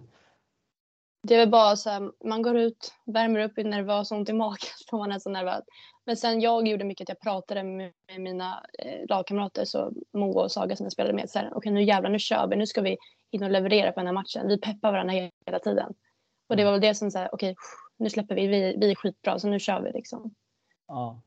Det 1.23 1.33
är 1.33 1.39
väl 1.39 1.49
bara 1.49 1.75
så 1.75 1.89
här, 1.89 2.11
man 2.25 2.41
går 2.41 2.57
ut, 2.57 2.93
värmer 3.05 3.39
upp, 3.39 3.57
är 3.57 3.63
nervös, 3.63 4.11
ont 4.11 4.29
i 4.29 4.33
magen 4.33 4.74
för 4.89 4.97
man 4.97 5.11
är 5.11 5.19
så 5.19 5.29
nervös. 5.29 5.63
Men 6.05 6.17
sen 6.17 6.41
jag 6.41 6.67
gjorde 6.67 6.83
mycket 6.83 7.05
att 7.05 7.09
jag 7.09 7.19
pratade 7.19 7.63
med, 7.63 7.91
med 8.07 8.21
mina 8.21 8.65
eh, 8.79 9.07
lagkamrater, 9.09 9.65
så 9.65 9.91
Moa 10.13 10.43
och 10.43 10.51
Saga 10.51 10.75
som 10.75 10.83
jag 10.85 10.93
spelade 10.93 11.13
med. 11.13 11.25
okej 11.35 11.51
okay, 11.55 11.71
nu 11.71 11.83
jävlar, 11.83 12.09
nu 12.09 12.19
kör 12.19 12.47
vi, 12.47 12.55
nu 12.55 12.65
ska 12.65 12.81
vi 12.81 12.97
in 13.31 13.43
och 13.43 13.51
leverera 13.51 13.91
på 13.91 13.99
den 13.99 14.07
här 14.07 14.13
matchen. 14.13 14.47
Vi 14.47 14.59
peppar 14.59 14.91
varandra 14.91 15.13
hela 15.45 15.59
tiden. 15.59 15.93
Och 16.49 16.57
det 16.57 16.65
var 16.65 16.71
väl 16.71 16.81
det 16.81 16.95
som 16.95 17.11
sa, 17.11 17.27
okej, 17.31 17.51
okay, 17.51 17.55
nu 17.97 18.09
släpper 18.09 18.35
vi, 18.35 18.47
vi, 18.47 18.75
vi 18.77 18.91
är 18.91 18.95
skitbra, 18.95 19.39
så 19.39 19.47
nu 19.47 19.59
kör 19.59 19.81
vi 19.81 19.91
liksom. 19.91 20.33
Ja. 20.87 21.21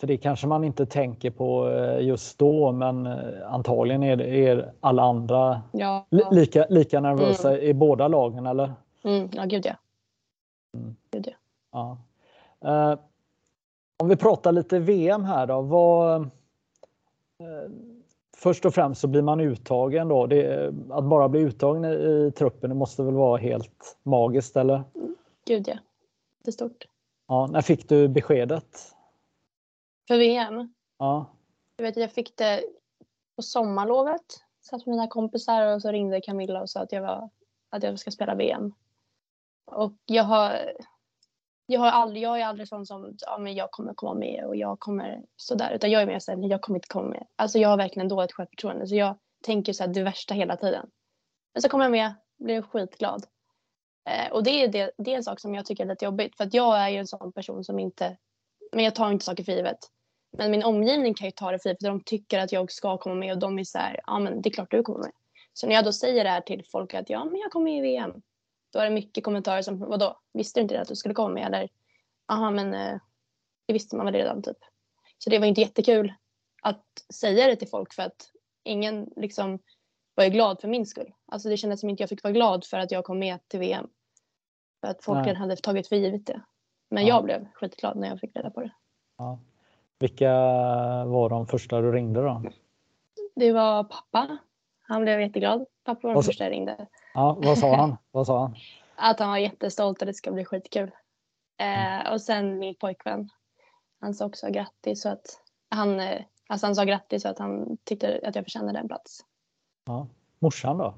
För 0.00 0.06
det 0.06 0.16
kanske 0.16 0.46
man 0.46 0.64
inte 0.64 0.86
tänker 0.86 1.30
på 1.30 1.70
eh, 1.70 2.00
just 2.00 2.38
då, 2.38 2.72
men 2.72 3.06
eh, 3.06 3.52
antagligen 3.52 4.02
är, 4.02 4.20
är 4.20 4.72
alla 4.80 5.02
andra 5.02 5.62
ja. 5.72 6.06
lika, 6.30 6.66
lika 6.68 7.00
nervösa 7.00 7.50
mm. 7.50 7.62
i 7.62 7.74
båda 7.74 8.08
lagen, 8.08 8.46
eller? 8.46 8.74
Mm, 9.04 9.28
ja, 9.32 9.44
gud 9.44 9.66
ja. 9.66 9.74
Mm. 10.74 10.96
Gud, 11.10 11.26
ja. 11.26 11.32
Ja. 11.76 11.98
Uh, 12.64 12.98
om 13.96 14.08
vi 14.08 14.16
pratar 14.16 14.52
lite 14.52 14.78
VM 14.78 15.24
här 15.24 15.46
då. 15.46 15.62
Vad, 15.62 16.20
uh, 16.20 16.28
först 18.36 18.64
och 18.64 18.74
främst 18.74 19.00
så 19.00 19.08
blir 19.08 19.22
man 19.22 19.40
uttagen 19.40 20.08
då. 20.08 20.26
Det, 20.26 20.72
att 20.90 21.04
bara 21.04 21.28
bli 21.28 21.40
uttagen 21.40 21.84
i, 21.84 21.88
i, 21.88 22.32
truppen, 22.36 22.70
det 22.70 22.76
måste 22.76 23.02
väl 23.02 23.14
vara 23.14 23.40
helt 23.40 23.98
magiskt, 24.02 24.56
eller? 24.56 24.84
Gud 25.44 25.68
ja. 25.68 25.78
Det 26.44 26.50
är 26.50 26.52
stort. 26.52 26.84
Ja, 27.28 27.46
när 27.46 27.60
fick 27.60 27.88
du 27.88 28.08
beskedet? 28.08 28.94
För 30.08 30.18
VM? 30.18 30.74
Ja. 30.98 31.26
Jag, 31.76 31.84
vet, 31.84 31.96
jag 31.96 32.12
fick 32.12 32.36
det 32.36 32.62
på 33.36 33.42
sommarlovet. 33.42 34.42
Satt 34.60 34.86
med 34.86 34.92
mina 34.92 35.08
kompisar 35.08 35.74
och 35.74 35.82
så 35.82 35.90
ringde 35.90 36.20
Camilla 36.20 36.62
och 36.62 36.70
sa 36.70 36.80
att 36.80 36.92
jag, 36.92 37.02
var, 37.02 37.30
att 37.70 37.82
jag 37.82 37.98
ska 37.98 38.10
spela 38.10 38.34
VM. 38.34 38.72
Och 39.64 39.92
jag 40.06 40.24
har, 40.24 40.72
jag 41.66 41.80
har 41.80 41.90
aldrig, 41.90 42.22
jag 42.22 42.40
är 42.40 42.44
aldrig 42.44 42.68
sån 42.68 42.86
som 42.86 43.16
ja, 43.18 43.38
men 43.38 43.54
jag 43.54 43.70
kommer 43.70 43.94
komma 43.94 44.14
med 44.14 44.44
och 44.44 44.56
jag 44.56 44.80
kommer 44.80 45.22
sådär. 45.36 45.72
Utan 45.74 45.90
jag 45.90 46.02
är 46.02 46.06
mer 46.06 46.18
såhär, 46.18 46.48
jag 46.48 46.62
kommer 46.62 46.78
inte 46.78 46.88
komma 46.88 47.08
med. 47.08 47.26
Alltså 47.36 47.58
jag 47.58 47.68
har 47.68 47.76
verkligen 47.76 48.08
dåligt 48.08 48.32
självförtroende 48.32 48.86
så 48.86 48.94
jag 48.94 49.18
tänker 49.44 49.72
såhär 49.72 49.94
det 49.94 50.02
värsta 50.02 50.34
hela 50.34 50.56
tiden. 50.56 50.90
Men 51.54 51.62
så 51.62 51.68
kommer 51.68 51.84
jag 51.84 51.92
med, 51.92 52.14
blir 52.38 52.62
skitglad. 52.62 53.26
Eh, 54.08 54.32
och 54.32 54.44
det 54.44 54.50
är, 54.50 54.68
det, 54.68 54.90
det 54.98 55.12
är 55.12 55.16
en 55.16 55.24
sak 55.24 55.40
som 55.40 55.54
jag 55.54 55.66
tycker 55.66 55.84
är 55.84 55.88
lite 55.88 56.04
jobbigt 56.04 56.36
för 56.36 56.44
att 56.44 56.54
jag 56.54 56.78
är 56.78 56.88
ju 56.88 56.96
en 56.96 57.06
sån 57.06 57.32
person 57.32 57.64
som 57.64 57.78
inte, 57.78 58.16
men 58.72 58.84
jag 58.84 58.94
tar 58.94 59.10
inte 59.10 59.24
saker 59.24 59.44
för 59.44 59.52
givet. 59.52 59.78
Men 60.38 60.50
min 60.50 60.64
omgivning 60.64 61.14
kan 61.14 61.26
ju 61.26 61.30
ta 61.30 61.50
det 61.50 61.58
för 61.58 61.68
givet 61.68 61.80
de 61.80 62.00
tycker 62.00 62.38
att 62.38 62.52
jag 62.52 62.72
ska 62.72 62.98
komma 62.98 63.14
med 63.14 63.32
och 63.32 63.38
de 63.38 63.58
är 63.58 63.64
såhär, 63.64 64.00
ja 64.06 64.18
men 64.18 64.42
det 64.42 64.48
är 64.48 64.50
klart 64.50 64.70
du 64.70 64.82
kommer 64.82 64.98
med. 64.98 65.12
Så 65.52 65.66
när 65.66 65.74
jag 65.74 65.84
då 65.84 65.92
säger 65.92 66.24
det 66.24 66.30
här 66.30 66.40
till 66.40 66.64
folk 66.72 66.94
att 66.94 67.10
ja 67.10 67.24
men 67.24 67.40
jag 67.40 67.50
kommer 67.50 67.64
med 67.64 67.78
i 67.78 67.80
VM. 67.80 68.22
Då 68.76 68.80
är 68.80 68.84
det 68.84 68.94
mycket 68.94 69.24
kommentarer 69.24 69.62
som, 69.62 69.78
vadå, 69.78 70.18
visste 70.32 70.60
du 70.60 70.62
inte 70.62 70.80
att 70.80 70.88
du 70.88 70.96
skulle 70.96 71.14
komma 71.14 71.34
med 71.34 71.46
eller? 71.46 71.68
Jaha 72.28 72.50
men 72.50 72.74
eh, 72.74 72.98
det 73.66 73.72
visste 73.72 73.96
man 73.96 74.06
väl 74.06 74.14
redan 74.14 74.42
typ. 74.42 74.56
Så 75.18 75.30
det 75.30 75.38
var 75.38 75.46
inte 75.46 75.60
jättekul 75.60 76.12
att 76.62 76.84
säga 77.14 77.46
det 77.46 77.56
till 77.56 77.68
folk 77.68 77.94
för 77.94 78.02
att 78.02 78.30
ingen 78.64 79.10
liksom 79.16 79.58
var 80.14 80.24
ju 80.24 80.30
glad 80.30 80.60
för 80.60 80.68
min 80.68 80.86
skull. 80.86 81.14
Alltså 81.26 81.48
det 81.48 81.56
kändes 81.56 81.80
som 81.80 81.90
inte 81.90 82.02
jag 82.02 82.08
fick 82.08 82.22
vara 82.22 82.32
glad 82.32 82.64
för 82.64 82.78
att 82.78 82.90
jag 82.90 83.04
kom 83.04 83.18
med 83.18 83.48
till 83.48 83.60
VM. 83.60 83.86
För 84.80 84.88
att 84.88 85.04
folk 85.04 85.26
redan 85.26 85.36
hade 85.40 85.56
tagit 85.56 85.88
för 85.88 85.96
givet 85.96 86.26
det. 86.26 86.40
Men 86.88 87.06
ja. 87.06 87.14
jag 87.14 87.24
blev 87.24 87.46
skitglad 87.52 87.96
när 87.96 88.08
jag 88.08 88.20
fick 88.20 88.36
reda 88.36 88.50
på 88.50 88.60
det. 88.60 88.70
Ja. 89.18 89.38
Vilka 89.98 90.30
var 91.04 91.28
de 91.28 91.46
första 91.46 91.80
du 91.80 91.92
ringde 91.92 92.20
då? 92.20 92.42
Det 93.34 93.52
var 93.52 93.84
pappa. 93.84 94.38
Han 94.80 95.02
blev 95.02 95.20
jätteglad. 95.20 95.66
Pappa 95.84 96.06
var 96.06 96.14
den 96.14 96.22
första 96.22 96.44
jag 96.44 96.50
ringde. 96.50 96.86
Ja, 97.16 97.38
vad 97.40 97.58
sa 97.58 97.76
han? 97.76 97.96
vad 98.10 98.26
sa 98.26 98.40
han? 98.40 98.56
Att 98.96 99.20
han 99.20 99.30
var 99.30 99.36
jättestolt 99.38 100.00
och 100.00 100.06
det 100.06 100.14
ska 100.14 100.32
bli 100.32 100.44
skitkul. 100.44 100.90
Eh, 101.58 102.12
och 102.12 102.20
sen 102.20 102.58
min 102.58 102.74
pojkvän. 102.74 103.28
Han 104.00 104.14
sa 104.14 104.26
också 104.26 104.50
grattis 104.50 105.02
så 105.02 105.08
att 105.08 105.40
han, 105.70 106.00
eh, 106.00 106.22
alltså 106.48 106.66
han 106.66 106.74
sa 106.74 106.84
grattis 106.84 107.22
så 107.22 107.28
att 107.28 107.38
han 107.38 107.76
tyckte 107.84 108.20
att 108.26 108.34
jag 108.34 108.44
förtjänade 108.44 108.78
en 108.78 108.88
plats. 108.88 109.20
Ja. 109.86 110.06
Morsan 110.38 110.78
då? 110.78 110.94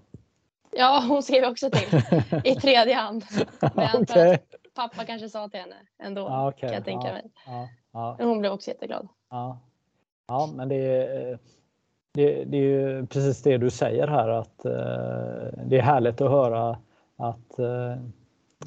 Ja, 0.70 1.04
hon 1.08 1.22
skrev 1.22 1.44
också 1.44 1.70
till 1.70 1.98
i 2.44 2.54
tredje 2.60 2.94
hand. 2.94 3.24
Men 3.74 4.02
okay. 4.02 4.38
pappa 4.74 5.04
kanske 5.04 5.28
sa 5.28 5.48
till 5.48 5.60
henne 5.60 5.76
ändå, 5.98 6.28
ah, 6.28 6.48
okay. 6.48 6.60
kan 6.60 6.72
jag 6.72 6.84
tänka 6.84 7.06
ja, 7.06 7.12
mig. 7.12 7.30
Ja, 7.46 7.68
ja. 7.92 8.16
Hon 8.18 8.38
blev 8.38 8.52
också 8.52 8.70
jätteglad. 8.70 9.08
Ja, 9.30 9.60
ja 10.26 10.50
men 10.54 10.68
det 10.68 10.76
är, 10.76 11.38
det, 12.18 12.44
det 12.44 12.56
är 12.56 12.62
ju 12.62 13.06
precis 13.06 13.42
det 13.42 13.58
du 13.58 13.70
säger 13.70 14.08
här 14.08 14.28
att 14.28 14.66
uh, 14.66 15.64
det 15.66 15.78
är 15.78 15.82
härligt 15.82 16.20
att 16.20 16.30
höra 16.30 16.78
att, 17.16 17.58
uh, 17.58 17.96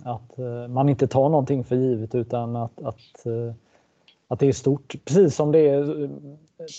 att 0.03 0.39
uh, 0.39 0.67
man 0.67 0.89
inte 0.89 1.07
tar 1.07 1.29
någonting 1.29 1.63
för 1.63 1.75
givet 1.75 2.15
utan 2.15 2.55
att, 2.55 2.81
att, 2.81 3.25
att 4.27 4.39
det 4.39 4.47
är 4.47 4.53
stort. 4.53 4.95
Precis 5.05 5.35
som 5.35 5.51
det 5.51 5.59
är 5.59 6.09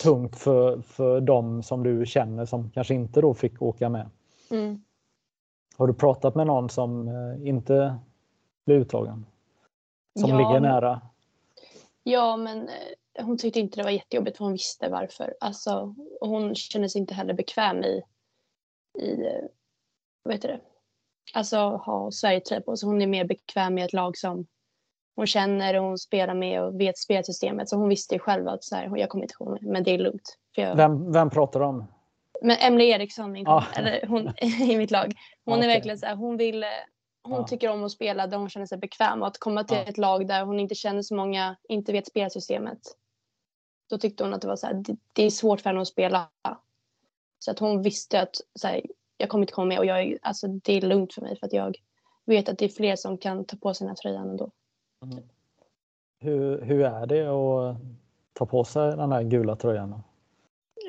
tungt 0.02 0.36
för, 0.36 0.80
för 0.80 1.20
dem 1.20 1.62
som 1.62 1.82
du 1.82 2.06
känner 2.06 2.44
som 2.44 2.70
kanske 2.70 2.94
inte 2.94 3.20
då 3.20 3.34
fick 3.34 3.62
åka 3.62 3.88
med. 3.88 4.10
Mm. 4.50 4.82
Har 5.76 5.86
du 5.86 5.94
pratat 5.94 6.34
med 6.34 6.46
någon 6.46 6.68
som 6.68 7.08
eh, 7.08 7.48
inte 7.48 7.98
blir 8.66 8.76
uttagen? 8.76 9.26
Som 10.20 10.30
ja, 10.30 10.36
ligger 10.38 10.60
nära? 10.60 11.00
Ja, 12.02 12.36
men 12.36 12.58
eh, 12.58 12.74
hon 13.18 13.38
tyckte 13.38 13.60
inte 13.60 13.76
det 13.76 13.82
var 13.82 13.90
jättejobbigt 13.90 14.36
för 14.36 14.44
hon 14.44 14.52
visste 14.52 14.88
varför. 14.88 15.34
Alltså, 15.40 15.94
hon 16.20 16.54
kände 16.54 16.88
sig 16.88 17.00
inte 17.00 17.14
heller 17.14 17.34
bekväm 17.34 17.84
i, 17.84 18.02
i 18.98 19.16
vad 20.22 20.34
heter 20.34 20.48
det? 20.48 20.60
Alltså 21.34 21.56
ha 21.56 22.10
Sverige 22.12 22.60
på 22.60 22.76
sig. 22.76 22.86
Hon 22.86 23.02
är 23.02 23.06
mer 23.06 23.24
bekväm 23.24 23.74
med 23.74 23.84
ett 23.84 23.92
lag 23.92 24.16
som 24.16 24.46
hon 25.16 25.26
känner 25.26 25.78
och 25.78 25.84
hon 25.84 25.98
spelar 25.98 26.34
med 26.34 26.62
och 26.62 26.80
vet 26.80 26.98
spelsystemet. 26.98 27.68
Så 27.68 27.76
hon 27.76 27.88
visste 27.88 28.14
ju 28.14 28.18
själv 28.18 28.48
att 28.48 28.64
så 28.64 28.76
här, 28.76 28.96
jag 28.96 29.08
kommer 29.08 29.24
inte 29.24 29.34
med, 29.44 29.62
men 29.62 29.84
det 29.84 29.90
är 29.90 29.98
lugnt. 29.98 30.38
Jag... 30.56 30.76
Vem, 30.76 31.12
vem 31.12 31.30
pratar 31.30 31.60
du 31.60 31.66
om? 31.66 31.86
Men 32.42 32.56
Emily 32.60 32.84
Eriksson, 32.84 33.32
min 33.32 33.46
ah. 33.46 33.64
eller 33.76 34.06
hon 34.06 34.32
i 34.70 34.76
mitt 34.76 34.90
lag. 34.90 35.14
Hon 35.44 35.58
okay. 35.58 35.70
är 35.70 35.74
verkligen 35.74 35.98
så 35.98 36.06
här, 36.06 36.16
hon 36.16 36.36
vill 36.36 36.64
hon 37.22 37.40
ah. 37.40 37.46
tycker 37.46 37.70
om 37.70 37.84
att 37.84 37.92
spela 37.92 38.26
där 38.26 38.38
hon 38.38 38.48
känner 38.48 38.66
sig 38.66 38.78
bekväm 38.78 39.20
och 39.22 39.26
att 39.26 39.38
komma 39.38 39.64
till 39.64 39.76
ah. 39.76 39.82
ett 39.82 39.98
lag 39.98 40.28
där 40.28 40.44
hon 40.44 40.60
inte 40.60 40.74
känner 40.74 41.02
så 41.02 41.14
många, 41.14 41.56
inte 41.68 41.92
vet 41.92 42.06
spelsystemet. 42.06 42.78
Då 43.86 43.98
tyckte 43.98 44.24
hon 44.24 44.34
att 44.34 44.40
det 44.40 44.48
var 44.48 44.56
så 44.56 44.66
här, 44.66 44.74
det, 44.74 44.96
det, 45.12 45.22
är 45.22 45.30
svårt 45.30 45.60
för 45.60 45.70
henne 45.70 45.80
att 45.80 45.88
spela. 45.88 46.30
Så 47.38 47.50
att 47.50 47.58
hon 47.58 47.82
visste 47.82 48.20
att 48.20 48.36
så 48.54 48.68
här, 48.68 48.82
jag 49.16 49.28
kommer 49.28 49.42
inte 49.42 49.52
komma 49.52 49.66
med 49.66 49.78
och 49.78 49.86
jag, 49.86 50.18
alltså, 50.22 50.48
det 50.48 50.72
är 50.72 50.80
lugnt 50.80 51.14
för 51.14 51.22
mig 51.22 51.38
för 51.38 51.46
att 51.46 51.52
jag 51.52 51.76
vet 52.24 52.48
att 52.48 52.58
det 52.58 52.64
är 52.64 52.68
fler 52.68 52.96
som 52.96 53.18
kan 53.18 53.44
ta 53.44 53.56
på 53.56 53.74
sig 53.74 53.84
den 53.84 53.88
här 53.88 53.96
tröjan 53.96 54.30
ändå. 54.30 54.50
Mm. 55.04 55.24
Hur, 56.18 56.60
hur 56.60 56.84
är 56.84 57.06
det 57.06 57.26
att 57.26 57.76
ta 58.32 58.46
på 58.46 58.64
sig 58.64 58.96
den 58.96 59.12
här 59.12 59.22
gula 59.22 59.56
tröjan? 59.56 60.02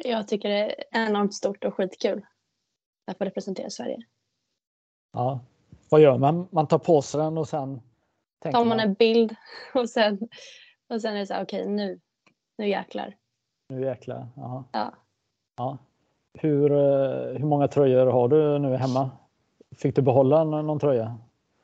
Jag 0.03 0.27
tycker 0.27 0.49
det 0.49 0.85
är 0.91 1.07
enormt 1.07 1.33
stort 1.33 1.63
och 1.63 1.73
skitkul 1.73 2.25
att 3.07 3.17
få 3.17 3.25
representera 3.25 3.69
Sverige. 3.69 4.05
Ja, 5.13 5.39
vad 5.89 6.01
gör 6.01 6.17
man? 6.17 6.47
Man 6.51 6.67
tar 6.67 6.79
på 6.79 7.01
sig 7.01 7.21
den 7.21 7.37
och 7.37 7.47
sen 7.47 7.81
tar 8.39 8.51
man, 8.51 8.67
man 8.67 8.79
en 8.79 8.93
bild 8.93 9.35
och 9.73 9.89
sen, 9.89 10.29
och 10.89 11.01
sen 11.01 11.15
är 11.15 11.19
det 11.19 11.27
så 11.27 11.33
här, 11.33 11.43
okej 11.43 11.61
okay, 11.61 11.73
nu, 11.73 11.99
nu 12.57 12.67
jäklar. 12.67 13.15
Nu 13.69 13.81
jäklar, 13.81 14.27
Aha. 14.37 14.63
ja. 14.71 14.93
ja. 15.57 15.77
Hur, 16.33 16.71
eh, 16.71 17.37
hur 17.37 17.45
många 17.45 17.67
tröjor 17.67 18.05
har 18.05 18.27
du 18.27 18.59
nu 18.59 18.75
hemma? 18.75 19.11
Fick 19.77 19.95
du 19.95 20.01
behålla 20.01 20.43
någon 20.43 20.79
tröja? 20.79 21.17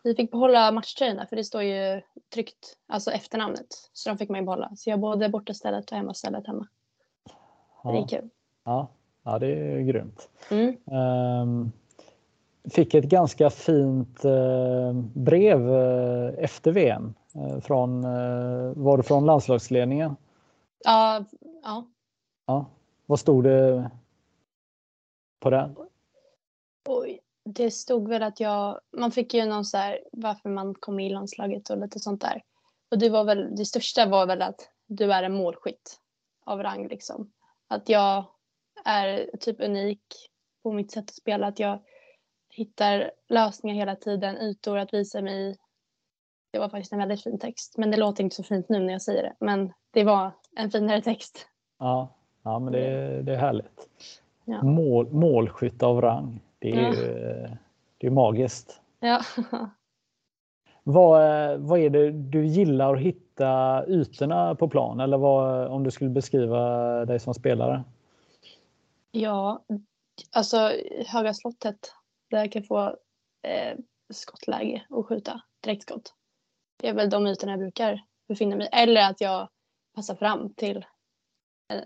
Vi 0.03 0.15
fick 0.15 0.31
behålla 0.31 0.71
matchtröjorna 0.71 1.25
för 1.25 1.35
det 1.35 1.43
står 1.43 1.63
ju 1.63 2.01
tryckt, 2.33 2.77
alltså 2.87 3.11
efternamnet. 3.11 3.67
Så 3.93 4.09
de 4.09 4.17
fick 4.17 4.29
man 4.29 4.39
ju 4.39 4.45
behålla. 4.45 4.71
Så 4.75 4.89
jag 4.89 4.97
har 4.97 5.01
både 5.01 5.29
bortastället 5.29 5.91
och 5.91 5.97
hemmastället 5.97 6.47
hemma. 6.47 6.67
Ja. 7.83 7.91
Det 7.91 7.97
är 7.97 8.07
kul. 8.07 8.29
Ja, 8.63 8.87
ja 9.23 9.39
det 9.39 9.47
är 9.47 9.79
grymt. 9.79 10.29
Mm. 10.51 10.77
Um, 11.41 11.71
fick 12.71 12.93
ett 12.93 13.05
ganska 13.05 13.49
fint 13.49 14.25
uh, 14.25 14.93
brev 15.13 15.69
uh, 15.69 16.33
efter 16.37 16.71
VM. 16.71 17.13
Uh, 17.35 17.59
från, 17.59 18.01
var 18.83 18.97
det 18.97 19.03
från 19.03 19.25
landslagsledningen? 19.25 20.15
Ja, 20.83 21.25
ja. 21.63 21.87
ja. 22.45 22.65
Vad 23.05 23.19
stod 23.19 23.43
det 23.43 23.91
på 25.39 25.49
den? 25.49 25.75
Oj, 26.87 27.19
det 27.45 27.71
stod 27.71 28.09
väl 28.09 28.23
att 28.23 28.39
jag, 28.39 28.79
man 28.97 29.11
fick 29.11 29.33
ju 29.33 29.45
någon 29.45 29.65
så 29.65 29.77
här 29.77 29.99
varför 30.11 30.49
man 30.49 30.75
kom 30.75 30.99
i 30.99 31.09
landslaget 31.09 31.69
och 31.69 31.77
lite 31.77 31.99
sånt 31.99 32.21
där. 32.21 32.43
Och 32.91 32.99
det 32.99 33.09
var 33.09 33.23
väl, 33.23 33.55
det 33.55 33.65
största 33.65 34.05
var 34.05 34.25
väl 34.25 34.41
att 34.41 34.69
du 34.87 35.13
är 35.13 35.23
en 35.23 35.33
målskytt 35.33 35.99
av 36.45 36.63
rang 36.63 36.87
liksom. 36.87 37.31
Att 37.67 37.89
jag 37.89 38.25
är 38.85 39.37
typ 39.39 39.59
unik 39.59 40.29
på 40.63 40.71
mitt 40.71 40.91
sätt 40.91 41.03
att 41.09 41.15
spela, 41.15 41.47
att 41.47 41.59
jag 41.59 41.83
hittar 42.49 43.11
lösningar 43.29 43.75
hela 43.75 43.95
tiden, 43.95 44.37
ytor 44.37 44.77
att 44.77 44.93
visa 44.93 45.21
mig. 45.21 45.57
Det 46.51 46.59
var 46.59 46.69
faktiskt 46.69 46.93
en 46.93 46.99
väldigt 46.99 47.23
fin 47.23 47.39
text, 47.39 47.77
men 47.77 47.91
det 47.91 47.97
låter 47.97 48.23
inte 48.23 48.35
så 48.35 48.43
fint 48.43 48.69
nu 48.69 48.79
när 48.79 48.93
jag 48.93 49.01
säger 49.01 49.23
det. 49.23 49.33
Men 49.39 49.73
det 49.91 50.03
var 50.03 50.31
en 50.55 50.71
finare 50.71 51.01
text. 51.01 51.47
Ja, 51.79 52.15
ja 52.43 52.59
men 52.59 52.73
det, 52.73 52.79
är, 52.79 53.21
det 53.21 53.33
är 53.33 53.37
härligt. 53.37 53.89
Ja. 54.45 54.63
Mål, 54.63 55.09
målskytt 55.11 55.83
av 55.83 56.01
rang. 56.01 56.41
Det 56.59 56.71
är, 56.71 56.81
ja. 56.81 56.93
ju, 56.93 57.47
det 57.97 58.07
är 58.07 58.11
magiskt. 58.11 58.81
Ja. 58.99 59.21
Vad, 60.83 61.59
vad 61.59 61.79
är 61.79 61.89
det 61.89 62.11
du 62.11 62.45
gillar 62.45 62.95
att 62.95 63.01
hitta 63.01 63.83
ytorna 63.87 64.55
på 64.55 64.69
plan 64.69 64.99
eller 64.99 65.17
vad, 65.17 65.67
om 65.67 65.83
du 65.83 65.91
skulle 65.91 66.09
beskriva 66.09 66.59
dig 67.05 67.19
som 67.19 67.33
spelare? 67.33 67.83
ja, 69.11 69.65
alltså 70.31 70.71
Höga 71.07 71.33
slottet 71.33 71.93
där 72.29 72.37
jag 72.37 72.51
kan 72.51 72.63
få 72.63 72.95
eh, 73.41 73.77
skottläge 74.13 74.85
och 74.89 75.07
skjuta 75.07 75.41
direktskott. 75.63 76.13
Det 76.79 76.87
är 76.87 76.93
väl 76.93 77.09
de 77.09 77.27
ytorna 77.27 77.51
jag 77.51 77.59
brukar 77.59 78.01
befinna 78.27 78.55
mig 78.55 78.69
Eller 78.71 79.09
att 79.09 79.21
jag 79.21 79.49
passar 79.95 80.15
fram 80.15 80.53
till, 80.53 80.85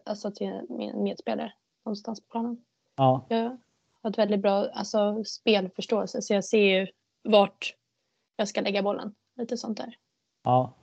alltså 0.05 0.31
till 0.31 0.61
min 0.69 1.03
medspelare 1.03 1.53
någonstans 1.85 2.21
på 2.21 2.27
planen. 2.31 2.57
Ja. 2.95 3.25
Jag 3.29 3.57
har 4.01 4.09
ett 4.09 4.17
väldigt 4.17 4.41
bra 4.41 4.67
alltså, 4.73 5.23
spelförståelse 5.23 6.21
så 6.21 6.33
jag 6.33 6.45
ser 6.45 6.79
ju 6.79 6.87
vart 7.23 7.75
jag 8.35 8.47
ska 8.47 8.61
lägga 8.61 8.83
bollen. 8.83 9.15
Lite 9.35 9.57
sånt 9.57 9.77
där. 9.77 9.95
Ja, 10.43 10.73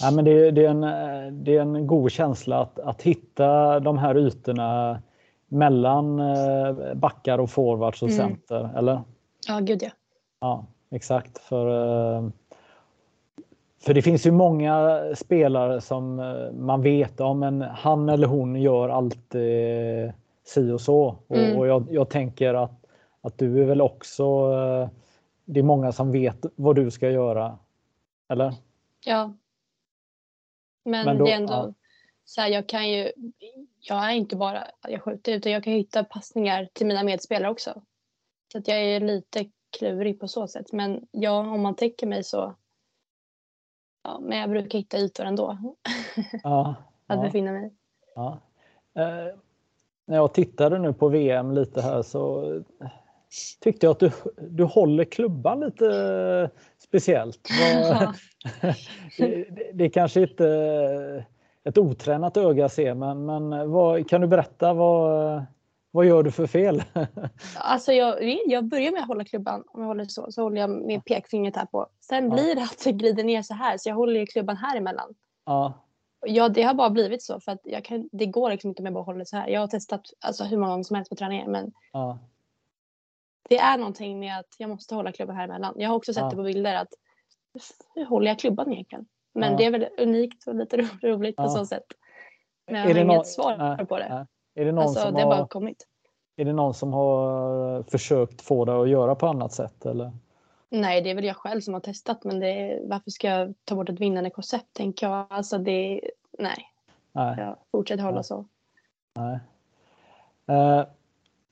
ja 0.00 0.10
men 0.10 0.24
det, 0.24 0.50
det, 0.50 0.64
är 0.64 0.70
en, 0.70 1.44
det 1.44 1.56
är 1.56 1.60
en 1.60 1.86
god 1.86 2.12
känsla 2.12 2.58
att, 2.60 2.78
att 2.78 3.02
hitta 3.02 3.80
de 3.80 3.98
här 3.98 4.16
ytorna 4.18 5.02
mellan 5.48 6.20
eh, 6.20 6.94
backar 6.94 7.38
och 7.38 7.50
forwards 7.50 8.02
och 8.02 8.08
Mm. 8.08 8.18
center, 8.18 8.78
eller? 8.78 9.02
Ja, 9.48 9.58
gud 9.60 9.82
ja. 9.82 9.90
Ja, 10.40 10.66
exakt. 10.90 11.38
För, 11.38 11.66
eh, 12.16 12.28
för 13.80 13.94
det 13.94 14.02
finns 14.02 14.26
ju 14.26 14.30
många 14.30 15.00
spelare 15.14 15.80
som 15.80 16.20
eh, 16.20 16.52
man 16.52 16.82
vet 16.82 17.20
om, 17.20 17.38
men 17.38 17.60
han 17.62 18.08
eller 18.08 18.26
hon 18.26 18.56
gör 18.56 18.88
alltid 18.88 20.12
si 20.44 20.70
och 20.70 20.80
så. 20.80 21.16
Och, 21.26 21.36
Mm. 21.36 21.58
och 21.58 21.66
jag, 21.66 21.86
jag 21.90 22.10
tänker 22.10 22.54
att, 22.54 22.84
att 23.20 23.38
du 23.38 23.62
är 23.62 23.66
väl 23.66 23.80
också... 23.80 24.24
eh, 24.52 24.88
Det 25.44 25.60
är 25.60 25.64
många 25.64 25.92
som 25.92 26.12
vet 26.12 26.46
vad 26.56 26.76
du 26.76 26.90
ska 26.90 27.10
göra. 27.10 27.58
Eller? 28.28 28.54
Ja. 29.04 29.34
Men, 30.84 31.04
Men 31.06 31.18
då- 31.18 31.24
det 31.24 31.32
är 31.32 31.36
ändå 31.36 31.52
ja. 31.52 31.74
så 32.24 32.40
här, 32.40 32.48
jag 32.48 32.68
kan 32.68 32.88
ju, 32.90 33.12
jag 33.80 34.04
är 34.04 34.10
inte 34.14 34.36
bara 34.36 34.64
jag 34.88 35.02
skjuter 35.02 35.32
utan 35.32 35.52
jag 35.52 35.64
kan 35.64 35.72
hitta 35.72 36.04
passningar 36.04 36.68
till 36.72 36.86
mina 36.86 37.04
medspelare 37.04 37.50
också. 37.52 37.82
Så 38.52 38.58
att 38.58 38.68
jag 38.68 38.78
är 38.84 39.00
lite 39.00 39.50
klurig 39.78 40.20
på 40.20 40.28
så 40.28 40.48
sätt. 40.48 40.72
Men 40.72 41.06
ja, 41.10 41.38
om 41.38 41.60
man 41.62 41.76
täcker 41.76 42.06
mig 42.06 42.24
så, 42.24 42.54
ja, 44.06 44.18
men 44.22 44.38
jag 44.38 44.50
brukar 44.50 44.78
hitta 44.78 44.98
ytor 44.98 45.24
ändå 45.24 45.58
Ja. 46.42 46.74
att 47.06 47.16
ja. 47.16 47.22
befinna 47.22 47.52
mig. 47.52 47.72
Ja. 48.14 48.38
Eh, 48.98 49.34
när 50.06 50.16
jag 50.16 50.34
tittade 50.34 50.78
nu 50.78 50.92
på 50.92 51.08
VM 51.08 51.52
lite 51.52 51.82
här 51.82 52.02
så 52.02 52.52
tyckte 53.60 53.86
jag 53.86 53.90
att 53.90 53.98
du, 54.00 54.10
du 54.48 54.64
håller 54.64 55.04
klubban 55.04 55.60
lite 55.60 56.50
speciellt. 56.78 57.48
Vad, 57.90 58.14
det, 59.18 59.46
det- 59.74 59.88
kanske 59.90 60.20
inte 60.22 61.24
ett 61.64 61.78
otränat 61.78 62.36
öga 62.36 62.68
ser 62.68 62.94
men, 62.94 63.26
men 63.26 63.70
vad, 63.70 64.08
kan 64.08 64.20
du 64.20 64.26
berätta 64.26 64.72
vad, 64.72 65.44
vad 65.96 66.06
gör 66.06 66.22
du 66.22 66.30
för 66.30 66.46
fel? 66.46 66.82
Alltså 67.56 67.92
jag, 67.92 68.38
jag 68.46 68.64
börjar 68.64 68.92
med 68.92 69.00
att 69.02 69.08
hålla 69.08 69.24
klubban, 69.24 69.64
om 69.68 69.80
jag 69.80 69.86
håller 69.88 70.04
så, 70.04 70.32
så 70.32 70.42
håller 70.42 70.60
jag 70.60 70.70
med 70.70 71.04
pekfingret 71.04 71.56
här 71.56 71.66
på. 71.66 71.86
Sen 72.00 72.24
Ja. 72.24 72.34
blir 72.34 72.54
det 72.54 72.62
att 72.62 72.84
det 72.84 72.92
glider 72.92 73.24
ner 73.24 73.42
så 73.42 73.54
här, 73.54 73.78
så 73.78 73.88
jag 73.88 73.94
håller 73.96 74.20
ju 74.20 74.26
klubban 74.26 74.56
här 74.56 74.76
emellan. 74.76 75.14
ja, 75.44 75.72
Ja, 76.26 76.48
det 76.48 76.62
har 76.62 76.74
bara 76.74 76.90
blivit 76.90 77.22
så 77.22 77.40
för 77.40 77.52
att 77.52 77.60
jag 77.64 77.84
kan, 77.84 78.08
det 78.12 78.26
går 78.26 78.50
liksom 78.50 78.68
inte 78.68 78.82
om 78.82 78.86
jag 78.86 78.94
bara 78.94 79.04
håller 79.04 79.24
så 79.24 79.36
här. 79.36 79.48
Jag 79.48 79.60
har 79.60 79.66
testat 79.68 80.00
alltså, 80.20 80.44
hur 80.44 80.56
många 80.56 80.70
gånger 80.72 80.84
som 80.84 80.96
helst 80.96 81.08
på 81.10 81.16
träningar 81.16 81.46
men 81.48 81.72
ja, 81.92 82.18
det 83.48 83.58
är 83.58 83.78
någonting 83.78 84.18
med 84.18 84.38
att 84.38 84.54
jag 84.58 84.70
måste 84.70 84.94
hålla 84.94 85.12
klubban 85.12 85.36
här 85.36 85.44
emellan. 85.44 85.74
Jag 85.76 85.88
har 85.88 85.96
också 85.96 86.12
sett 86.14 86.22
Ja. 86.22 86.30
det 86.30 86.36
på 86.36 86.42
bilder 86.42 86.74
att 86.74 86.88
hur 87.94 88.04
håller 88.04 88.26
jag 88.26 88.38
klubban 88.38 88.72
egentligen? 88.72 89.06
Men 89.32 89.50
Ja. 89.52 89.58
det 89.58 89.64
är 89.64 89.70
väl 89.70 89.86
unikt 89.98 90.46
och 90.46 90.54
lite 90.54 90.76
ro- 90.76 90.98
roligt 91.02 91.36
på 91.36 91.48
så 91.48 91.66
sätt. 91.66 91.84
Men 92.66 92.74
jag 92.74 92.84
Är 92.84 92.88
har 92.88 92.94
det 92.94 93.00
inget 93.00 93.16
nå- 93.16 93.24
svar 93.24 93.84
på 93.84 93.98
det. 93.98 94.26
Nej. 94.56 94.62
Är 94.62 94.64
det 94.66 94.72
någon 94.72 94.82
Alltså 94.84 95.00
som 95.00 95.14
det 95.14 95.22
har 95.22 95.30
bara 95.36 95.46
kommit. 95.46 95.86
är 96.36 96.44
det 96.44 96.52
någon 96.52 96.74
som 96.74 96.92
har 96.92 97.82
försökt 97.82 98.42
få 98.42 98.64
dig 98.64 98.74
att 98.74 98.88
göra 98.88 99.14
på 99.14 99.26
annat 99.26 99.52
sätt 99.52 99.86
eller? 99.86 100.12
Nej, 100.68 101.00
det 101.02 101.10
är 101.10 101.14
väl 101.14 101.24
jag 101.24 101.36
själv 101.36 101.60
som 101.60 101.74
har 101.74 101.80
testat 101.80 102.24
men 102.24 102.40
det 102.40 102.48
är, 102.48 102.80
varför 102.88 103.10
ska 103.10 103.28
jag 103.28 103.54
ta 103.64 103.74
bort 103.74 103.88
ett 103.88 104.00
vinnande 104.00 104.30
koncept 104.30 104.72
tänker 104.72 105.06
jag. 105.08 105.26
Alltså 105.30 105.58
det, 105.58 106.00
nej, 106.38 106.56
Nej. 107.12 107.34
jag 107.38 107.56
fortsätter 107.72 108.02
hålla 108.04 108.16
Ja. 108.16 108.22
så. 108.22 108.44
Nej. 109.14 109.38
Eh, 110.48 110.84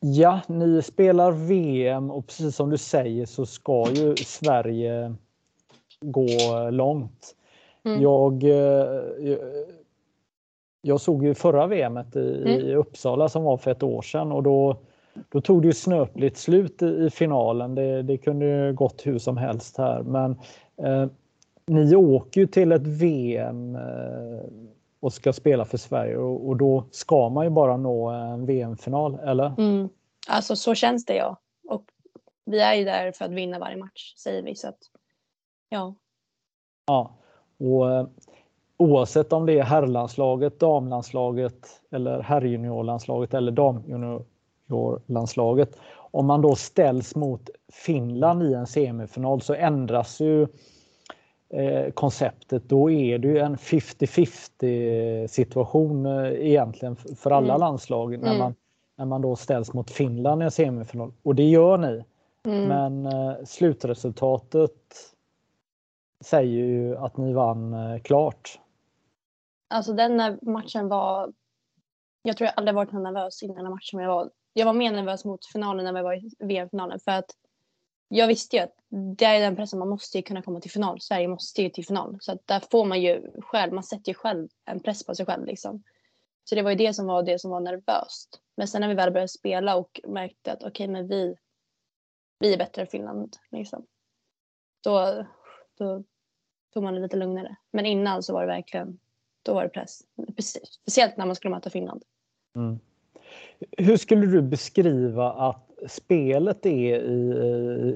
ja, 0.00 0.40
ni 0.46 0.82
spelar 0.82 1.32
VM 1.32 2.10
och 2.10 2.26
precis 2.26 2.56
som 2.56 2.70
du 2.70 2.78
säger 2.78 3.26
så 3.26 3.46
ska 3.46 3.90
ju 3.90 4.16
Sverige 4.16 5.14
gå 6.00 6.26
långt. 6.70 7.34
Mm. 7.84 8.02
Jag, 8.02 8.42
eh, 8.44 9.00
jag- 10.84 11.00
såg 11.00 11.24
ju 11.24 11.34
förra 11.34 11.66
VMet 11.66 12.16
i, 12.16 12.20
i 12.20 12.74
Uppsala 12.74 13.28
som 13.28 13.42
var 13.42 13.56
för 13.56 13.70
ett 13.70 13.82
år 13.82 14.02
sedan 14.02 14.32
och 14.32 14.42
då, 14.42 14.76
då 15.28 15.40
tog 15.40 15.62
det 15.62 15.66
ju 15.66 15.74
snöpligt 15.74 16.36
slut 16.36 16.82
i, 16.82 16.86
i 16.86 17.10
finalen. 17.10 17.74
Det, 17.74 18.02
det 18.02 18.16
kunde 18.16 18.46
ju 18.46 18.72
gått 18.72 19.06
hur 19.06 19.18
som 19.18 19.36
helst 19.36 19.78
här 19.78 20.02
men 20.02 20.30
eh, 20.76 21.06
ni 21.66 21.96
åker 21.96 22.40
ju 22.40 22.46
till 22.46 22.72
ett 22.72 22.86
VM 22.86 23.76
eh, 23.76 24.44
och 25.00 25.12
ska 25.12 25.32
spela 25.32 25.64
för 25.64 25.78
Sverige 25.78 26.16
och, 26.16 26.48
och 26.48 26.56
då 26.56 26.84
ska 26.90 27.28
man 27.28 27.44
ju 27.44 27.50
bara 27.50 27.76
nå 27.76 28.08
en 28.08 28.46
VM-final, 28.46 29.18
eller? 29.18 29.54
Mm. 29.58 29.88
Alltså 30.28 30.56
så 30.56 30.74
känns 30.74 31.04
det 31.04 31.16
ja. 31.16 31.36
Och 31.68 31.84
vi 32.44 32.60
är 32.60 32.74
ju 32.74 32.84
där 32.84 33.12
för 33.12 33.24
att 33.24 33.30
vinna 33.30 33.58
varje 33.58 33.76
match 33.76 34.14
säger 34.16 34.42
vi 34.42 34.54
så 34.54 34.68
att 34.68 34.78
ja. 35.68 35.94
Ja. 36.86 37.14
Och, 37.58 37.92
eh, 37.92 38.06
oavsett 38.76 39.32
om 39.32 39.46
det 39.46 39.58
är 39.58 39.62
herrlandslaget, 39.62 40.60
damlandslaget 40.60 41.68
eller 41.90 42.22
herrjuniorlandslaget 42.22 43.34
eller 43.34 43.52
damjuniorlandslaget. 43.52 45.76
Om 45.96 46.26
man 46.26 46.42
då 46.42 46.54
ställs 46.54 47.16
mot 47.16 47.50
Finland 47.72 48.42
i 48.42 48.54
en 48.54 48.66
semifinal 48.66 49.40
så 49.40 49.54
ändras 49.54 50.20
ju 50.20 50.42
eh, 51.50 51.90
konceptet. 51.94 52.68
Då 52.68 52.90
är 52.90 53.18
det 53.18 53.28
ju 53.28 53.38
en 53.38 53.56
50-50 53.56 55.26
situation 55.26 56.06
eh, 56.06 56.32
egentligen 56.32 56.96
för 56.96 57.30
alla 57.30 57.54
Mm. 57.54 57.60
landslag 57.60 58.18
när, 58.18 58.26
Mm. 58.28 58.38
man, 58.38 58.54
när 58.96 59.04
man 59.04 59.22
då 59.22 59.36
ställs 59.36 59.72
mot 59.72 59.90
Finland 59.90 60.42
i 60.42 60.44
en 60.44 60.50
semifinal. 60.50 61.12
Och 61.22 61.34
det 61.34 61.44
gör 61.44 61.78
ni. 61.78 62.04
Mm. 62.46 62.64
Men 62.68 63.06
eh, 63.06 63.32
slutresultatet 63.44 64.72
säger 66.20 66.64
ju 66.64 66.96
att 66.96 67.16
ni 67.16 67.32
vann 67.32 68.00
klart. 68.00 68.60
Alltså 69.68 69.92
den 69.92 70.38
matchen 70.42 70.88
var... 70.88 71.32
Jag 72.22 72.36
tror 72.36 72.46
jag 72.46 72.54
aldrig 72.56 72.74
varit 72.74 72.90
så 72.90 72.98
nervös 72.98 73.42
innan 73.42 73.56
den 73.56 73.70
matchen. 73.70 74.00
Jag 74.00 74.08
var, 74.08 74.30
jag 74.52 74.66
var 74.66 74.72
mer 74.72 74.92
nervös 74.92 75.24
mot 75.24 75.46
finalen 75.46 75.84
när 75.84 75.92
vi 75.92 76.02
var 76.02 76.14
i 76.14 76.30
VM-finalen. 76.38 77.00
För 77.00 77.10
att 77.12 77.30
jag 78.08 78.26
visste 78.26 78.56
ju 78.56 78.62
att 78.62 78.74
det 79.16 79.24
är 79.24 79.40
den 79.40 79.56
pressen 79.56 79.78
man 79.78 79.88
måste 79.88 80.18
ju 80.18 80.22
kunna 80.22 80.42
komma 80.42 80.60
till 80.60 80.70
final. 80.70 81.00
Sverige 81.00 81.28
måste 81.28 81.62
ju 81.62 81.70
till 81.70 81.86
final. 81.86 82.16
Så 82.20 82.32
att 82.32 82.46
där 82.46 82.62
får 82.70 82.84
man 82.84 83.02
ju 83.02 83.30
själv, 83.40 83.72
man 83.72 83.84
sätter 83.84 84.10
ju 84.10 84.14
själv 84.14 84.48
en 84.64 84.80
press 84.80 85.06
på 85.06 85.14
sig 85.14 85.26
själv 85.26 85.44
liksom. 85.44 85.82
Så 86.44 86.54
det 86.54 86.62
var 86.62 86.70
ju 86.70 86.76
det 86.76 86.94
som 86.94 87.06
var 87.06 87.22
det 87.22 87.38
som 87.38 87.50
var 87.50 87.60
nervöst. 87.60 88.40
Men 88.56 88.68
sen 88.68 88.80
när 88.80 88.88
vi 88.88 88.94
väl 88.94 89.10
började 89.10 89.28
spela 89.28 89.76
och 89.76 90.00
märkte 90.08 90.52
att 90.52 90.62
okej 90.62 90.88
men 90.88 91.08
vi, 91.08 91.36
vi 92.38 92.52
är 92.54 92.58
bättre 92.58 92.82
än 92.82 92.88
Finland 92.88 93.36
liksom. 93.50 93.86
Då, 94.80 95.26
då 95.78 96.04
tog 96.74 96.82
man 96.82 96.94
det 96.94 97.00
lite 97.00 97.16
lugnare. 97.16 97.56
Men 97.70 97.86
innan 97.86 98.22
så 98.22 98.32
var 98.32 98.40
det 98.40 98.46
verkligen, 98.46 98.98
då 99.44 99.54
var 99.54 99.62
det 99.62 99.68
press. 99.68 100.00
Precis. 100.36 100.68
Speciellt 100.82 101.16
när 101.16 101.26
man 101.26 101.36
skulle 101.36 101.54
möta 101.54 101.70
Finland. 101.70 102.02
Mm. 102.56 102.78
Hur 103.78 103.96
skulle 103.96 104.26
du 104.26 104.42
beskriva 104.42 105.32
att 105.32 105.70
spelet 105.88 106.66
är 106.66 106.70
i, 106.70 106.90
i, 106.90 107.34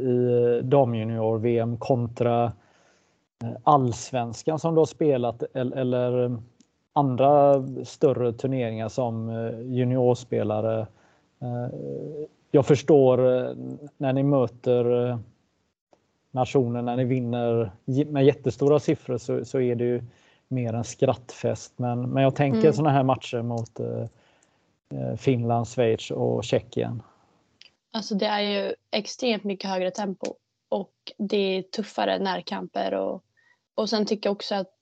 i 0.09 0.61
damjunior-VM 0.63 1.79
kontra 1.79 2.45
eh, 3.45 3.51
allsvenskan 3.63 4.59
som 4.59 4.75
du 4.75 4.81
har 4.81 4.87
spelat 4.87 5.43
eller, 5.55 5.77
eller 5.77 6.37
andra 6.93 7.65
större 7.85 8.33
turneringar 8.33 8.89
som 8.89 9.29
eh, 9.29 9.61
juniorspelare? 9.61 10.87
Eh, 11.41 11.75
jag 12.51 12.67
förstår 12.67 13.19
när 13.97 14.13
ni 14.13 14.23
möter 14.23 15.19
nationen, 16.31 16.85
när 16.85 16.97
ni 16.97 17.05
vinner 17.05 17.71
med 18.07 18.25
jättestora 18.25 18.79
siffror 18.79 19.19
så, 19.19 19.45
så 19.45 19.61
är 19.61 19.75
det 19.75 19.85
ju 19.85 20.03
mer 20.49 20.73
en 20.73 20.85
skrattfest. 20.85 21.79
Men, 21.79 22.11
men 22.11 22.23
jag 22.23 22.37
tänker 22.37 22.61
Mm. 22.61 22.73
sådana 22.73 22.91
här 22.91 23.03
matcher 23.03 23.43
mot 23.43 23.81
eh, 23.81 24.07
eh, 24.95 25.17
Finland, 25.17 25.69
Schweiz 25.69 26.11
och 26.11 26.45
Tjeckien. 26.45 27.03
Alltså 27.93 28.15
det 28.15 28.27
är 28.27 28.41
ju 28.41 28.75
extremt 28.91 29.45
mycket 29.45 29.71
högre 29.71 29.91
tempo 29.91 30.35
och 30.69 30.93
det 31.19 31.37
är 31.37 31.63
tuffare 31.63 32.19
närkamper 32.19 32.95
och, 32.95 33.25
och 33.75 33.91
sen 33.91 34.07
tycker 34.07 34.29
jag 34.29 34.37
också 34.37 34.55
att 34.55 34.75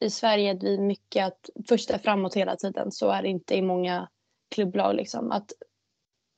i 0.00 0.10
Sverige 0.10 0.50
är 0.50 0.58
vi 0.60 0.78
mycket 0.78 1.26
att 1.26 1.50
första 1.68 1.98
framåt 1.98 2.34
hela 2.34 2.56
tiden 2.56 2.92
så 2.92 3.10
är 3.10 3.22
det 3.22 3.28
inte 3.28 3.54
i 3.54 3.62
många 3.62 4.08
klubblag 4.54 4.94
liksom 4.94 5.32
att 5.32 5.52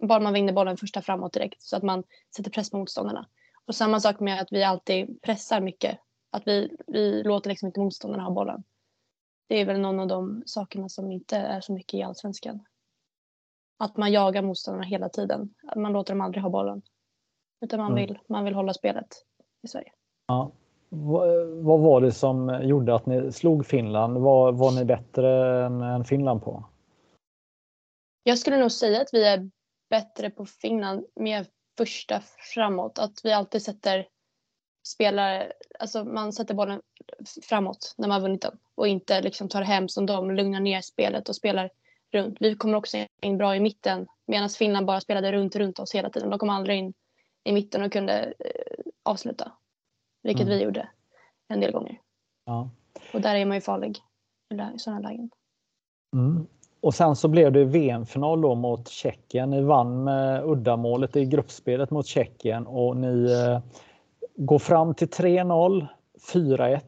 bara 0.03 0.21
man 0.21 0.33
vinner 0.33 0.53
bollen 0.53 0.77
första 0.77 1.03
framåt 1.03 1.33
direkt 1.33 1.63
så 1.63 1.77
att 1.77 1.83
man 1.83 2.03
sätter 2.37 2.51
press 2.51 2.71
på 2.71 2.77
motståndarna. 2.79 3.27
Och 3.67 3.75
samma 3.75 4.01
sak 4.01 4.21
med 4.21 4.41
att 4.41 4.49
vi 4.51 4.65
alltid 4.65 5.23
pressar 5.23 5.61
mycket. 5.61 5.99
Att 6.35 6.47
vi, 6.47 6.77
vi 6.87 7.23
låter 7.23 7.51
liksom 7.51 7.67
inte 7.67 7.81
motståndarna 7.81 8.23
ha 8.23 8.31
bollen. 8.31 8.65
Det 9.49 9.61
är 9.61 9.65
väl 9.67 9.81
någon 9.81 10.01
av 10.01 10.07
de 10.07 10.43
sakerna 10.47 10.89
som 10.89 11.13
inte 11.13 11.37
är 11.37 11.61
så 11.61 11.73
mycket 11.73 11.95
i 11.95 12.03
allsvenskan. 12.03 12.65
Att 13.79 13.97
man 13.97 14.13
jagar 14.13 14.43
motståndarna 14.43 14.85
hela 14.85 15.09
tiden. 15.09 15.55
Man 15.77 15.93
låter 15.93 16.15
dem 16.15 16.21
aldrig 16.21 16.43
ha 16.43 16.51
bollen. 16.51 16.83
Utan 17.61 17.81
man, 17.81 17.93
Mm. 17.93 18.07
vill, 18.07 18.19
man 18.27 18.45
vill 18.45 18.55
hålla 18.55 18.75
spelet 18.75 19.07
i 19.63 19.69
Sverige. 19.69 19.93
Ja. 20.27 20.53
Vad, 20.89 21.47
vad 21.49 21.81
var 21.81 22.01
det 22.01 22.13
som 22.13 22.61
gjorde 22.63 22.95
att 22.95 23.07
ni 23.07 23.33
slog 23.33 23.67
Finland? 23.67 24.19
Var, 24.19 24.53
var 24.53 24.73
ni 24.73 24.85
bättre 24.85 25.65
än, 25.67 25.83
än 25.83 26.05
Finland 26.05 26.43
på? 26.43 26.65
Jag 28.23 28.39
skulle 28.39 28.59
nog 28.59 28.73
säga 28.73 29.01
att 29.01 29.09
vi 29.13 29.25
är 29.25 29.51
bättre 29.91 30.31
på 30.31 30.47
Finland 30.47 31.07
med 31.17 31.47
första 31.79 32.21
framåt. 32.55 32.99
Att 32.99 33.21
vi 33.25 33.33
alltid 33.33 33.63
sätter 33.63 34.09
spelare, 34.87 35.53
alltså 35.79 36.05
man 36.05 36.33
sätter 36.33 36.55
bollen 36.55 36.81
framåt 37.43 37.95
när 37.99 38.09
man 38.09 38.15
har 38.15 38.29
vunnit 38.29 38.43
den 38.43 38.59
och 38.75 38.89
inte 38.89 39.21
liksom 39.21 39.49
tar 39.49 39.63
hem 39.63 39.89
som 39.89 40.07
de, 40.07 40.31
lugnar 40.31 40.61
ner 40.61 40.81
spelet 40.81 41.29
och 41.29 41.37
spelar 41.37 41.71
runt. 42.13 42.37
Vi 42.41 42.55
kommer 42.55 42.77
också 42.77 43.07
in 43.23 43.39
bra 43.39 43.57
i 43.57 43.61
mitten 43.61 44.07
medan 44.27 44.49
Finland 44.49 44.87
bara 44.87 45.01
spelade 45.01 45.33
runt, 45.33 45.57
runt 45.57 45.79
oss 45.79 45.95
hela 45.95 46.11
tiden. 46.11 46.31
De 46.31 46.39
kom 46.39 46.51
aldrig 46.51 46.79
in 46.79 46.95
i 47.45 47.53
mitten 47.53 47.83
och 47.83 47.93
kunde 47.93 48.35
eh, 48.39 48.85
avsluta. 49.03 49.53
Vilket 50.23 50.47
Mm. 50.47 50.59
vi 50.59 50.65
gjorde 50.65 50.89
en 51.49 51.61
del 51.61 51.73
gånger. 51.73 52.01
Ja. 52.45 52.71
Och 53.13 53.21
där 53.21 53.35
är 53.35 53.45
man 53.45 53.57
ju 53.57 53.61
farlig 53.61 53.99
i 54.75 54.79
sådana 54.79 55.09
lägen. 55.09 55.31
Mm. 56.17 56.47
Och 56.81 56.95
sen 56.95 57.17
så 57.17 57.29
blev 57.29 57.53
det 57.53 57.65
VM-final 57.65 58.41
då 58.41 58.55
mot 58.55 58.89
Tjeckien. 58.89 59.51
Ni 59.51 59.63
vann 59.63 60.05
med 60.05 60.45
uddamålet 60.45 61.17
i 61.17 61.25
gruppspelet 61.25 61.91
mot 61.91 62.07
Tjeckien 62.07 62.67
och 62.67 62.97
ni 62.97 63.33
eh, 63.33 63.61
går 64.37 64.59
fram 64.59 64.95
till 64.95 65.09
3-0, 65.09 65.87
4-1 66.33 66.81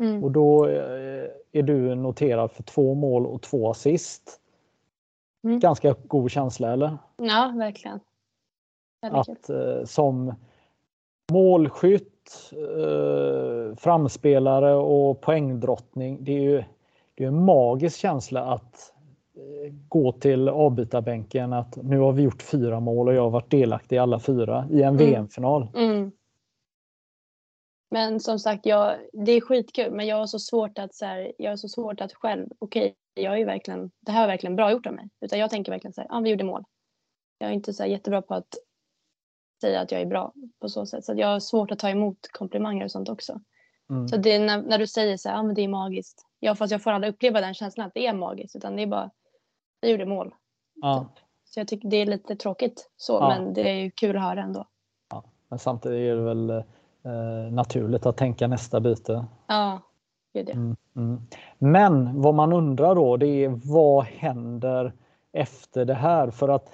Mm. 0.00 0.24
och 0.24 0.30
då 0.30 0.66
eh, 0.68 1.24
är 1.52 1.62
du 1.62 1.94
noterad 1.94 2.52
för 2.52 2.62
två 2.62 2.94
mål 2.94 3.26
och 3.26 3.42
två 3.42 3.70
assist. 3.70 4.40
Mm. 5.44 5.58
Ganska 5.60 5.94
god 6.06 6.30
känsla 6.30 6.72
eller? 6.72 6.98
Ja, 7.16 7.54
verkligen. 7.56 8.00
Att 9.02 9.50
eh, 9.50 9.84
som 9.84 10.34
målskytt, 11.32 12.52
eh, 12.52 13.76
framspelare 13.76 14.74
och 14.74 15.20
poängdrottning. 15.20 16.18
Det 16.20 16.32
är 16.32 16.40
ju 16.40 16.64
det 17.14 17.24
är 17.24 17.28
en 17.28 17.44
magisk 17.44 17.98
känsla 17.98 18.44
att 18.44 18.92
eh, 19.36 19.72
gå 19.88 20.12
till 20.12 20.48
avbytarbänken 20.48 21.52
att 21.52 21.76
nu 21.82 21.98
har 21.98 22.12
vi 22.12 22.22
gjort 22.22 22.42
fyra 22.42 22.80
mål 22.80 23.08
och 23.08 23.14
jag 23.14 23.22
har 23.22 23.30
varit 23.30 23.50
delaktig 23.50 23.96
i 23.96 23.98
alla 23.98 24.18
fyra 24.18 24.66
i 24.70 24.82
en 24.82 24.94
Mm. 24.94 24.96
VM-final. 24.96 25.68
Mm. 25.74 26.12
Men 27.92 28.20
som 28.20 28.38
sagt, 28.38 28.66
jag, 28.66 28.98
det 29.12 29.32
är 29.32 29.40
skitkul 29.40 29.92
men 29.92 30.06
jag 30.06 30.16
har 30.16 30.26
så 30.26 30.38
svårt 30.38 30.78
att 30.78 30.94
så 30.94 31.06
här, 31.06 31.32
jag 31.38 31.50
har 31.50 31.56
så 31.56 31.68
svårt 31.68 32.00
att 32.00 32.12
själv, 32.12 32.48
okej, 32.58 32.96
jag 33.14 33.32
är 33.32 33.36
ju 33.36 33.44
verkligen, 33.44 33.90
det 34.00 34.12
här 34.12 34.20
var 34.20 34.26
verkligen 34.26 34.56
bra 34.56 34.72
gjort 34.72 34.86
av 34.86 34.92
mig. 34.92 35.08
Utan 35.20 35.38
jag 35.38 35.50
tänker 35.50 35.72
verkligen 35.72 35.92
så 35.92 36.00
här, 36.00 36.08
ja 36.10 36.20
vi 36.20 36.30
gjorde 36.30 36.44
mål. 36.44 36.64
Jag 37.38 37.50
är 37.50 37.54
inte 37.54 37.72
så 37.72 37.86
jättebra 37.86 38.22
på 38.22 38.34
att 38.34 38.54
säga 39.60 39.80
att 39.80 39.92
jag 39.92 40.00
är 40.00 40.06
bra 40.06 40.32
på 40.60 40.68
så 40.68 40.86
sätt. 40.86 41.04
Så 41.04 41.14
jag 41.16 41.26
har 41.26 41.40
svårt 41.40 41.70
att 41.70 41.78
ta 41.78 41.88
emot 41.90 42.18
komplimanger 42.32 42.84
och 42.84 42.90
sånt 42.90 43.08
också. 43.08 43.40
Mm. 43.90 44.08
Så 44.08 44.16
det 44.16 44.32
är 44.32 44.40
när, 44.40 44.62
när 44.62 44.78
du 44.78 44.86
säger 44.86 45.16
så 45.16 45.28
här, 45.28 45.36
ja 45.36 45.42
men 45.42 45.54
det 45.54 45.62
är 45.62 45.68
magiskt. 45.68 46.26
Ja 46.38 46.54
fast 46.54 46.72
jag 46.72 46.82
får 46.82 46.90
aldrig 46.90 47.14
uppleva 47.14 47.40
den 47.40 47.54
känslan 47.54 47.86
att 47.86 47.94
det 47.94 48.06
är 48.06 48.14
magiskt 48.14 48.56
utan 48.56 48.76
det 48.76 48.82
är 48.82 48.86
bara, 48.86 49.10
vi 49.80 49.90
gjorde 49.90 50.06
mål. 50.06 50.34
Ja, 50.74 51.06
Så 51.44 51.60
jag 51.60 51.68
tycker 51.68 51.88
det 51.88 51.96
är 51.96 52.06
lite 52.06 52.36
tråkigt 52.36 52.90
så 52.96 53.12
Ja. 53.12 53.28
men 53.28 53.54
det 53.54 53.70
är 53.70 53.74
ju 53.74 53.90
kul 53.90 54.16
att 54.16 54.22
höra 54.22 54.42
ändå. 54.42 54.66
men 55.48 55.58
samtidigt 55.58 56.10
är 56.10 56.16
det 56.16 56.22
väl 56.22 56.64
eh, 57.04 57.52
naturligt 57.52 58.06
att 58.06 58.16
tänka 58.16 58.46
nästa 58.48 58.80
byte. 58.80 59.24
Ja, 59.46 59.80
är 60.32 60.44
det. 60.44 60.52
Mm, 60.52 60.76
mm. 60.96 61.20
Men 61.58 62.22
vad 62.22 62.34
man 62.34 62.52
undrar 62.52 62.94
då 62.94 63.16
det 63.16 63.26
är 63.44 63.60
vad 63.72 64.04
händer 64.04 64.92
efter 65.32 65.84
det 65.84 65.94
här? 65.94 66.30
För 66.30 66.48
att 66.48 66.68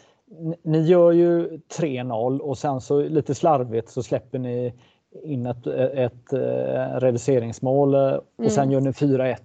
ni- 0.63 0.81
gör 0.81 1.13
ju 1.13 1.61
3-0 1.79 2.41
och 2.41 2.59
sen 2.59 2.81
så 2.81 3.01
lite 3.03 3.35
slarvigt 3.35 3.89
så 3.91 4.03
släpper 4.03 4.39
ni 4.39 4.75
in 5.23 5.47
ett, 5.47 5.67
ett, 5.67 6.33
eh, 6.33 6.99
reduceringsmål 7.01 7.95
eh, 7.95 8.13
och 8.37 8.53
sen 8.53 8.63
Mm. 8.65 8.73
gör 8.73 8.81
ni 8.81 8.93
4-1. 8.93 9.37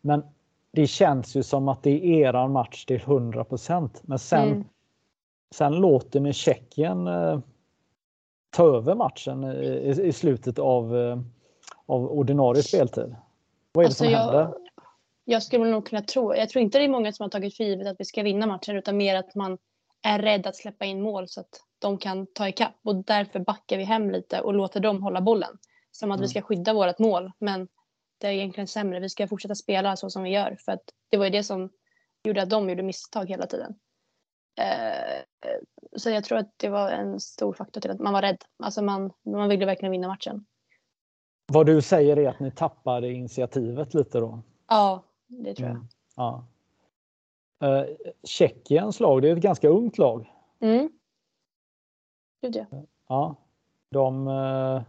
Men 0.00 0.22
det 0.72 0.86
känns 0.86 1.36
ju 1.36 1.42
som 1.42 1.68
att 1.68 1.82
det 1.82 1.90
är 1.90 2.04
eran 2.28 2.52
match 2.52 2.84
till 2.84 3.00
100 3.00 3.44
Men 4.02 4.18
sen, 4.18 4.48
Mm. 4.48 4.64
sen 5.54 5.72
låter 5.76 6.20
ni 6.20 6.32
Tjeckien 6.32 7.06
eh, 7.06 7.38
ta 8.54 8.76
över 8.76 8.94
matchen 8.94 9.44
i, 9.44 9.88
i, 10.04 10.12
slutet 10.12 10.58
av, 10.58 10.96
eh, 10.96 11.18
av 11.86 12.12
ordinarie 12.12 12.62
speltid. 12.62 13.16
Vad 13.72 13.84
är 13.84 13.86
det 13.86 13.88
Alltså, 13.88 14.04
som 14.04 14.12
jag- 14.12 14.18
händer? 14.18 14.54
Jag 15.24 15.42
skulle 15.42 15.64
nog 15.64 15.86
kunna 15.86 16.02
tro, 16.02 16.34
jag 16.34 16.48
tror 16.48 16.62
inte 16.62 16.78
det 16.78 16.84
är 16.84 16.88
många 16.88 17.12
som 17.12 17.24
har 17.24 17.30
tagit 17.30 17.56
för 17.56 17.64
givet 17.64 17.86
att 17.86 18.00
vi 18.00 18.04
ska 18.04 18.22
vinna 18.22 18.46
matchen 18.46 18.76
utan 18.76 18.96
mer 18.96 19.16
att 19.16 19.34
man 19.34 19.58
är 20.02 20.18
rädd 20.18 20.46
att 20.46 20.56
släppa 20.56 20.84
in 20.84 21.02
mål 21.02 21.28
så 21.28 21.40
att 21.40 21.60
de 21.78 21.98
kan 21.98 22.26
ta 22.26 22.48
ikapp 22.48 22.74
och 22.84 22.96
därför 23.04 23.38
backar 23.40 23.76
vi 23.78 23.84
hem 23.84 24.10
lite 24.10 24.40
och 24.40 24.54
låter 24.54 24.80
dem 24.80 25.02
hålla 25.02 25.20
bollen. 25.20 25.58
Som 25.92 26.10
att 26.10 26.16
Mm. 26.16 26.22
vi 26.22 26.28
ska 26.28 26.42
skydda 26.42 26.72
vårt 26.72 26.98
mål 26.98 27.32
men 27.38 27.68
det 28.20 28.26
är 28.26 28.32
egentligen 28.32 28.66
sämre. 28.68 29.00
Vi 29.00 29.08
ska 29.08 29.28
fortsätta 29.28 29.54
spela 29.54 29.96
så 29.96 30.10
som 30.10 30.22
vi 30.22 30.30
gör 30.30 30.56
för 30.64 30.72
att 30.72 30.82
det 31.10 31.16
var 31.16 31.24
ju 31.24 31.30
det 31.30 31.42
som 31.42 31.70
gjorde 32.24 32.42
att 32.42 32.50
de 32.50 32.68
gjorde 32.68 32.82
misstag 32.82 33.28
hela 33.28 33.46
tiden. 33.46 33.74
Eh, 34.56 35.22
så 35.96 36.10
jag 36.10 36.24
tror 36.24 36.38
att 36.38 36.50
det 36.56 36.68
var 36.68 36.90
en 36.90 37.20
stor 37.20 37.52
faktor 37.52 37.80
till 37.80 37.90
att 37.90 38.00
man 38.00 38.12
var 38.12 38.22
rädd. 38.22 38.44
Alltså 38.58 38.82
man, 38.82 39.12
man 39.22 39.48
ville 39.48 39.66
verkligen 39.66 39.92
vinna 39.92 40.08
matchen. 40.08 40.44
Vad 41.46 41.66
du 41.66 41.82
säger 41.82 42.16
är 42.16 42.28
att 42.28 42.40
ni 42.40 42.50
tappade 42.50 43.12
initiativet 43.12 43.94
lite 43.94 44.18
då? 44.18 44.40
Ja, 44.68 45.02
det 45.26 45.54
tror 45.54 45.68
jag. 45.68 45.76
Mm. 45.76 45.88
Ja. 46.16 46.46
Eh, 47.62 47.84
Tjeckiens 48.24 49.00
lag, 49.00 49.22
det 49.22 49.28
är 49.28 49.36
ett 49.36 49.42
ganska 49.42 49.68
ungt 49.68 49.98
lag. 49.98 50.32
Mm. 50.60 50.90
Gud 52.42 52.56
ja. 52.56 52.66
Ja. 53.08 53.36
De, 53.90 54.28
eh, 54.28 54.82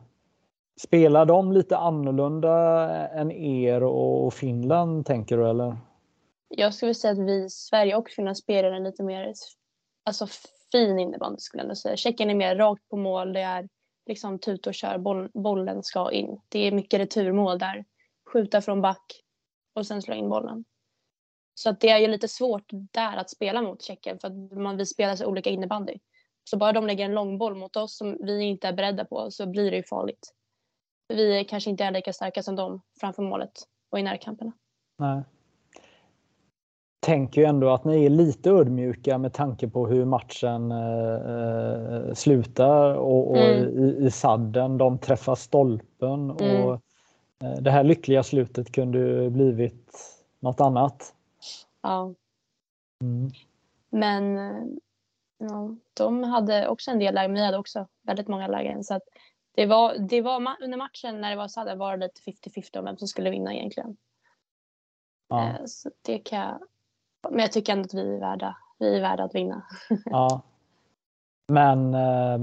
spelar 0.82 1.26
de 1.26 1.52
lite 1.52 1.78
annorlunda 1.78 2.88
än 3.08 3.32
er 3.32 3.84
och 3.84 4.34
Finland 4.34 5.06
tänker 5.06 5.38
du 5.38 5.50
eller? 5.50 5.78
Jag 6.48 6.74
skulle 6.74 6.94
säga 6.94 7.12
att 7.12 7.20
vi 7.20 7.46
i 7.46 7.50
Sverige 7.50 7.96
och 7.96 8.10
Finland 8.10 8.38
spelar 8.38 8.72
en 8.72 8.84
lite 8.84 9.04
mer 9.04 9.34
alltså, 10.06 10.28
fin 10.72 11.00
innebandy 11.00 11.40
skulle 11.40 11.62
jag 11.62 11.66
ändå 11.66 11.76
säga. 11.76 11.98
Tjeckien 11.98 12.30
är 12.30 12.36
mer 12.36 12.56
rakt 12.56 12.90
på 12.90 12.98
mål. 12.98 13.34
Det 13.34 13.42
är 13.42 13.70
liksom 14.06 14.40
tut 14.40 14.68
och 14.68 14.74
kör. 14.74 14.98
Boll, 14.98 15.30
bollen 15.34 15.84
ska 15.84 16.12
in. 16.12 16.42
Det 16.50 16.60
är 16.60 16.72
mycket 16.72 17.00
returmål 17.00 17.60
där. 17.60 17.86
Skjuta 18.34 18.62
från 18.62 18.82
back 18.82 19.22
och 19.74 19.88
sen 19.88 20.02
slå 20.02 20.16
in 20.16 20.30
bollen. 20.30 20.66
Så 21.54 21.70
att 21.70 21.80
det 21.80 21.90
är 21.90 21.98
ju 21.98 22.08
lite 22.08 22.28
svårt 22.28 22.66
där 22.70 23.18
att 23.18 23.30
spela 23.30 23.62
mot 23.62 23.82
Tjeckien 23.82 24.20
för 24.20 24.28
att 24.28 24.60
man, 24.60 24.78
vi 24.78 24.86
spelar 24.86 25.16
så 25.16 25.26
olika 25.26 25.50
innebandy. 25.50 25.94
Så 26.44 26.58
bara 26.58 26.72
de 26.72 26.88
lägger 26.88 27.06
en 27.06 27.14
lång 27.14 27.38
boll 27.38 27.56
mot 27.56 27.76
oss 27.76 27.98
som 27.98 28.18
vi 28.22 28.44
inte 28.44 28.68
är 28.68 28.74
beredda 28.74 29.06
på 29.06 29.32
så 29.32 29.48
blir 29.48 29.72
det 29.72 29.78
ju 29.78 29.84
farligt. 29.84 30.34
Vi 31.08 31.40
är 31.40 31.44
kanske 31.44 31.70
inte 31.70 31.84
är 31.84 31.92
lika 31.92 32.14
starka 32.14 32.44
som 32.44 32.56
dem 32.56 32.82
framför 33.00 33.24
målet 33.24 33.52
och 33.92 34.00
i 34.00 34.04
närkamperna. 34.04 34.52
Nej. 34.98 35.24
Tänker 37.06 37.42
ju 37.42 37.48
ändå 37.48 37.70
att 37.70 37.86
ni 37.86 38.06
är 38.06 38.10
lite 38.10 38.50
ödmjuka 38.50 39.18
med 39.18 39.34
tanke 39.34 39.68
på 39.70 39.88
hur 39.88 40.06
matchen 40.06 40.72
eh, 40.72 41.14
eh, 41.14 42.14
slutar 42.14 42.94
och, 42.96 43.30
och 43.32 43.38
Mm. 43.38 43.80
i, 43.80 44.06
i 44.06 44.12
sadden. 44.12 44.78
De 44.78 44.98
träffar 44.98 45.36
stolpen 45.36 46.32
och 46.32 46.42
Mm. 46.42 46.80
eh, 47.44 47.62
det 47.62 47.72
här 47.72 47.84
lyckliga 47.84 48.24
slutet 48.24 48.72
kunde 48.72 49.30
blivit 49.30 49.92
något 50.40 50.62
annat. 50.62 51.16
Ja. 51.82 52.14
Mm. 53.02 53.32
Men 53.90 54.38
eh, 54.38 54.64
ja, 55.38 55.76
de 55.94 56.24
hade 56.24 56.68
också 56.68 56.92
en 56.92 57.00
del 57.00 57.16
lägen, 57.16 57.32
men 57.32 57.42
vi 57.42 57.46
hade 57.46 57.58
också 57.58 57.88
väldigt 58.02 58.28
många 58.28 58.48
lägen. 58.48 58.84
Så 58.84 59.00
det 59.56 59.66
var, 59.66 59.98
det 59.98 60.22
var 60.22 60.56
under 60.62 60.78
matchen 60.78 61.22
när 61.22 61.30
det 61.30 61.36
var 61.36 61.66
här, 61.66 61.76
var 61.76 61.98
det 61.98 62.06
lite 62.06 62.50
50-50 62.50 62.78
om 62.78 62.86
vem 62.86 62.98
som 62.98 63.08
skulle 63.08 63.30
vinna 63.30 63.54
egentligen. 63.56 63.98
Ja, 65.28 65.50
Eh, 65.50 65.66
Så 65.66 65.92
det 66.02 66.18
kan 66.18 66.40
jag, 66.40 66.60
men 67.32 67.40
jag 67.40 67.52
tycker 67.52 67.74
ändå 67.74 67.86
att 67.86 67.94
vi 67.94 68.16
är 68.16 68.20
värda, 68.20 68.58
vi 68.80 68.98
är 68.98 69.02
värda 69.02 69.24
att 69.24 69.36
vinna. 69.36 69.64
ja. 70.06 70.42
Men 71.48 71.94
eh, 71.94 72.34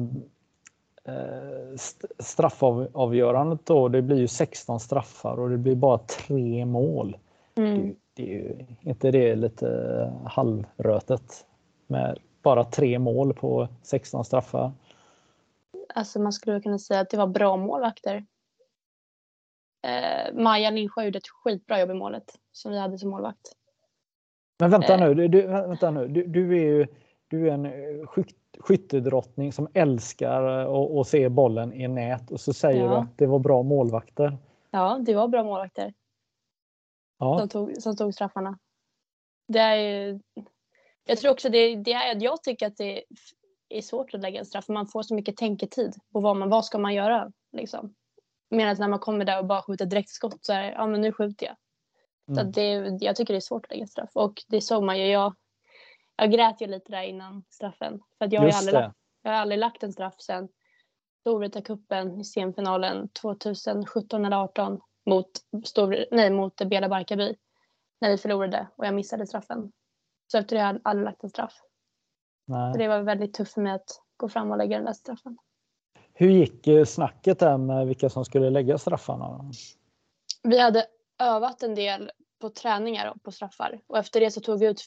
eh, 1.04 1.72
st- 1.74 2.08
straffavgörandet 2.18 3.66
då, 3.66 3.88
det 3.88 4.02
blir 4.02 4.18
ju 4.18 4.28
16 4.28 4.80
straffar 4.80 5.40
och 5.40 5.50
det 5.50 5.58
blir 5.58 5.76
bara 5.76 5.98
tre 5.98 6.64
mål. 6.64 7.16
Mm. 7.54 7.96
Det 8.14 8.22
är 8.22 8.26
ju 8.26 8.66
inte 8.80 9.10
det 9.10 9.34
lite 9.34 10.12
halvrötet 10.26 11.46
med 11.86 12.18
bara 12.42 12.64
tre 12.64 12.98
mål 12.98 13.34
på 13.34 13.68
16 13.82 14.24
straffar. 14.24 14.72
Alltså 15.94 16.20
man 16.20 16.32
skulle 16.32 16.60
kunna 16.60 16.78
säga 16.78 17.00
att 17.00 17.10
det 17.10 17.16
var 17.16 17.26
bra 17.26 17.56
målvakter. 17.56 18.26
Eh, 19.82 20.34
Maja 20.34 20.70
Lindsjö 20.70 21.04
gjorde 21.04 21.18
ett 21.18 21.28
skitbra 21.28 21.80
jobb 21.80 21.90
i 21.90 21.94
målet 21.94 22.38
som 22.52 22.72
vi 22.72 22.78
hade 22.78 22.98
som 22.98 23.10
målvakt. 23.10 23.52
Men 24.62 24.70
vänta 24.70 24.94
Eh. 24.94 25.00
nu, 25.00 25.14
du, 25.14 25.28
du, 25.28 25.46
vänta 25.46 25.90
nu. 25.90 26.08
Du, 26.08 26.26
du 26.26 26.58
är 26.58 26.64
ju 26.64 26.86
du 27.28 27.48
är 27.48 27.52
en 27.52 27.66
eh, 27.66 28.06
skyt, 28.06 28.36
skyttedrottning 28.58 29.52
som 29.52 29.68
älskar 29.74 30.42
att 31.00 31.06
se 31.06 31.28
bollen 31.28 31.72
i 31.72 31.88
nät 31.88 32.30
och 32.30 32.40
så 32.40 32.52
säger 32.52 32.84
ja. 32.84 32.88
du 32.88 32.94
att 32.94 33.18
det 33.18 33.26
var 33.26 33.38
bra 33.38 33.62
målvakter. 33.62 34.38
Ja, 34.70 34.98
det 35.06 35.14
var 35.14 35.28
bra 35.28 35.44
målvakter. 35.44 35.94
Ja. 37.18 37.38
Som, 37.38 37.48
tog, 37.48 37.82
som 37.82 37.96
tog 37.96 38.14
straffarna. 38.14 38.58
Det 39.48 39.58
är 39.58 39.76
ju, 39.76 40.20
jag 41.04 41.18
tror 41.18 41.32
också 41.32 41.48
det, 41.48 41.76
det 41.76 41.92
är, 41.92 42.22
jag 42.22 42.42
tycker 42.42 42.66
att 42.66 42.76
det 42.76 43.02
är 43.68 43.82
svårt 43.82 44.14
att 44.14 44.20
lägga 44.20 44.38
en 44.38 44.46
straff 44.46 44.64
för 44.64 44.72
man 44.72 44.86
får 44.86 45.02
så 45.02 45.14
mycket 45.14 45.36
tänketid 45.36 45.94
på 46.12 46.20
vad, 46.20 46.36
man, 46.36 46.48
vad 46.48 46.64
ska 46.64 46.78
man 46.78 46.94
göra. 46.94 47.32
Liksom. 47.52 47.94
Medan 48.50 48.76
när 48.78 48.88
man 48.88 48.98
kommer 48.98 49.24
där 49.24 49.38
och 49.38 49.46
bara 49.46 49.62
skjuter 49.62 49.86
direktskott 49.86 50.38
så 50.40 50.52
är 50.52 50.62
det, 50.62 50.72
ja 50.72 50.86
men 50.86 51.00
nu 51.00 51.12
skjuter 51.12 51.46
jag. 51.46 51.56
Mm. 52.28 52.36
Så 52.36 52.60
det, 52.60 53.04
jag 53.04 53.16
tycker 53.16 53.34
det 53.34 53.38
är 53.38 53.40
svårt 53.40 53.64
att 53.64 53.70
lägga 53.70 53.86
straff 53.86 54.10
och 54.14 54.42
det 54.48 54.60
såg 54.60 54.82
man 54.82 54.98
ju. 54.98 55.06
Jag, 55.06 55.34
jag 56.16 56.32
grät 56.32 56.60
ju 56.60 56.66
lite 56.66 56.92
där 56.92 57.02
innan 57.02 57.44
straffen. 57.50 58.00
För 58.18 58.24
att 58.24 58.32
jag, 58.32 58.40
har 58.40 58.48
aldrig 58.48 58.74
lagt, 58.74 58.96
jag 59.22 59.30
har 59.30 59.38
aldrig 59.38 59.58
lagt 59.58 59.82
en 59.82 59.92
straff 59.92 60.14
sen 60.18 60.48
Storvreta-cupen 61.20 62.20
i 62.20 62.24
semifinalen 62.24 63.08
2017 63.08 64.24
eller 64.24 64.46
2018 64.46 64.80
mot, 65.06 65.30
Stor, 65.64 66.04
nej, 66.10 66.30
mot 66.30 66.56
Bela 66.56 66.88
Barkarby 66.88 67.34
när 68.00 68.10
vi 68.10 68.18
förlorade 68.18 68.68
och 68.76 68.86
jag 68.86 68.94
missade 68.94 69.26
straffen. 69.26 69.72
Så 70.32 70.38
efter 70.38 70.56
det 70.56 70.62
har 70.62 70.72
jag 70.72 70.80
aldrig 70.84 71.04
lagt 71.04 71.24
en 71.24 71.30
straff. 71.30 71.54
Nej. 72.46 72.72
Så 72.72 72.78
det 72.78 72.88
var 72.88 73.00
väldigt 73.00 73.34
tufft 73.34 73.52
för 73.52 73.60
mig 73.60 73.72
att 73.72 74.00
gå 74.16 74.28
fram 74.28 74.50
och 74.50 74.56
lägga 74.56 74.76
den 74.76 74.86
där 74.86 74.92
straffen. 74.92 75.38
Hur 76.14 76.30
gick 76.30 76.66
eh, 76.66 76.84
snacket 76.84 77.38
där 77.38 77.56
med 77.56 77.86
vilka 77.86 78.10
som 78.10 78.24
skulle 78.24 78.50
lägga 78.50 78.78
straffarna? 78.78 79.50
Vi 80.42 80.58
hade 80.58 80.86
övat 81.22 81.62
en 81.62 81.74
del 81.74 82.10
på 82.38 82.50
träningar 82.50 83.14
på 83.22 83.32
straffar 83.32 83.80
och 83.86 83.98
efter 83.98 84.20
det 84.20 84.30
så 84.30 84.40
tog 84.40 84.58
vi 84.58 84.66
ut 84.66 84.84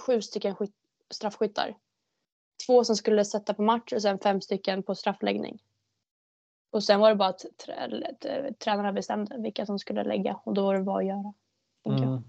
sju 0.00 0.22
stycken 0.22 0.56
straffskyttar. 1.10 1.76
Två 2.66 2.84
som 2.84 2.96
skulle 2.96 3.24
sätta 3.24 3.54
på 3.54 3.62
match 3.62 3.92
och 3.92 4.02
sen 4.02 4.18
fem 4.18 4.40
stycken 4.40 4.82
på 4.82 4.94
straffläggning. 4.94 5.62
Och 6.70 6.84
sen 6.84 7.00
var 7.00 7.08
det 7.08 7.14
bara 7.14 7.28
att 7.28 7.44
tränarna 8.58 8.92
bestämde 8.92 9.38
vilka 9.38 9.66
som 9.66 9.78
skulle 9.78 10.04
lägga 10.04 10.40
och 10.44 10.54
då 10.54 10.64
var 10.64 10.74
det 10.74 10.82
bara 10.82 10.98
att 10.98 11.06
göra. 11.06 11.34
Mm. 11.84 12.22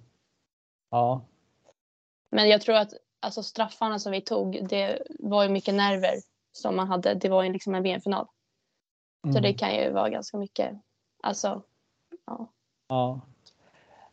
Ja. 0.89 1.25
Men 2.29 2.49
jag 2.49 2.61
tror 2.61 2.75
att 2.75 2.93
alltså 3.19 3.43
straffarna 3.43 3.99
som 3.99 4.11
vi 4.11 4.21
tog, 4.21 4.67
det 4.69 5.01
var 5.19 5.43
ju 5.43 5.49
mycket 5.49 5.73
nerver 5.73 6.15
som 6.51 6.75
man 6.75 6.87
hade. 6.87 7.13
Det 7.13 7.29
var 7.29 7.43
ju 7.43 7.53
liksom 7.53 7.75
en 7.75 7.83
VM-final. 7.83 8.27
Mm. 9.23 9.33
Så 9.33 9.39
det 9.39 9.47
mm. 9.47 9.57
kan 9.57 9.75
ju 9.75 9.91
vara 9.91 10.09
ganska 10.09 10.37
mycket, 10.37 10.77
alltså, 11.23 11.63
ja. 12.25 12.51
Ja, 12.87 13.21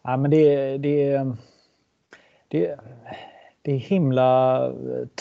ja 0.02 0.16
men 0.16 0.30
det, 0.30 0.78
det, 0.78 1.26
det, 2.48 2.78
det 3.62 3.72
är 3.72 3.78
himla 3.78 4.72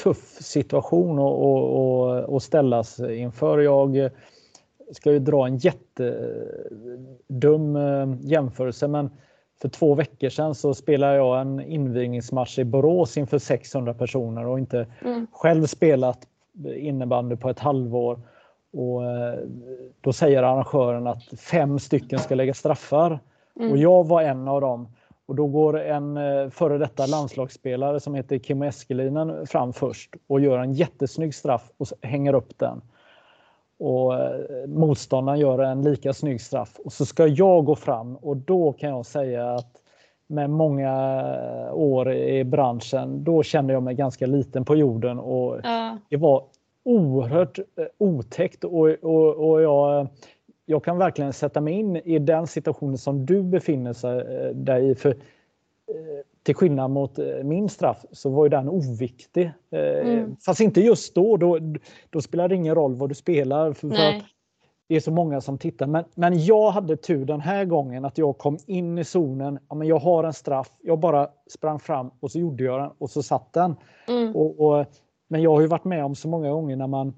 tuff 0.04 0.38
situation 0.42 1.20
att, 1.20 1.40
att, 1.40 2.30
att 2.34 2.44
ställas 2.44 3.00
inför. 3.00 3.60
Jag 3.60 4.10
ska 4.92 5.12
ju 5.12 5.20
dra 5.20 5.48
en 5.48 5.58
jättedum 5.58 6.56
eh, 7.76 8.16
jämförelse 8.22 8.88
men 8.88 9.10
för 9.62 9.70
två 9.70 9.96
veckor 9.96 10.30
sedan 10.30 10.56
så 10.56 10.74
spelade 10.74 11.16
jag 11.16 11.42
en 11.42 11.60
invigningsmatch 11.62 12.60
i 12.60 12.64
Borås 12.64 13.18
inför 13.18 13.40
600 13.40 13.94
personer 13.94 14.48
och 14.48 14.60
inte 14.60 14.88
mm. 15.02 15.28
själv 15.32 15.66
spelat 15.66 16.28
innebandy 16.76 17.36
på 17.36 17.50
ett 17.50 17.60
halvår. 17.60 18.20
Och 18.74 19.04
eh, 19.06 19.40
då 20.02 20.14
säger 20.14 20.44
arrangören 20.44 21.08
att 21.08 21.24
fem 21.40 21.80
stycken 21.80 22.20
ska 22.20 22.36
lägga 22.36 22.54
straffar. 22.54 23.20
Mm. 23.60 23.72
Och 23.72 23.78
jag 23.78 24.08
var 24.08 24.22
en 24.22 24.48
av 24.48 24.62
dem. 24.62 24.88
Och 25.26 25.36
då 25.36 25.48
går 25.48 25.80
en 25.80 26.18
eh, 26.18 26.50
före 26.50 26.78
detta 26.78 27.06
landslagsspelare 27.06 28.00
som 28.00 28.16
heter 28.16 28.38
Kim 28.38 28.62
Eskelinen 28.62 29.48
fram 29.48 29.74
först 29.74 30.16
och 30.28 30.40
gör 30.40 30.60
en 30.60 30.74
jättesnygg 30.74 31.36
straff 31.36 31.72
och 31.78 31.88
hänger 32.02 32.34
upp 32.34 32.60
den 32.60 32.82
och 33.82 34.20
eh, 34.20 34.68
motståndaren 34.68 35.40
gör 35.40 35.60
en 35.60 35.82
lika 35.82 36.14
snygg 36.14 36.42
straff 36.42 36.80
och 36.86 36.94
så 36.94 37.06
ska 37.06 37.28
jag 37.28 37.66
gå 37.66 37.76
fram 37.76 38.16
och 38.16 38.38
då 38.38 38.74
kan 38.74 38.90
jag 38.90 39.06
säga 39.06 39.54
att 39.54 39.78
med 40.28 40.50
många 40.50 40.94
år 41.74 42.14
i 42.14 42.44
branschen, 42.44 43.24
då 43.24 43.44
kände 43.44 43.74
jag 43.74 43.84
mig 43.84 43.96
ganska 43.96 44.26
liten 44.26 44.66
på 44.66 44.76
jorden 44.76 45.20
och 45.20 45.60
ja. 45.64 45.98
det 46.10 46.18
var 46.18 46.44
oerhört 46.84 47.60
eh, 47.60 47.86
otäckt 47.98 48.64
och, 48.64 48.90
och, 49.02 49.50
och 49.50 49.62
jag, 49.62 50.08
jag 50.72 50.84
kan 50.84 50.98
verkligen 50.98 51.34
sätta 51.34 51.62
mig 51.62 51.74
in 51.74 51.96
i 51.96 52.20
den 52.20 52.48
situationen 52.48 52.98
som 52.98 53.26
du 53.26 53.44
befinner 53.44 54.06
eh, 54.06 54.56
dig 54.56 54.90
i. 54.90 54.96
För 54.96 55.16
till 56.44 56.56
skillnad 56.56 56.92
mot 56.92 57.20
eh, 57.20 57.26
min 57.44 57.70
straff 57.70 58.06
så 58.12 58.30
var 58.30 58.46
ju 58.46 58.50
den 58.50 58.70
oviktig. 58.70 59.52
Eh, 59.72 60.10
mm. 60.10 60.36
Fast 60.46 60.62
inte 60.62 60.82
just 60.82 61.16
då, 61.16 61.38
då, 61.38 61.60
då 62.10 62.22
spelar 62.22 62.48
det 62.48 62.56
ingen 62.56 62.76
roll 62.76 62.96
vad 62.96 63.10
du 63.10 63.16
spelar. 63.16 63.74
För, 63.74 63.90
för 63.90 64.24
det 64.88 64.96
är 64.96 65.00
så 65.00 65.12
många 65.12 65.42
som 65.42 65.58
tittar. 65.58 65.88
Men, 65.88 66.04
men 66.16 66.46
jag 66.46 66.72
hade 66.72 66.98
tur 66.98 67.26
den 67.26 67.42
här 67.42 67.66
gången 67.66 68.06
att 68.06 68.18
jag 68.18 68.38
kom 68.38 68.58
in 68.66 68.98
i 68.98 69.04
zonen. 69.04 69.60
Ja, 69.70 69.76
men 69.76 69.88
jag 69.88 70.00
har 70.00 70.24
en 70.24 70.34
straff. 70.34 70.72
Jag 70.82 71.00
bara 71.00 71.30
sprang 71.50 71.80
fram 71.80 72.12
och 72.20 72.32
så 72.32 72.40
gjorde 72.40 72.64
jag 72.64 72.82
den 72.82 72.92
och 72.98 73.10
så 73.10 73.24
satt 73.24 73.54
den. 73.54 73.76
Mm. 74.08 74.36
Och, 74.36 74.60
och, 74.60 74.86
men 75.28 75.42
jag 75.42 75.52
har 75.52 75.62
ju 75.62 75.68
varit 75.68 75.86
med 75.86 76.06
om 76.06 76.16
så 76.16 76.28
många 76.28 76.52
gånger 76.52 76.76
när 76.76 76.88
man, 76.88 77.14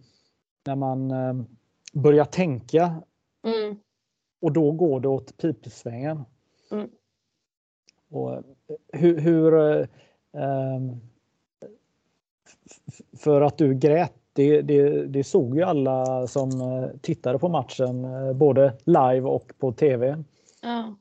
när 0.66 0.76
man 0.76 1.12
eh, 1.12 1.34
börjar 1.94 2.26
tänka 2.26 2.96
mm. 3.44 3.80
och 4.42 4.52
då 4.52 4.72
går 4.72 5.00
det 5.00 5.08
åt 5.08 5.38
pipsvängen. 5.38 6.26
Mm. 6.72 6.90
Och 8.12 8.34
eh, 8.34 8.42
hur, 8.94 9.20
hur 9.20 9.54
eh, 9.54 9.88
ehm, 10.34 11.00
för 13.18 13.42
att 13.42 13.58
du 13.58 13.74
grät, 13.76 14.14
det, 14.34 14.62
det, 14.62 15.06
det, 15.08 15.24
såg 15.24 15.56
ju 15.56 15.64
alla 15.64 16.28
som 16.28 16.62
eh, 16.62 16.90
tittade 17.02 17.40
på 17.40 17.50
matchen, 17.50 18.08
både 18.38 18.78
live 18.86 19.22
och 19.22 19.54
på 19.58 19.72
tv. 19.72 20.24
Ja. 20.62 20.96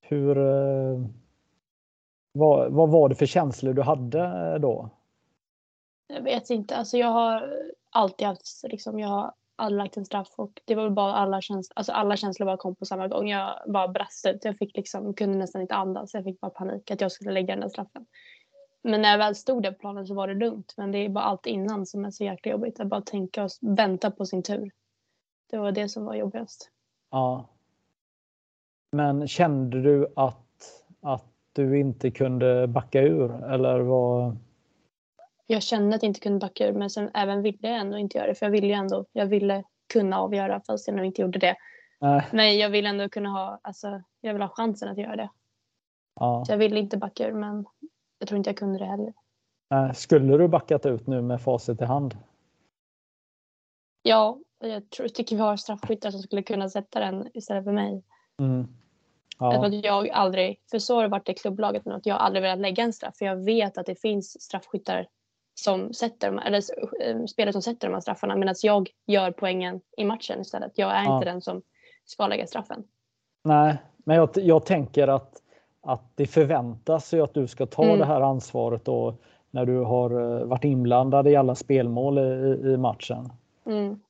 Hur, 0.00 0.34
vad, 2.32 2.72
vad 2.72 2.90
var 2.90 3.08
det 3.08 3.14
för 3.14 3.26
känslor 3.26 3.72
du 3.72 3.82
hade 3.82 4.58
då? 4.58 4.90
Jag 6.06 6.22
vet 6.22 6.50
inte. 6.50 6.76
Alltså 6.76 6.96
jag 6.96 7.08
har 7.08 7.54
alltid 7.90 8.26
haft, 8.26 8.62
liksom, 8.62 8.98
jag 8.98 9.08
har 9.08 9.32
aldrig 9.56 9.78
lagt 9.78 9.96
en 9.96 10.04
straff 10.04 10.28
och 10.36 10.62
det 10.64 10.74
var 10.74 10.90
bara 10.90 11.12
alla, 11.12 11.40
känslor, 11.40 11.72
alltså 11.76 11.92
alla 11.92 12.16
känslor 12.16 12.46
bara 12.46 12.56
kom 12.56 12.74
på 12.74 12.84
samma 12.84 13.08
gång. 13.08 13.28
Jag 13.28 13.60
bara 13.66 13.88
brast 13.88 14.26
ut. 14.26 14.44
Jag 14.44 14.58
fick 14.58 14.76
liksom, 14.76 15.14
kunde 15.14 15.38
nästan 15.38 15.62
inte 15.62 15.74
andas. 15.74 16.14
Jag 16.14 16.24
fick 16.24 16.40
bara 16.40 16.50
panik 16.50 16.90
att 16.90 17.00
jag 17.00 17.12
skulle 17.12 17.32
lägga 17.32 17.54
den 17.54 17.60
där 17.60 17.68
straffen. 17.68 18.06
Men 18.82 19.02
när 19.02 19.10
jag 19.10 19.18
väl 19.18 19.34
stod 19.34 19.62
där 19.62 19.72
på 19.72 19.78
planen 19.78 20.06
så 20.06 20.14
var 20.14 20.28
det 20.28 20.34
lugnt. 20.34 20.74
Men 20.76 20.92
det 20.92 20.98
är 20.98 21.08
bara 21.08 21.24
allt 21.24 21.46
innan 21.46 21.86
som 21.86 22.04
är 22.04 22.10
så 22.10 22.24
jäkla 22.24 22.52
jobbigt. 22.52 22.80
Att 22.80 22.86
bara 22.86 23.00
tänka 23.00 23.44
och 23.44 23.50
vänta 23.60 24.10
på 24.10 24.26
sin 24.26 24.42
tur. 24.42 24.70
Det 25.50 25.58
var 25.58 25.72
det 25.72 25.88
som 25.88 26.04
var 26.04 26.14
jobbigast. 26.14 26.70
Ja. 27.10 27.48
Men 28.92 29.28
kände 29.28 29.82
du 29.82 30.06
att, 30.16 30.84
att 31.00 31.26
du 31.52 31.78
inte 31.78 32.10
kunde 32.10 32.66
backa 32.66 33.02
ur 33.02 33.44
eller 33.44 33.80
var 33.80 34.36
jag 35.46 35.62
kände 35.62 35.96
att 35.96 36.02
jag 36.02 36.10
inte 36.10 36.20
kunde 36.20 36.38
backa 36.38 36.66
ur 36.66 36.72
men 36.72 36.90
sen 36.90 37.10
även 37.14 37.42
ville 37.42 37.68
jag 37.68 37.78
ändå 37.78 37.98
inte 37.98 38.18
göra 38.18 38.28
det 38.28 38.34
för 38.34 38.46
jag 38.46 38.50
ville 38.50 38.66
ju 38.66 38.72
ändå, 38.72 39.04
jag 39.12 39.26
ville 39.26 39.64
kunna 39.92 40.20
avgöra 40.20 40.60
fast 40.60 40.88
jag 40.88 40.96
nog 40.96 41.06
inte 41.06 41.22
gjorde 41.22 41.38
det. 41.38 41.56
Äh. 42.02 42.24
Men 42.32 42.58
jag 42.58 42.70
vill 42.70 42.86
ändå 42.86 43.08
kunna 43.08 43.28
ha, 43.28 43.60
alltså 43.62 44.02
jag 44.20 44.32
vill 44.32 44.42
ha 44.42 44.48
chansen 44.48 44.88
att 44.88 44.98
göra 44.98 45.16
det. 45.16 45.30
Ja. 46.20 46.44
Så 46.46 46.52
jag 46.52 46.58
ville 46.58 46.78
inte 46.78 46.96
backa 46.96 47.28
ur 47.28 47.32
men 47.32 47.66
jag 48.18 48.28
tror 48.28 48.38
inte 48.38 48.50
jag 48.50 48.56
kunde 48.56 48.78
det 48.78 48.84
heller. 48.84 49.12
Skulle 49.94 50.36
du 50.36 50.48
backat 50.48 50.86
ut 50.86 51.06
nu 51.06 51.22
med 51.22 51.42
facit 51.42 51.80
i 51.80 51.84
hand? 51.84 52.16
Ja, 54.02 54.38
jag 54.58 54.90
tror, 54.90 55.08
tycker 55.08 55.36
vi 55.36 55.42
har 55.42 55.56
straffskyttar 55.56 56.10
som 56.10 56.22
skulle 56.22 56.42
kunna 56.42 56.68
sätta 56.68 57.00
den 57.00 57.28
istället 57.34 57.64
för 57.64 57.72
mig. 57.72 58.02
Mm. 58.40 58.68
Ja. 59.38 59.66
Att 59.66 59.84
jag 59.84 60.08
aldrig, 60.08 60.60
för 60.70 60.78
så 60.78 60.94
har 60.94 61.02
det 61.02 61.08
varit 61.08 61.28
i 61.28 61.34
klubblaget, 61.34 61.84
men 61.84 61.94
att 61.94 62.06
jag 62.06 62.16
aldrig 62.16 62.42
velat 62.42 62.58
lägga 62.58 62.84
en 62.84 62.92
straff. 62.92 63.16
För 63.16 63.26
jag 63.26 63.36
vet 63.36 63.78
att 63.78 63.86
det 63.86 64.00
finns 64.00 64.42
straffskyttar 64.42 65.06
som 65.54 65.92
sätter 65.92 66.30
de, 66.30 66.38
eller 66.38 66.62
eh, 67.00 67.24
spelare 67.24 67.52
som 67.52 67.62
sätter 67.62 67.88
de 67.88 67.94
här 67.94 68.00
straffarna 68.00 68.36
medan 68.36 68.54
jag 68.62 68.90
gör 69.06 69.30
poängen 69.30 69.80
i 69.96 70.04
matchen 70.04 70.40
istället. 70.40 70.72
Jag 70.74 70.90
är 70.90 71.04
ja. 71.04 71.14
inte 71.14 71.30
den 71.30 71.40
som 71.40 71.62
ska 72.04 72.26
lägga 72.26 72.46
straffen. 72.46 72.84
Nej, 73.44 73.76
men 74.04 74.16
jag, 74.16 74.30
jag 74.34 74.66
tänker 74.66 75.08
att, 75.08 75.42
att 75.82 76.02
det 76.14 76.26
förväntas 76.26 77.14
ju 77.14 77.22
att 77.22 77.34
du 77.34 77.46
ska 77.46 77.66
ta 77.66 77.84
mm. 77.84 77.98
det 77.98 78.04
här 78.04 78.20
ansvaret 78.20 78.84
då 78.84 79.14
när 79.50 79.66
du 79.66 79.78
har 79.78 80.10
eh, 80.10 80.44
varit 80.44 80.64
inblandad 80.64 81.28
i 81.28 81.36
alla 81.36 81.54
spelmål 81.54 82.18
i, 82.18 82.60
i 82.72 82.76
matchen. 82.76 83.32
Mm. 83.66 84.00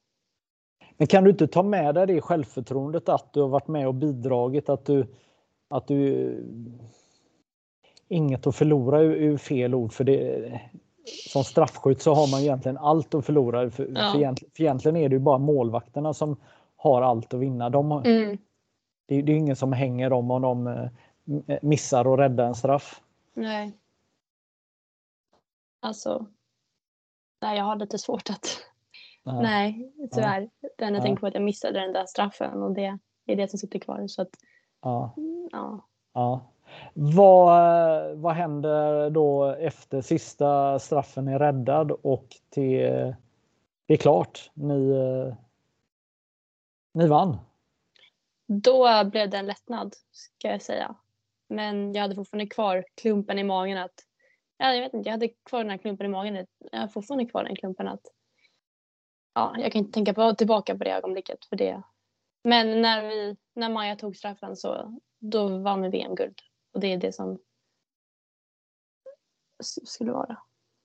Men 0.96 1.06
kan 1.06 1.24
du 1.24 1.30
inte 1.30 1.46
ta 1.46 1.62
med 1.62 1.94
dig 1.94 2.06
det 2.06 2.20
självförtroendet 2.20 3.08
att 3.08 3.32
du 3.32 3.40
har 3.40 3.48
varit 3.48 3.68
med 3.68 3.88
och 3.88 3.94
bidragit, 3.94 4.68
att 4.68 4.86
du, 4.86 5.06
att 5.68 5.86
du 5.86 6.36
inget 8.08 8.46
att 8.46 8.56
förlora 8.56 9.00
är 9.00 9.36
fel 9.36 9.74
ord 9.74 9.92
för 9.92 10.04
det, 10.04 10.60
som 11.04 11.44
straffskytt 11.44 12.02
så 12.02 12.14
har 12.14 12.30
man 12.30 12.40
egentligen 12.40 12.78
allt 12.78 13.14
att 13.14 13.26
förlora. 13.26 13.70
För, 13.70 13.88
ja. 13.94 14.12
för, 14.12 14.18
egentligen, 14.18 14.52
för 14.56 14.62
egentligen 14.62 14.96
är 14.96 15.08
det 15.08 15.14
ju 15.14 15.20
bara 15.20 15.38
målvakterna 15.38 16.14
som 16.14 16.36
har 16.76 17.02
allt 17.02 17.34
att 17.34 17.40
vinna. 17.40 17.70
De, 17.70 17.92
mm. 17.92 18.38
det, 19.06 19.22
det, 19.22 19.32
är 19.32 19.36
ingen 19.36 19.56
som 19.56 19.72
hänger 19.72 20.10
dem 20.10 20.30
om 20.30 20.42
de 20.42 20.66
eh, 20.66 21.58
missar 21.62 22.12
att 22.12 22.18
rädda 22.18 22.46
en 22.46 22.54
straff. 22.54 23.00
Nej. 23.34 23.78
Alltså, 25.80 26.26
Nej, 27.44 27.58
jag 27.58 27.64
har 27.64 27.76
lite 27.76 27.98
svårt 27.98 28.30
att... 28.30 28.46
Nej. 29.22 29.42
Nej, 29.42 29.92
tyvärr. 30.12 30.50
Den 30.78 30.94
jag 30.94 31.00
Ja. 31.00 31.02
tänker 31.02 31.20
på 31.20 31.26
att 31.26 31.34
jag 31.34 31.42
missade 31.42 31.80
den 31.80 31.92
där 31.92 32.06
straffen 32.06 32.62
och 32.62 32.74
det 32.74 32.98
är 33.26 33.36
det 33.36 33.50
som 33.50 33.58
sitter 33.58 33.78
kvar. 33.78 34.06
Så 34.08 34.22
att, 34.22 34.28
Ja. 34.82 35.14
ja. 35.50 35.88
Ja. 36.14 36.52
Vad, 36.94 38.16
vad 38.16 38.34
händer 38.34 39.10
då 39.10 39.44
efter 39.44 40.00
sista 40.00 40.78
straffen 40.78 41.28
är 41.28 41.38
räddad 41.38 41.92
och 41.92 42.26
det, 42.54 42.88
det 43.86 43.94
är 43.94 43.98
klart? 43.98 44.50
Ni, 44.54 44.90
eh, 44.90 45.34
ni 46.94 47.08
vann. 47.08 47.36
Då 48.46 49.04
blev 49.04 49.30
det 49.30 49.36
en 49.36 49.46
lättnad, 49.46 49.94
ska 50.12 50.48
jag 50.48 50.62
säga. 50.62 50.94
Men 51.48 51.92
jag 51.92 52.02
hade 52.02 52.14
fortfarande 52.14 52.46
kvar 52.46 52.84
klumpen 52.94 53.38
i 53.38 53.44
magen 53.44 53.78
att... 53.78 53.94
Ja, 54.58 54.74
jag 54.74 54.80
vet 54.82 54.94
inte, 54.94 55.08
jag 55.08 55.12
hade 55.14 55.28
kvar 55.28 55.58
den 55.58 55.70
här 55.70 55.78
klumpen 55.78 56.06
i 56.06 56.08
magen. 56.08 56.46
Jag 56.72 56.80
har 56.80 56.88
fortfarande 56.88 57.26
kvar 57.26 57.44
den 57.44 57.56
klumpen 57.56 57.88
att... 57.88 58.00
Ja, 59.34 59.54
jag 59.58 59.72
kan 59.72 59.78
inte 59.78 59.92
tänka 59.92 60.14
på, 60.14 60.34
tillbaka 60.34 60.78
på 60.78 60.84
det 60.84 60.90
ögonblicket 60.90 61.44
för 61.44 61.56
det. 61.56 61.82
Men 62.44 62.82
när, 62.82 63.08
vi, 63.08 63.36
när 63.54 63.68
Maja 63.68 63.96
tog 63.96 64.16
straffen 64.16 64.56
så 64.56 65.00
då 65.18 65.58
vann 65.58 65.82
vi 65.82 65.88
VM-guld. 65.88 66.40
Och 66.74 66.80
det 66.80 66.92
är 66.92 66.96
det 66.96 67.12
som 67.12 67.38
skulle 69.62 70.12
vara. 70.12 70.36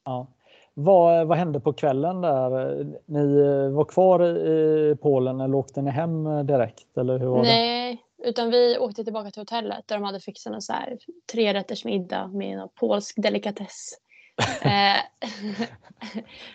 Ja. 0.06 0.28
Vad, 0.74 1.28
vad 1.28 1.38
hände 1.38 1.60
på 1.60 1.74
kvällen 1.74 2.22
där? 2.22 2.84
Ni 3.06 3.40
eh, 3.40 3.70
var 3.70 3.86
kvar 3.86 4.38
i 4.38 4.96
Polen 5.02 5.42
eller 5.42 5.56
åkte 5.56 5.82
ni 5.82 5.92
hem 5.92 6.48
direkt? 6.48 6.98
Eller 6.98 7.20
hur 7.20 7.28
var 7.28 7.38
det? 7.38 7.44
Nej, 7.44 8.04
utan 8.18 8.50
vi 8.50 8.78
åkte 8.78 9.04
tillbaka 9.04 9.32
till 9.32 9.42
hotellet 9.42 9.88
där 9.88 9.96
de 9.96 10.04
hade 10.04 10.20
fixat 10.20 10.54
en 10.54 10.62
så 10.62 10.74
här 10.74 10.98
trerätters 11.32 11.86
middag 11.86 12.28
med 12.28 12.60
en 12.60 12.70
polsk 12.80 13.16
delikatess. 13.18 13.92
eh, 14.62 14.70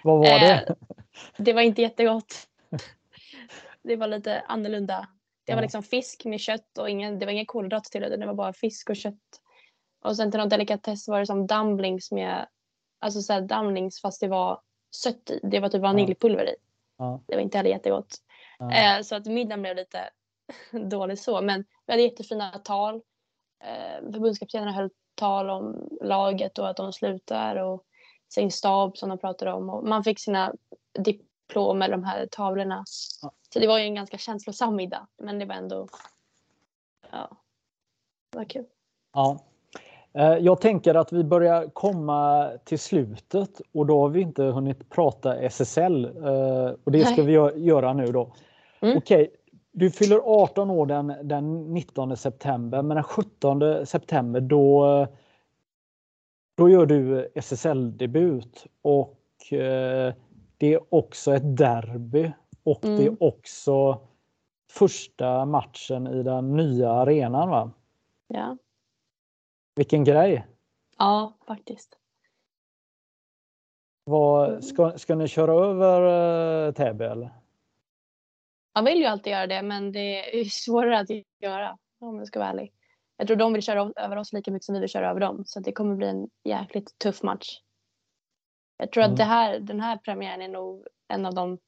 Vad 0.05 0.19
var 0.19 0.39
det? 0.41 0.65
Eh, 0.69 0.75
det 1.37 1.53
var 1.53 1.63
inte 1.63 1.83
jättegott. 1.83 2.35
Det 3.83 3.97
var 3.97 4.07
lite 4.07 4.41
annorlunda. 4.41 5.09
Det 5.47 5.55
var 5.55 5.63
liksom 5.63 5.83
fisk 5.83 6.25
med 6.25 6.41
kött 6.41 6.79
och 6.79 6.91
ingen, 6.91 7.19
det 7.19 7.27
var 7.27 7.33
ingen 7.33 7.47
kolhydrater 7.47 7.91
till 7.91 8.01
det. 8.01 8.17
Det 8.17 8.27
var 8.27 8.35
bara 8.35 8.53
fisk 8.53 8.91
och 8.91 8.97
kött. 8.97 9.41
Och 10.05 10.17
sen 10.17 10.31
till 10.31 10.41
någon 10.41 10.49
delikatess 10.49 11.09
var 11.09 11.21
det 11.21 11.27
som 11.27 11.47
dumplings 11.47 12.13
med, 12.13 12.49
alltså 12.99 13.23
så 13.23 13.33
här 13.33 13.41
dumplings 13.41 14.01
fast 14.01 14.21
det 14.21 14.29
var 14.29 14.61
sött 14.97 15.31
i. 15.31 15.41
Det 15.43 15.61
var 15.61 15.69
typ 15.69 15.83
vaniljpulver 15.83 16.49
i. 16.49 16.55
Ja. 16.99 17.21
Det 17.27 17.35
var 17.35 17.43
inte 17.43 17.59
heller 17.59 17.71
jättegott. 17.71 18.17
Ja. 18.59 18.73
Eh, 18.73 19.03
så 19.03 19.17
att 19.17 19.27
middagen 19.27 19.63
blev 19.63 19.77
lite 19.77 20.11
dålig 20.91 21.19
så. 21.19 21.43
Men 21.43 21.65
vi 21.87 21.93
hade 21.93 22.03
jättefina 22.03 22.51
tal. 22.51 22.95
Eh, 23.65 24.13
förbundskaptenerna 24.13 24.73
höll 24.73 24.91
tal 25.15 25.51
om 25.51 25.89
laget 26.03 26.59
och 26.59 26.69
att 26.69 26.77
de 26.77 26.93
slutar 26.93 27.57
och 27.57 27.85
sin 28.29 28.51
stab 28.51 28.97
som 28.97 29.09
de 29.09 29.19
pratade 29.19 29.53
om. 29.53 29.71
Och 29.71 29.89
man 29.89 30.05
fick 30.05 30.21
sina 30.21 30.55
diplom 30.99 31.83
eller 31.83 31.97
de 31.97 32.05
här 32.05 32.27
tavlorna. 32.31 32.85
Ja. 33.23 33.33
Så 33.55 33.61
det 33.61 33.67
var 33.67 33.79
ju 33.79 33.85
en 33.85 33.95
ganska 33.95 34.19
känslosam 34.19 34.77
middag. 34.77 35.07
Men 35.19 35.39
det 35.39 35.45
var 35.45 35.55
ändå... 35.55 35.89
Ja. 37.13 37.31
Det 38.31 38.39
var 38.39 38.45
kul. 38.45 38.65
Ja. 39.13 39.39
Eh, 40.13 40.33
Jag 40.39 40.61
tänker 40.61 40.95
att 40.95 41.13
vi 41.13 41.25
börjar 41.25 41.69
komma 41.69 42.51
till 42.65 42.79
slutet 42.79 43.61
och 43.73 43.87
då 43.87 44.01
har 44.01 44.09
vi 44.09 44.21
inte 44.21 44.43
hunnit 44.43 44.91
prata 44.91 45.37
SSL 45.37 46.05
eh, 46.05 46.73
och 46.85 46.93
det 46.93 47.05
ska 47.05 47.17
Nej. 47.17 47.27
vi 47.27 47.37
gö- 47.39 47.57
göra 47.59 47.93
nu 47.93 48.07
då. 48.07 48.33
Mm. 48.81 48.97
Okej, 48.99 49.31
du 49.73 49.91
fyller 49.91 50.21
18 50.25 50.71
år 50.71 50.87
den, 50.87 51.15
den 51.23 51.75
19 51.75 52.17
september 52.17 52.83
men 52.83 52.95
den 52.95 53.05
17 53.05 53.87
september 53.87 54.41
då, 54.41 55.07
då 56.57 56.69
gör 56.69 56.87
du 56.87 57.31
SSL-debut 57.35 58.67
och 58.83 59.53
eh, 59.53 60.15
det 60.59 60.75
är 60.75 60.95
också 60.95 61.35
ett 61.35 61.57
derby 61.57 62.33
och 62.65 62.79
det 62.83 62.89
Mm. 62.89 63.03
är 63.13 63.23
också 63.23 64.01
första 64.73 65.45
matchen 65.45 66.07
i 66.07 66.23
den 66.23 66.57
nya 66.57 66.91
arenan 66.91 67.49
va? 67.51 67.71
Ja. 68.27 68.57
Vilken 69.77 70.05
grej! 70.05 70.47
ja, 70.99 71.33
faktiskt. 71.47 71.99
Vad, 74.05 74.65
ska, 74.65 74.99
ska 74.99 75.15
ni 75.15 75.29
köra 75.29 75.53
över 75.67 76.03
uh, 76.67 76.73
Täby 76.73 77.05
eller? 77.05 77.31
Man 78.75 78.85
vill 78.85 78.99
ju 78.99 79.05
alltid 79.05 79.31
göra 79.33 79.47
det 79.47 79.63
men 79.63 79.93
det 79.93 80.41
är 80.41 80.45
svårare 80.45 80.99
att 80.99 81.11
göra 81.41 81.79
om 82.01 82.19
jag 82.19 82.27
ska 82.27 82.39
vara 82.39 82.49
ärlig. 82.49 82.73
Jag 83.17 83.27
tror 83.27 83.37
de 83.37 83.53
vill 83.53 83.63
köra 83.63 83.93
över 83.97 84.17
oss 84.17 84.33
lika 84.33 84.51
mycket 84.51 84.65
som 84.65 84.75
vi 84.75 84.81
vill 84.81 84.89
köra 84.89 85.11
över 85.11 85.21
dem. 85.21 85.43
Så 85.47 85.61
det 85.61 85.73
kommer 85.73 85.97
bli 85.97 86.07
en 86.09 86.31
jäkligt 86.45 86.99
tuff 86.99 87.23
match. 87.23 87.61
Jag 88.77 88.93
tror 88.93 89.03
Mm. 89.05 89.13
att 89.13 89.19
det 89.19 89.25
här, 89.25 89.59
den 89.59 89.81
här 89.81 89.97
premiären 89.97 90.43
är 90.43 90.49
nog 90.49 90.87
en 91.09 91.27
av 91.27 91.35
de 91.35 91.59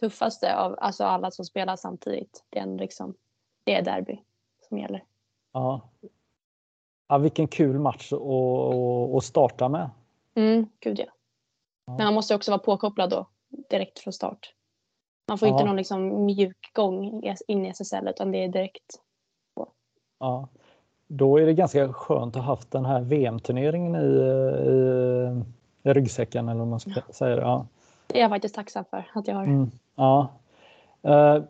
tuffaste 0.00 0.56
av 0.56 0.76
alltså 0.78 1.04
alla 1.04 1.30
som 1.30 1.44
spelar 1.44 1.76
samtidigt. 1.76 2.44
Det 2.50 2.58
är, 2.58 2.62
en 2.62 2.76
liksom, 2.76 3.14
det 3.64 3.74
är 3.74 3.82
derby 3.82 4.20
som 4.68 4.78
gäller. 4.78 5.04
Ja. 5.52 5.80
ja 7.08 7.18
vilken 7.18 7.48
kul 7.48 7.78
match 7.78 8.12
att, 9.16 9.24
starta 9.24 9.68
med. 9.68 9.90
Mm, 10.34 10.66
gud 10.80 10.98
ja. 10.98 11.04
Ja. 11.86 11.96
Men 11.96 12.04
man 12.04 12.14
måste 12.14 12.34
också 12.34 12.50
vara 12.50 12.58
påkopplad 12.58 13.10
då 13.10 13.26
direkt 13.70 13.98
från 13.98 14.12
start. 14.12 14.54
Man 15.28 15.38
får 15.38 15.48
inte 15.48 15.62
Ja. 15.62 15.66
någon 15.66 15.76
liksom 15.76 16.24
mjuk 16.24 16.70
gång 16.72 17.22
in 17.48 17.66
i 17.66 17.68
SSL 17.68 18.08
utan 18.08 18.32
det 18.32 18.44
är 18.44 18.48
direkt. 18.48 19.00
Ja. 20.18 20.48
Då 21.06 21.38
är 21.40 21.46
det 21.46 21.54
ganska 21.54 21.92
skönt 21.92 22.36
att 22.36 22.42
ha 22.42 22.52
haft 22.52 22.70
den 22.70 22.84
här 22.84 23.00
VM-turneringen 23.00 23.94
i, 23.94 24.06
i, 24.68 25.90
i 25.90 25.92
ryggsäcken 25.92 26.48
eller 26.48 26.58
vad 26.58 26.68
man 26.68 26.80
ska 26.80 27.00
säga. 27.10 27.36
det. 27.36 27.42
Ja. 27.42 27.66
Det 28.12 28.18
är 28.18 28.22
jag 28.22 28.30
faktiskt 28.30 28.54
tacksam 28.54 28.84
för 28.84 29.10
att 29.14 29.28
jag 29.28 29.34
har. 29.34 29.42
Mm, 29.44 29.70
ja. 29.94 30.28
Eh, 31.02 31.42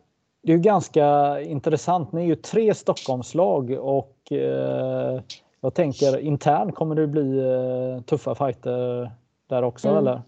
Det 0.43 0.53
är 0.53 0.57
ju 0.57 0.59
ganska 0.59 1.41
intressant. 1.41 2.13
Ni 2.13 2.23
är 2.23 2.27
ju 2.27 2.37
tre 2.37 2.75
Stockholmslag 2.75 3.71
och 3.71 4.33
eh, 4.33 5.21
jag 5.61 5.75
tänker 5.75 6.19
internt 6.19 6.75
kommer 6.75 6.95
det 6.95 7.07
bli 7.07 7.39
eh, 7.39 8.03
tuffa 8.03 8.35
fighter 8.35 9.11
där 9.47 9.63
också 9.63 9.89
Mm. 9.89 9.99
eller? 9.99 10.23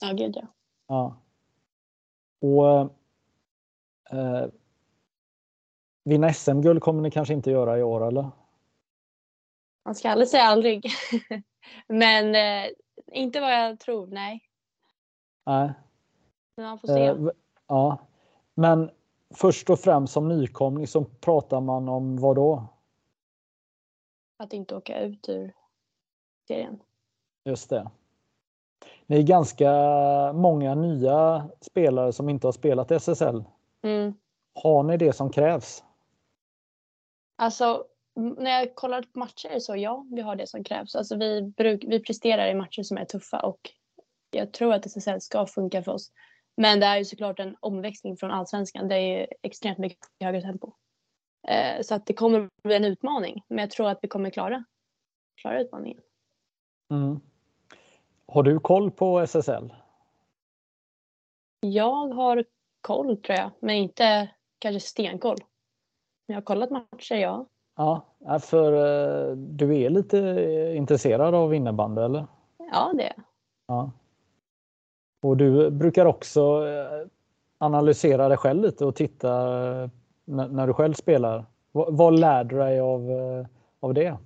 Ja, 0.00 0.12
gud 0.12 0.36
ja. 0.36 0.46
Ja. 0.88 1.16
Och 2.40 2.90
vinna 6.04 6.32
SM-guld 6.32 6.82
kommer 6.82 7.02
ni 7.02 7.10
kanske 7.10 7.34
inte 7.34 7.50
göra 7.50 7.78
i 7.78 7.82
år 7.82 8.08
eller? 8.08 8.30
Man 9.84 9.94
ska 9.94 10.10
aldrig 10.10 10.28
säga 10.28 10.42
aldrig. 10.42 10.86
Men 11.86 12.34
inte 13.12 13.40
vad 13.40 13.52
jag 13.52 13.78
tror, 13.80 14.06
nej. 14.06 14.47
Nej. 15.48 15.72
Men 16.56 16.78
får 16.78 16.88
se. 16.88 17.04
Eh, 17.04 17.16
ja. 17.66 17.98
Men 18.54 18.90
först 19.34 19.70
och 19.70 19.80
främst 19.80 20.12
som 20.12 20.28
nykomling 20.28 20.86
så 20.86 21.04
pratar 21.04 21.60
man 21.60 21.88
om 21.88 22.16
vad 22.16 22.36
då? 22.36 22.64
Att 24.36 24.52
inte 24.52 24.76
åka 24.76 25.00
ut 25.00 25.28
ur 25.28 25.54
serien. 26.48 26.80
Just 27.44 27.70
det. 27.70 27.90
Ni 29.06 29.18
är 29.18 29.22
ganska 29.22 29.72
många 30.32 30.74
nya 30.74 31.48
spelare 31.60 32.12
som 32.12 32.28
inte 32.28 32.46
har 32.46 32.52
spelat 32.52 32.90
SSL. 32.90 33.44
Mm. 33.82 34.14
Har 34.54 34.82
ni 34.82 34.96
det 34.96 35.12
som 35.12 35.30
krävs? 35.30 35.84
Alltså, 37.36 37.84
när 38.14 38.50
jag 38.50 38.74
kollar 38.74 39.02
på 39.02 39.18
matcher 39.18 39.58
så 39.58 39.76
ja, 39.76 40.06
vi 40.10 40.20
har 40.20 40.36
det 40.36 40.46
som 40.46 40.64
krävs. 40.64 40.96
Alltså, 40.96 41.16
vi, 41.16 41.42
bruk, 41.42 41.84
vi 41.88 42.00
presterar 42.00 42.48
i 42.48 42.54
matcher 42.54 42.82
som 42.82 42.96
är 42.96 43.04
tuffa 43.04 43.40
och 43.40 43.72
jag 44.30 44.52
tror 44.52 44.74
att 44.74 44.86
SSL 44.86 45.20
ska 45.20 45.46
funka 45.46 45.82
för 45.82 45.92
oss. 45.92 46.12
Men 46.56 46.80
det 46.80 46.86
är 46.86 46.98
ju 46.98 47.04
såklart 47.04 47.38
en 47.38 47.56
omväxling 47.60 48.16
från 48.16 48.30
allsvenskan. 48.30 48.88
Det 48.88 48.94
är 48.94 49.18
ju 49.18 49.26
extremt 49.42 49.78
mycket 49.78 49.98
högre 50.20 50.42
tempo. 50.42 50.72
Eh, 51.48 51.82
så 51.82 51.94
att 51.94 52.06
det 52.06 52.14
kommer 52.14 52.48
bli 52.62 52.76
en 52.76 52.84
utmaning. 52.84 53.42
Men 53.48 53.58
jag 53.58 53.70
tror 53.70 53.88
att 53.88 53.98
vi 54.02 54.08
kommer 54.08 54.30
klara, 54.30 54.64
klara 55.40 55.60
utmaningen. 55.60 56.00
Mm. 56.90 57.20
Har 58.26 58.42
du 58.42 58.60
koll 58.60 58.90
på 58.90 59.18
SSL? 59.20 59.74
Jag 61.60 62.08
har 62.08 62.44
koll 62.80 63.16
tror 63.16 63.38
jag, 63.38 63.50
men 63.60 63.76
inte 63.76 64.30
kanske 64.58 64.80
stenkoll. 64.80 65.38
Men 66.26 66.34
jag 66.34 66.36
har 66.36 66.44
kollat 66.44 66.70
matcher, 66.70 67.14
ja. 67.14 67.46
Ja, 67.76 68.06
ja, 68.18 68.38
för 68.38 68.72
eh, 68.72 69.36
du 69.36 69.78
är 69.78 69.90
lite 69.90 70.18
eh, 70.18 70.76
intresserad 70.76 71.34
av 71.34 71.54
innebandy 71.54 72.02
eller? 72.02 72.26
Ja, 72.72 72.92
det 72.94 73.02
är 73.02 73.12
jag. 73.16 73.24
Ja. 73.66 73.90
Och 75.20 75.36
du 75.36 75.70
brukar 75.70 76.06
också 76.06 76.40
eh, 76.40 77.06
analysera 77.58 78.28
dig 78.28 78.36
själv 78.36 78.62
lite 78.62 78.84
och 78.84 78.96
titta 78.96 79.28
eh, 79.82 79.90
när, 80.24 80.66
du 80.66 80.72
själv 80.72 80.94
spelar. 80.94 81.46
Vad, 81.72 82.20
lärde 82.20 82.20
lär 82.20 82.44
du 82.44 82.56
dig 82.58 82.80
av, 82.80 83.10
eh, 83.10 83.46
av 83.80 83.94
det? 83.94 84.18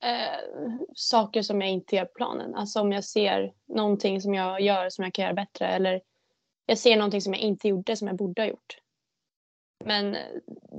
eh, 0.00 0.70
saker 0.94 1.42
som 1.42 1.60
jag 1.60 1.70
inte 1.70 1.96
gör 1.96 2.04
på 2.04 2.14
planen. 2.14 2.54
Alltså 2.54 2.80
om 2.80 2.92
jag 2.92 3.04
ser 3.04 3.52
någonting 3.68 4.20
som 4.20 4.34
jag 4.34 4.60
gör 4.60 4.90
som 4.90 5.04
jag 5.04 5.14
kan 5.14 5.22
göra 5.22 5.34
bättre 5.34 5.66
eller 5.68 6.00
jag 6.66 6.78
ser 6.78 6.96
någonting 6.96 7.20
som 7.20 7.34
jag 7.34 7.42
inte 7.42 7.68
gjorde 7.68 7.96
som 7.96 8.08
jag 8.08 8.16
borde 8.16 8.42
ha 8.42 8.48
gjort. 8.48 8.78
Men 9.84 10.16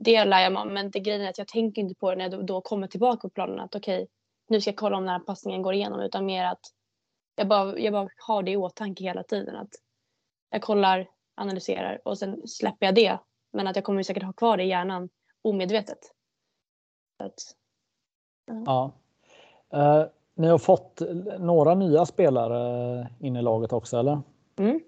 det 0.04 0.26
lär 0.26 0.40
jag 0.40 0.54
mig 0.54 0.62
om. 0.62 0.74
Men 0.74 0.92
det 0.92 1.00
grejen 1.00 1.22
är 1.22 1.30
att 1.30 1.38
jag 1.38 1.48
tänker 1.48 1.82
inte 1.82 1.96
på 1.96 2.10
det 2.10 2.16
när 2.18 2.24
jag 2.24 2.32
då, 2.32 2.42
då 2.42 2.62
kommer 2.62 2.88
tillbaka 2.88 3.22
på 3.22 3.30
planen 3.30 3.60
att 3.60 3.76
okej, 3.76 4.08
nu 4.48 4.62
ska 4.62 4.70
jag 4.70 4.78
kolla 4.78 4.98
om 4.98 5.04
den 5.04 5.14
här 5.14 5.20
passningen 5.20 5.62
går 5.62 5.74
igenom 5.74 6.00
utan 6.00 6.26
mer 6.26 6.46
att 6.46 6.62
jag 7.36 7.48
bara, 7.48 7.80
jag 7.80 7.94
bara 7.94 8.10
har 8.28 8.44
det 8.44 8.52
i 8.52 8.58
åtanke 8.58 9.04
hela 9.04 9.24
tiden. 9.24 9.56
Att 9.56 9.70
jag 10.50 10.62
kollar, 10.62 11.10
analyserar 11.36 12.02
och 12.06 12.18
sen 12.18 12.48
släpper 12.48 12.86
jag 12.86 12.96
det. 12.96 13.20
Men 13.54 13.68
att 13.68 13.76
jag 13.76 13.86
kommer 13.86 14.04
säkert 14.04 14.24
ha 14.24 14.34
kvar 14.34 14.58
det 14.58 14.64
i 14.64 14.68
hjärnan 14.68 15.10
omedvetet. 15.42 16.00
Att, 17.18 17.56
ja. 18.66 18.92
Uh, 19.74 20.06
ni 20.36 20.48
har 20.48 20.58
fått 20.58 21.02
några 21.40 21.76
nya 21.76 22.06
spelare 22.06 23.08
in 23.20 23.36
i 23.36 23.42
laget 23.42 23.74
också 23.74 23.98
eller? 23.98 24.22
Mm. 24.60 24.82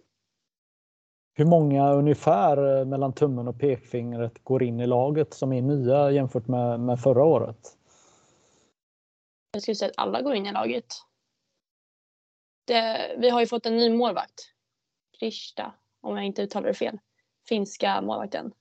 Hur 1.36 1.46
många 1.46 1.94
ungefär 1.94 2.80
eh, 2.80 2.86
mellan 2.86 3.14
tummen 3.14 3.48
och 3.48 3.60
pekfingret 3.60 4.44
går 4.44 4.64
in 4.64 4.80
i 4.80 4.88
laget 4.88 5.34
som 5.34 5.54
är 5.54 5.62
nya 5.62 6.12
jämfört 6.12 6.48
med, 6.48 6.80
med 6.80 7.00
förra 7.00 7.24
året? 7.24 7.78
Jag 9.52 9.62
skulle 9.62 9.76
säga 9.76 9.90
att 9.90 9.98
alla 9.98 10.22
går 10.22 10.36
in 10.36 10.46
i 10.46 10.52
laget. 10.52 10.86
Det, 12.66 13.16
vi 13.18 13.30
har 13.30 13.40
ju 13.40 13.48
fått 13.48 13.66
en 13.66 13.78
ny 13.78 13.90
målvakt. 13.90 14.54
Krista, 15.20 15.74
om 16.02 16.16
jag 16.16 16.26
inte 16.26 16.42
uttalar 16.42 16.68
det 16.68 16.74
fel. 16.74 17.00
Finska 17.48 18.02
målvakten. 18.02 18.54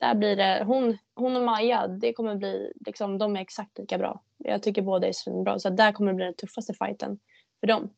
Där 0.00 0.14
blir 0.14 0.36
det, 0.36 0.64
hon, 0.66 0.98
hon 1.14 1.36
och 1.36 1.42
Maja, 1.42 1.86
det 1.86 2.12
kommer 2.12 2.36
bli, 2.36 2.72
liksom, 2.86 3.18
de 3.18 3.36
är 3.36 3.40
exakt 3.40 3.78
lika 3.78 3.98
bra. 3.98 4.22
Jag 4.38 4.62
tycker 4.62 4.82
båda 4.82 5.08
är 5.08 5.12
svinbra, 5.12 5.58
så 5.58 5.70
där 5.70 5.92
kommer 5.92 6.12
det 6.12 6.16
bli 6.16 6.24
den 6.24 6.34
tuffaste 6.34 6.74
fighten 6.74 7.18
för 7.60 7.66
dem. 7.66 7.90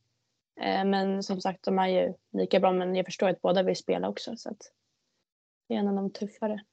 Eh, 0.61 0.85
men 0.85 1.23
som 1.23 1.41
sagt, 1.41 1.65
de 1.65 1.79
är 1.79 1.89
ju 1.89 2.15
lika 2.33 2.61
bra, 2.61 2.73
men 2.73 2.95
jag 2.95 3.07
förstår 3.07 3.29
att 3.29 3.43
båda 3.43 3.63
vill 3.63 3.77
spela 3.77 4.09
också. 4.09 4.37
Så 4.37 4.51
att 4.51 4.73
det 5.69 5.75
är 5.75 5.79
en 5.79 5.89
av 5.89 5.95
de 5.95 6.11
tuffare. 6.11 6.65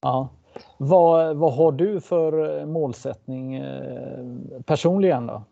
Ja. 0.00 0.28
Vad, 0.78 1.36
vad 1.36 1.54
har 1.54 1.72
du 1.72 2.00
för 2.00 2.64
målsättning 2.66 3.54
eh, 3.54 4.60
personligen 4.66 5.26
då? 5.26 5.44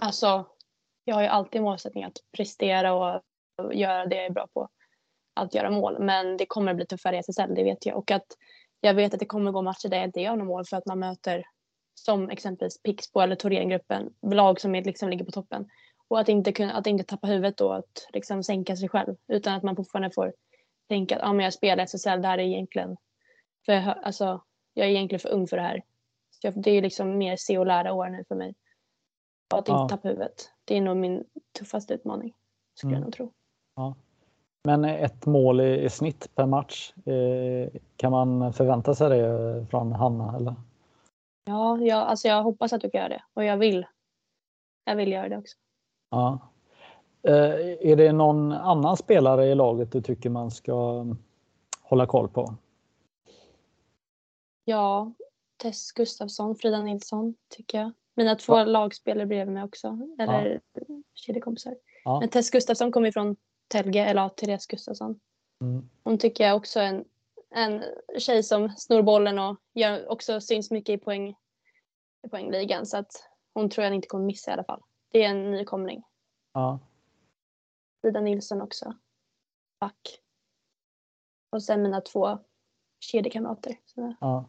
Alltså, 0.00 0.44
jag 1.04 1.14
har 1.14 1.22
ju 1.22 1.28
alltid 1.28 1.62
målsättning 1.62 2.04
att 2.04 2.18
prestera 2.32 2.92
och 2.94 3.22
göra 3.72 4.06
det 4.06 4.16
jag 4.16 4.24
är 4.24 4.30
bra 4.30 4.46
på. 4.54 4.68
Att 5.34 5.54
göra 5.54 5.70
mål. 5.70 5.96
Men 5.98 6.36
det 6.36 6.46
kommer 6.46 6.74
bli 6.74 6.86
tuffare 6.86 7.16
i 7.16 7.18
SSL, 7.18 7.54
det 7.54 7.64
vet 7.64 7.86
jag. 7.86 7.96
Och 7.96 8.10
att 8.10 8.26
jag 8.80 8.94
vet 8.94 9.14
att 9.14 9.20
det 9.20 9.26
kommer 9.26 9.52
gå 9.52 9.62
matcher 9.62 9.88
där 9.88 9.96
jag 9.96 10.08
inte 10.08 10.20
gör 10.20 10.36
några 10.36 10.44
mål 10.44 10.64
för 10.64 10.76
att 10.76 10.86
man 10.86 10.98
möter 10.98 11.44
som 11.94 12.30
exempelvis 12.30 12.82
Pixbo 12.82 13.20
eller 13.20 13.36
Thorengruppen, 13.36 14.14
lag 14.22 14.60
som 14.60 14.72
liksom 14.72 15.08
ligger 15.08 15.24
på 15.24 15.30
toppen. 15.30 15.68
Och 16.08 16.20
att 16.20 16.28
inte, 16.28 16.52
kunna, 16.52 16.72
att 16.72 16.86
inte 16.86 17.04
tappa 17.04 17.26
huvudet 17.26 17.56
då, 17.56 17.72
att 17.72 18.08
liksom 18.12 18.42
sänka 18.42 18.76
sig 18.76 18.88
själv. 18.88 19.16
Utan 19.28 19.54
att 19.54 19.62
man 19.62 19.76
fortfarande 19.76 20.10
får 20.10 20.32
tänka 20.88 21.16
att 21.16 21.22
ah, 21.22 21.32
men 21.32 21.44
jag 21.44 21.54
spelar 21.54 21.84
SSL, 21.84 22.22
det 22.22 22.28
här 22.28 22.38
är 22.38 22.42
egentligen 22.42 22.96
för 23.66 23.72
alltså, 23.72 24.42
jag 24.74 24.86
är 24.86 24.90
egentligen 24.90 25.20
för 25.20 25.28
ung 25.28 25.46
för 25.46 25.56
det 25.56 25.62
här. 25.62 25.82
Så 26.30 26.50
det 26.50 26.70
är 26.70 26.82
liksom 26.82 27.18
mer 27.18 27.36
se 27.36 27.58
och 27.58 27.66
lära 27.66 27.92
år 27.92 28.08
nu 28.08 28.24
för 28.28 28.34
mig. 28.34 28.54
Och 29.52 29.58
att 29.58 29.68
ja. 29.68 29.82
inte 29.82 29.94
tappa 29.94 30.08
huvudet. 30.08 30.50
Det 30.64 30.76
är 30.76 30.80
nog 30.80 30.96
min 30.96 31.24
tuffaste 31.58 31.94
utmaning, 31.94 32.34
skulle 32.74 32.90
mm. 32.90 33.00
jag 33.00 33.06
nog 33.06 33.12
tro. 33.12 33.32
Ja. 33.76 33.94
Men 34.64 34.84
ett 34.84 35.26
mål 35.26 35.60
i, 35.60 35.84
i 35.84 35.90
snitt 35.90 36.34
per 36.34 36.46
match, 36.46 36.92
eh, 37.06 37.80
kan 37.96 38.12
man 38.12 38.52
förvänta 38.52 38.94
sig 38.94 39.08
det 39.08 39.66
från 39.70 39.92
Hanna? 39.92 40.36
Eller? 40.36 40.54
Ja, 41.44 41.78
jag, 41.78 41.98
alltså 41.98 42.28
jag 42.28 42.42
hoppas 42.42 42.72
att 42.72 42.80
du 42.80 42.90
kan 42.90 42.98
göra 42.98 43.08
det 43.08 43.22
och 43.34 43.44
jag 43.44 43.56
vill. 43.56 43.86
Jag 44.84 44.96
vill 44.96 45.12
göra 45.12 45.28
det 45.28 45.38
också. 45.38 45.56
Ja. 46.10 46.38
Eh, 47.22 47.90
är 47.90 47.96
det 47.96 48.12
någon 48.12 48.52
annan 48.52 48.96
spelare 48.96 49.46
i 49.46 49.54
laget 49.54 49.92
du 49.92 50.02
tycker 50.02 50.30
man 50.30 50.50
ska 50.50 51.06
hålla 51.80 52.06
koll 52.06 52.28
på? 52.28 52.54
Ja, 54.64 55.12
Tess 55.56 55.92
Gustafsson, 55.92 56.56
Frida 56.56 56.82
Nilsson 56.82 57.34
tycker 57.48 57.78
jag. 57.78 57.92
Mina 58.14 58.36
två 58.36 58.58
ja. 58.58 58.64
lagspelare 58.64 59.26
bredvid 59.26 59.54
mig 59.54 59.62
också, 59.62 59.98
eller 60.18 60.60
ja. 60.72 61.02
kedjekompisar. 61.14 61.76
Ja. 62.04 62.20
Men 62.20 62.28
Tess 62.28 62.50
Gustafsson 62.50 62.92
kommer 62.92 63.10
från 63.10 63.36
Telge, 63.68 64.04
eller 64.04 64.22
ja, 64.22 64.28
Therese 64.28 64.66
Gustafsson. 64.66 65.20
Mm. 65.60 65.88
Hon 66.04 66.18
tycker 66.18 66.44
jag 66.44 66.56
också 66.56 66.80
är 66.80 66.86
en, 66.86 67.04
en 67.50 67.82
tjej 68.18 68.42
som 68.42 68.68
snor 68.68 69.02
bollen 69.02 69.38
och 69.38 69.56
gör, 69.74 70.10
också 70.10 70.40
syns 70.40 70.70
mycket 70.70 71.00
i, 71.00 71.04
poäng, 71.04 71.36
i 72.26 72.28
poängligan. 72.28 72.86
Så 72.86 72.96
att 72.96 73.12
hon 73.54 73.70
tror 73.70 73.84
jag 73.84 73.94
inte 73.94 74.08
kommer 74.08 74.24
missa 74.24 74.50
i 74.50 74.54
alla 74.54 74.64
fall. 74.64 74.82
Det 75.10 75.24
är 75.24 75.28
en 75.28 75.50
nykomling. 75.50 76.02
Ja. 76.52 76.78
Frida 78.00 78.20
Nilsson 78.20 78.62
också. 78.62 78.94
Back. 79.80 80.20
Och 81.50 81.62
sen 81.62 81.82
mina 81.82 82.00
två 82.00 82.38
kedjekamrater. 83.00 83.76
Ja. 84.20 84.48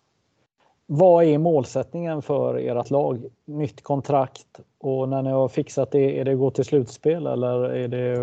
Vad 0.86 1.24
är 1.24 1.38
målsättningen 1.38 2.22
för 2.22 2.56
ert 2.56 2.90
lag? 2.90 3.26
Nytt 3.46 3.84
kontrakt 3.84 4.60
och 4.78 5.10
när 5.10 5.22
ni 5.22 5.30
har 5.30 5.48
fixat 5.48 5.92
det, 5.92 6.20
är 6.20 6.26
det 6.26 6.32
att 6.32 6.40
gå 6.40 6.52
till 6.52 6.66
slutspel 6.66 7.28
eller 7.28 7.64
är 7.64 7.88
det 7.88 8.20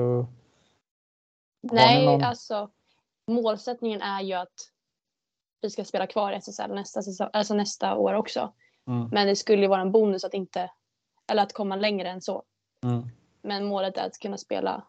Nej, 1.63 2.07
någon... 2.07 2.23
alltså 2.23 2.71
målsättningen 3.27 4.03
är 4.03 4.23
ju 4.23 4.33
att 4.33 4.73
vi 5.61 5.71
ska 5.71 5.85
spela 5.85 6.07
kvar 6.07 6.33
i 6.33 6.37
SSL 6.37 6.75
nästa, 6.75 7.03
säsong, 7.03 7.29
alltså 7.33 7.55
nästa 7.55 7.97
år 7.97 8.15
också. 8.15 8.53
Mm. 8.87 9.09
Men 9.13 9.27
det 9.27 9.37
skulle 9.37 9.63
ju 9.63 9.69
vara 9.69 9.81
en 9.81 9.93
bonus 9.93 10.25
att 10.25 10.35
inte, 10.35 10.71
eller 11.33 11.43
att 11.43 11.53
komma 11.53 11.77
längre 11.77 12.09
än 12.09 12.23
så. 12.23 12.43
Mm. 12.85 13.09
Men 13.43 13.65
målet 13.65 13.97
är 13.97 14.07
att 14.07 14.19
kunna 14.19 14.37
spela, 14.37 14.83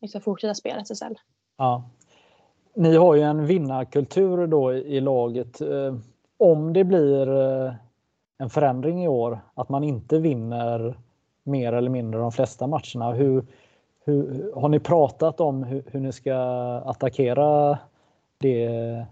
liksom 0.00 0.20
fortsätta 0.20 0.54
spela 0.54 0.80
SSL. 0.80 1.14
Ja. 1.56 1.90
Ni 2.74 2.96
har 2.96 3.14
ju 3.14 3.22
en 3.22 3.46
vinnarkultur 3.46 4.46
då 4.46 4.74
i 4.74 5.00
laget. 5.00 5.60
Om 6.38 6.72
det 6.72 6.84
blir 6.84 7.28
eh, 7.28 7.74
en 8.38 8.50
förändring 8.50 9.04
i 9.04 9.08
år, 9.08 9.40
att 9.54 9.68
man 9.68 9.84
inte 9.84 10.18
vinner 10.18 10.98
mer 11.42 11.72
eller 11.72 11.90
mindre 11.90 12.20
de 12.20 12.32
flesta 12.32 12.66
matcherna. 12.66 13.12
Hur, 13.12 13.46
hur 14.04 14.52
har 14.54 14.68
ni 14.68 14.80
pratat 14.80 15.40
om 15.40 15.62
hur, 15.62 15.84
hur 15.86 16.00
ni 16.00 16.12
ska 16.12 16.34
attackera 16.86 17.78
det, 18.38 19.06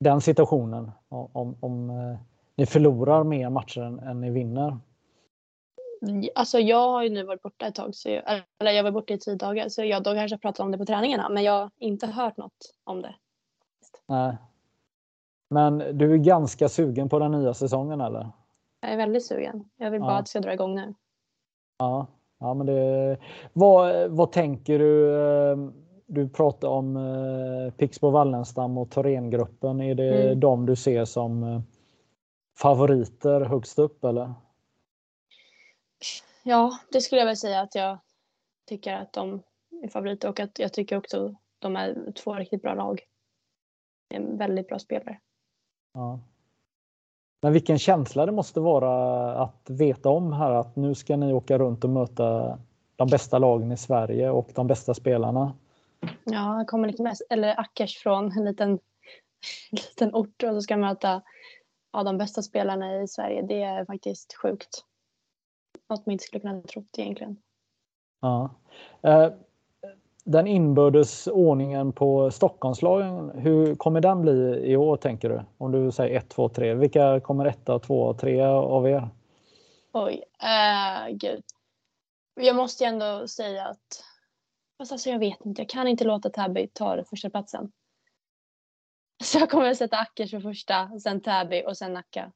den 0.00 0.20
situationen? 0.20 0.90
Om, 1.08 1.56
om 1.60 1.90
eh, 1.90 2.18
ni 2.56 2.66
förlorar 2.66 3.24
mer 3.24 3.50
matcher 3.50 3.80
än, 3.80 3.98
än 3.98 4.20
ni 4.20 4.30
vinner? 4.30 4.78
Alltså 6.34 6.58
jag 6.58 6.88
har 6.90 7.02
ju 7.02 7.10
nu 7.10 7.24
varit 7.24 7.42
borta 7.42 7.66
ett 7.66 7.74
tag, 7.74 7.94
så 7.94 8.08
jag, 8.08 8.42
eller 8.60 8.72
jag 8.72 8.82
var 8.82 8.90
borta 8.90 9.14
i 9.14 9.18
tio 9.18 9.34
dagar, 9.34 9.68
så 9.68 9.84
jag 9.84 10.02
då 10.02 10.14
kanske 10.14 10.38
pratat 10.38 10.60
om 10.60 10.70
det 10.70 10.78
på 10.78 10.86
träningarna, 10.86 11.28
men 11.28 11.42
jag 11.42 11.52
har 11.52 11.70
inte 11.78 12.06
hört 12.06 12.36
något 12.36 12.74
om 12.84 13.02
det. 13.02 13.14
Nej. 14.06 14.36
Men 15.52 15.98
du 15.98 16.12
är 16.12 16.16
ganska 16.16 16.68
sugen 16.68 17.08
på 17.08 17.18
den 17.18 17.32
nya 17.32 17.54
säsongen 17.54 18.00
eller? 18.00 18.30
Jag 18.80 18.92
är 18.92 18.96
väldigt 18.96 19.26
sugen. 19.26 19.70
Jag 19.76 19.90
vill 19.90 20.00
bara 20.00 20.12
ja. 20.12 20.18
att 20.18 20.24
det 20.24 20.30
ska 20.30 20.40
dra 20.40 20.52
igång 20.52 20.74
nu. 20.74 20.94
Ja, 21.78 22.06
ja 22.38 22.54
men 22.54 22.66
det... 22.66 23.18
Vad, 23.52 24.10
vad 24.10 24.32
tänker 24.32 24.78
du? 24.78 25.16
Eh, 25.16 25.56
du 26.06 26.28
pratar 26.28 26.68
om 26.68 26.96
eh, 26.96 27.72
Pixbo 27.72 28.10
Wallenstam 28.10 28.78
och 28.78 28.90
Thorengruppen. 28.90 29.80
Är 29.80 29.94
det 29.94 30.22
mm. 30.22 30.40
de 30.40 30.66
du 30.66 30.76
ser 30.76 31.04
som 31.04 31.42
eh, 31.42 31.60
favoriter 32.58 33.40
högst 33.40 33.78
upp 33.78 34.04
eller? 34.04 34.34
Ja, 36.42 36.78
det 36.92 37.00
skulle 37.00 37.20
jag 37.20 37.26
väl 37.26 37.36
säga 37.36 37.60
att 37.60 37.74
jag 37.74 37.98
tycker 38.68 38.94
att 38.94 39.12
de 39.12 39.42
är 39.82 39.88
favoriter 39.88 40.28
och 40.28 40.40
att 40.40 40.58
jag 40.58 40.72
tycker 40.72 40.96
också 40.96 41.26
att 41.26 41.34
de 41.58 41.76
är 41.76 42.12
två 42.12 42.34
riktigt 42.34 42.62
bra 42.62 42.74
lag. 42.74 43.00
En 44.08 44.38
väldigt 44.38 44.68
bra 44.68 44.78
spelare. 44.78 45.18
Ja. 45.92 46.20
Men 47.42 47.52
vilken 47.52 47.78
känsla 47.78 48.26
det 48.26 48.32
måste 48.32 48.60
vara 48.60 49.34
att 49.34 49.70
veta 49.70 50.08
om 50.08 50.32
här 50.32 50.50
att 50.50 50.76
nu 50.76 50.94
ska 50.94 51.16
ni 51.16 51.32
åka 51.32 51.58
runt 51.58 51.84
och 51.84 51.90
möta 51.90 52.58
de 52.96 53.08
bästa 53.08 53.38
lagen 53.38 53.72
i 53.72 53.76
Sverige 53.76 54.30
och 54.30 54.50
de 54.54 54.66
bästa 54.66 54.94
spelarna. 54.94 55.52
Ja, 56.24 56.38
han 56.38 56.66
kommer 56.66 56.88
liksom 56.88 57.04
med, 57.04 57.16
eller 57.30 57.60
Ackers 57.60 57.96
från 57.98 58.32
en 58.32 58.44
liten, 58.44 58.78
liten 59.70 60.14
ort 60.14 60.42
och 60.42 60.54
så 60.54 60.62
ska 60.62 60.76
möta 60.76 61.22
ja, 61.92 62.02
de 62.02 62.18
bästa 62.18 62.42
spelarna 62.42 63.02
i 63.02 63.08
Sverige. 63.08 63.42
Det 63.42 63.62
är 63.62 63.84
faktiskt 63.84 64.34
sjukt. 64.34 64.84
Något 65.88 66.06
man 66.06 66.12
inte 66.12 66.24
skulle 66.24 66.40
kunna 66.40 66.62
trott 66.62 66.98
egentligen. 66.98 67.36
Ja. 68.20 68.50
Den 70.24 70.46
inbördes 70.46 71.26
ordningen 71.26 71.92
på 71.92 72.30
Stockholmslagen, 72.30 73.30
hur 73.30 73.74
kommer 73.74 74.00
den 74.00 74.20
bli 74.20 74.62
i 74.64 74.76
år 74.76 74.96
tänker 74.96 75.28
du? 75.28 75.42
Om 75.58 75.72
du 75.72 75.92
säger 75.92 76.16
1, 76.16 76.28
2, 76.28 76.48
3. 76.48 76.74
Vilka 76.74 77.20
kommer 77.20 77.44
etta, 77.44 77.78
två 77.78 78.02
och 78.02 78.18
tre 78.18 78.42
av 78.42 78.88
er? 78.88 79.08
Oj, 79.92 80.22
äh, 80.42 81.14
gud. 81.14 81.42
Jag 82.34 82.56
måste 82.56 82.84
ju 82.84 82.88
ändå 82.88 83.28
säga 83.28 83.66
att 83.66 84.04
Fast 84.78 84.92
alltså 84.92 85.10
jag 85.10 85.18
vet 85.18 85.46
inte, 85.46 85.62
jag 85.62 85.68
kan 85.68 85.88
inte 85.88 86.04
låta 86.04 86.30
Täby 86.30 86.68
ta 86.72 87.04
första 87.04 87.30
platsen. 87.30 87.72
Så 89.24 89.38
jag 89.38 89.50
kommer 89.50 89.70
att 89.70 89.76
sätta 89.76 89.98
Ackers 89.98 90.30
för 90.30 90.40
första, 90.40 90.98
sen 91.00 91.20
Täby 91.20 91.62
och 91.66 91.76
sen 91.76 91.92
Nacka. 91.92 92.32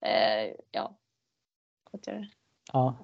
Eh, 0.00 0.54
ja. 0.70 0.96
Ja. 2.72 2.94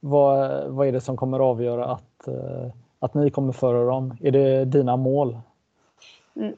Vad, 0.00 0.68
vad 0.68 0.88
är 0.88 0.92
det 0.92 1.00
som 1.00 1.16
kommer 1.16 1.40
avgöra 1.40 1.86
att 1.86 2.28
eh 2.28 2.72
att 2.98 3.14
ni 3.14 3.30
kommer 3.30 3.52
före 3.52 3.86
dem? 3.86 4.16
Är 4.20 4.32
det 4.32 4.64
dina 4.64 4.96
mål? 4.96 5.40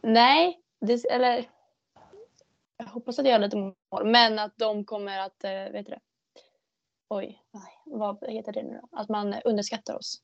nej, 0.03 0.61
det, 0.81 1.05
eller 1.05 1.45
jag 2.77 2.87
hoppas 2.87 3.19
att 3.19 3.27
jag 3.27 3.33
har 3.33 3.39
lite 3.39 3.57
mål, 3.57 3.75
men 4.05 4.39
att 4.39 4.53
de 4.57 4.85
kommer 4.85 5.19
att, 5.19 5.45
eh, 5.45 5.51
vet 5.51 5.87
du 5.87 5.93
det, 5.93 6.01
oj, 7.09 7.43
vad 7.85 8.25
heter 8.29 8.53
det 8.53 8.63
nu 8.63 8.81
då? 8.83 8.99
Att 8.99 9.09
man 9.09 9.35
underskattar 9.45 9.97
oss. 9.97 10.23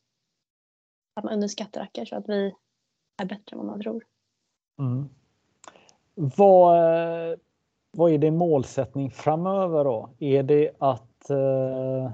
Att 1.15 1.25
man 1.25 1.33
underskattar 1.33 1.81
Acker 1.81 2.05
så 2.05 2.17
att 2.17 2.29
vi 2.29 2.55
är 3.17 3.25
bättre 3.25 3.53
än 3.53 3.59
vad 3.59 3.67
man 3.67 3.81
tror. 3.81 4.05
Mm. 4.79 5.09
Vad, 6.15 6.79
vad 7.91 8.13
är 8.13 8.19
din 8.19 8.37
målsättning 8.37 9.11
framöver 9.11 9.85
då? 9.85 10.11
Är 10.19 10.43
det 10.43 10.71
att, 10.79 11.31
eh, 11.31 12.11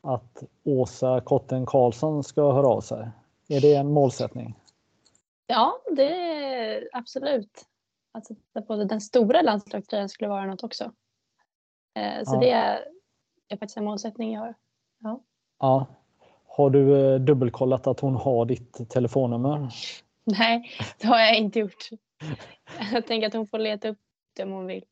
att 0.00 0.42
Åsa 0.64 1.20
Kotten 1.20 1.66
Karlsson 1.66 2.24
ska 2.24 2.52
höra 2.52 2.66
av 2.66 2.80
sig? 2.80 3.08
Är 3.48 3.60
det 3.60 3.74
en 3.74 3.92
målsättning? 3.92 4.54
Ja, 5.46 5.78
det 5.96 6.16
är 6.44 6.88
absolut. 6.92 7.64
Att 8.12 8.26
sätta 8.26 8.62
på 8.62 8.76
den 8.76 9.00
stora 9.00 9.42
landslagströjan 9.42 10.08
skulle 10.08 10.28
vara 10.28 10.46
något 10.46 10.64
också. 10.64 10.84
Eh, 11.94 12.24
så 12.24 12.34
ja. 12.34 12.40
det 12.40 12.50
är, 12.50 12.84
är 13.48 13.56
faktiskt 13.56 13.76
en 13.76 13.84
målsättning 13.84 14.32
jag 14.32 14.40
har. 14.40 14.54
Ja. 14.98 15.20
ja. 15.58 15.86
Har 16.46 16.70
du 16.70 17.14
eh, 17.14 17.20
dubbelkollat 17.20 17.86
att 17.86 18.00
hon 18.00 18.14
har 18.14 18.44
ditt 18.44 18.90
telefonnummer? 18.90 19.68
Nej, 20.24 20.70
det 20.98 21.06
har 21.06 21.18
jag 21.18 21.36
inte 21.36 21.58
gjort. 21.58 21.88
Jag 22.92 23.06
tänker 23.06 23.26
att 23.26 23.34
hon 23.34 23.46
får 23.46 23.58
leta 23.58 23.88
upp 23.88 23.98
det 24.32 24.42
om 24.42 24.50
hon 24.50 24.66
vill. 24.66 24.84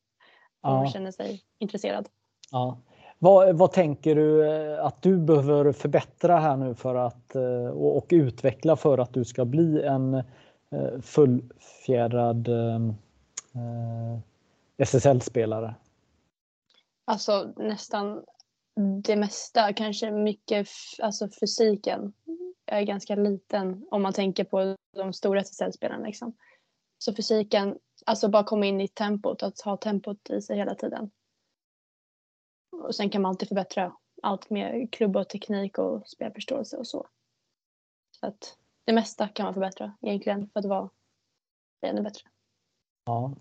Om 0.61 0.71
ja. 0.71 0.77
hon 0.77 0.89
känner 0.89 1.11
sig 1.11 1.43
intresserad. 1.59 2.09
Ja. 2.51 2.77
Vad, 3.23 3.55
vad, 3.55 3.71
tänker 3.71 4.15
du 4.15 4.47
eh, 4.47 4.85
att 4.85 5.01
du 5.01 5.17
behöver 5.17 5.71
förbättra 5.71 6.39
här 6.39 6.57
nu 6.57 6.75
för 6.75 6.95
att 6.95 7.35
eh, 7.35 7.67
och, 7.67 7.97
och 7.97 8.05
utveckla 8.09 8.75
för 8.75 8.97
att 8.97 9.13
du 9.13 9.25
ska 9.25 9.45
bli 9.45 9.83
en 9.83 10.13
eh, 10.13 11.01
fullfjädrad 11.01 12.47
ehm, 12.47 12.93
SSL-spelare? 14.77 15.75
Alltså 17.05 17.53
nästan 17.57 18.23
det 19.03 19.15
mesta, 19.15 19.73
kanske 19.73 20.11
mycket 20.11 20.67
alltså 21.01 21.29
fysiken. 21.39 22.13
Jag 22.65 22.79
är 22.79 22.83
ganska 22.83 23.15
liten 23.15 23.85
om 23.91 24.01
man 24.01 24.13
tänker 24.13 24.43
på 24.43 24.75
de 24.95 25.13
stora 25.13 25.39
SSL-spelarna. 25.39 26.05
Liksom. 26.05 26.33
Så 26.97 27.15
fysiken, 27.15 27.77
alltså 28.05 28.27
bara 28.27 28.43
komma 28.43 28.65
in 28.65 28.81
i 28.81 28.87
tempot, 28.87 29.43
att 29.43 29.61
ha 29.61 29.77
tempot 29.77 30.29
i 30.29 30.41
sig 30.41 30.57
hela 30.57 30.75
tiden. 30.75 31.11
Och 32.83 32.95
sen 32.95 33.09
kan 33.09 33.21
man 33.21 33.29
alltid 33.29 33.47
förbättra 33.47 33.93
allt 34.21 34.49
med 34.49 34.91
klubb 34.91 35.17
och 35.17 35.29
teknik 35.29 35.77
och 35.77 36.07
spelförståelse 36.07 36.77
och 36.77 36.87
så. 36.87 37.07
Så 38.19 38.25
att 38.27 38.57
det 38.85 38.93
mesta 38.93 39.27
kan 39.27 39.43
man 39.43 39.53
förbättra 39.53 39.93
egentligen 40.01 40.49
för 40.53 40.59
att 40.59 40.65
vara 40.65 40.89
ännu 41.81 42.01
bättre. 42.01 42.23
Ja. 43.05 43.31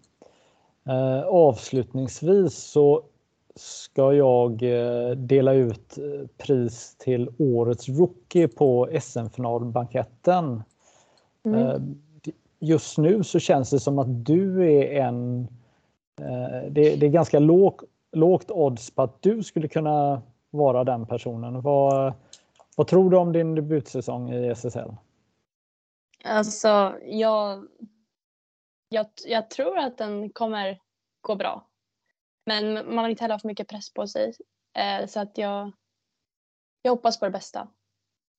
Eh, 0.87 1.23
avslutningsvis 1.27 2.55
så 2.55 3.05
ska 3.55 4.13
jag 4.13 4.63
eh, 4.63 5.11
dela 5.11 5.53
ut 5.53 5.99
eh, 5.99 6.27
pris 6.39 6.97
till 6.99 7.29
årets 7.39 7.89
rookie 7.89 8.49
på 8.49 8.89
SM-finalbanketten. 9.01 10.63
Mm. 11.45 11.59
Eh, 11.59 11.81
just 12.59 12.99
nu 12.99 13.25
så 13.25 13.39
känns 13.39 13.71
det 13.71 13.81
som 13.81 13.99
att 13.99 14.25
du 14.25 14.67
är 14.73 15.03
en... 15.03 15.49
Det, 16.71 16.97
det 16.97 17.07
är 17.07 17.11
ganska 17.11 17.39
låg, 17.39 17.81
lågt 18.13 18.51
odds 18.51 18.91
på 18.91 19.03
att 19.03 19.23
du 19.23 19.43
skulle 19.43 19.69
kunna 19.69 20.23
vara 20.51 20.85
den 20.85 21.07
personen. 21.07 21.61
Vad, 21.61 22.15
vad 22.77 22.87
tror 22.87 23.11
du 23.11 23.17
om 23.17 23.33
din 23.33 23.55
debutsäsong 23.55 24.31
i 24.31 24.49
SSL? 24.49 24.95
Alltså, 26.25 26.95
jag, 27.05 27.67
jag, 28.89 29.07
jag 29.27 29.51
tror 29.51 29.79
att 29.79 29.99
den 29.99 30.31
kommer 30.31 30.81
gå 31.21 31.35
bra. 31.35 31.69
Men 32.47 32.95
man 32.95 33.05
vill 33.05 33.11
inte 33.11 33.25
heller 33.25 33.35
ha 33.35 33.39
för 33.39 33.49
mycket 33.49 33.69
press 33.69 33.95
på 33.95 34.07
sig. 34.07 34.33
Eh, 34.79 35.07
så 35.07 35.21
att 35.21 35.39
jag, 35.39 35.73
jag 36.83 36.93
hoppas 36.93 37.21
på 37.21 37.25
det 37.25 37.31
bästa. 37.31 37.69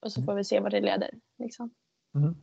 Och 0.01 0.11
så 0.11 0.19
mm. 0.19 0.25
får 0.25 0.33
vi 0.33 0.43
se 0.43 0.59
vad 0.59 0.71
det 0.71 0.81
leder. 0.81 1.09
Liksom. 1.37 1.69
Mm. 2.15 2.35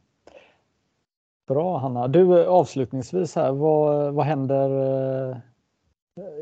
Bra 1.47 1.79
Hanna. 1.79 2.09
Du 2.09 2.47
avslutningsvis 2.47 3.37
här, 3.37 3.53
vad, 3.53 4.15
vad 4.15 4.27
händer 4.27 4.71
eh, 5.31 5.37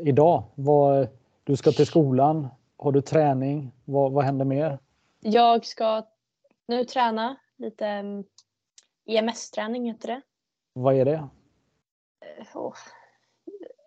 idag? 0.03 0.43
Vad, 0.55 1.07
du 1.43 1.55
ska 1.55 1.71
till 1.71 1.85
skolan, 1.85 2.47
har 2.77 2.91
du 2.91 3.01
träning? 3.01 3.71
Vad, 3.85 4.11
vad 4.11 4.25
händer 4.25 4.45
mer? 4.45 4.79
Jag 5.19 5.65
ska 5.65 6.07
nu 6.67 6.85
träna 6.85 7.37
lite 7.57 7.85
EMS-träning 9.05 9.81
mm, 9.81 9.95
heter 9.95 10.07
det. 10.07 10.21
Vad 10.73 10.95
är 10.95 11.05
det? 11.05 11.27
Oh. 12.53 12.73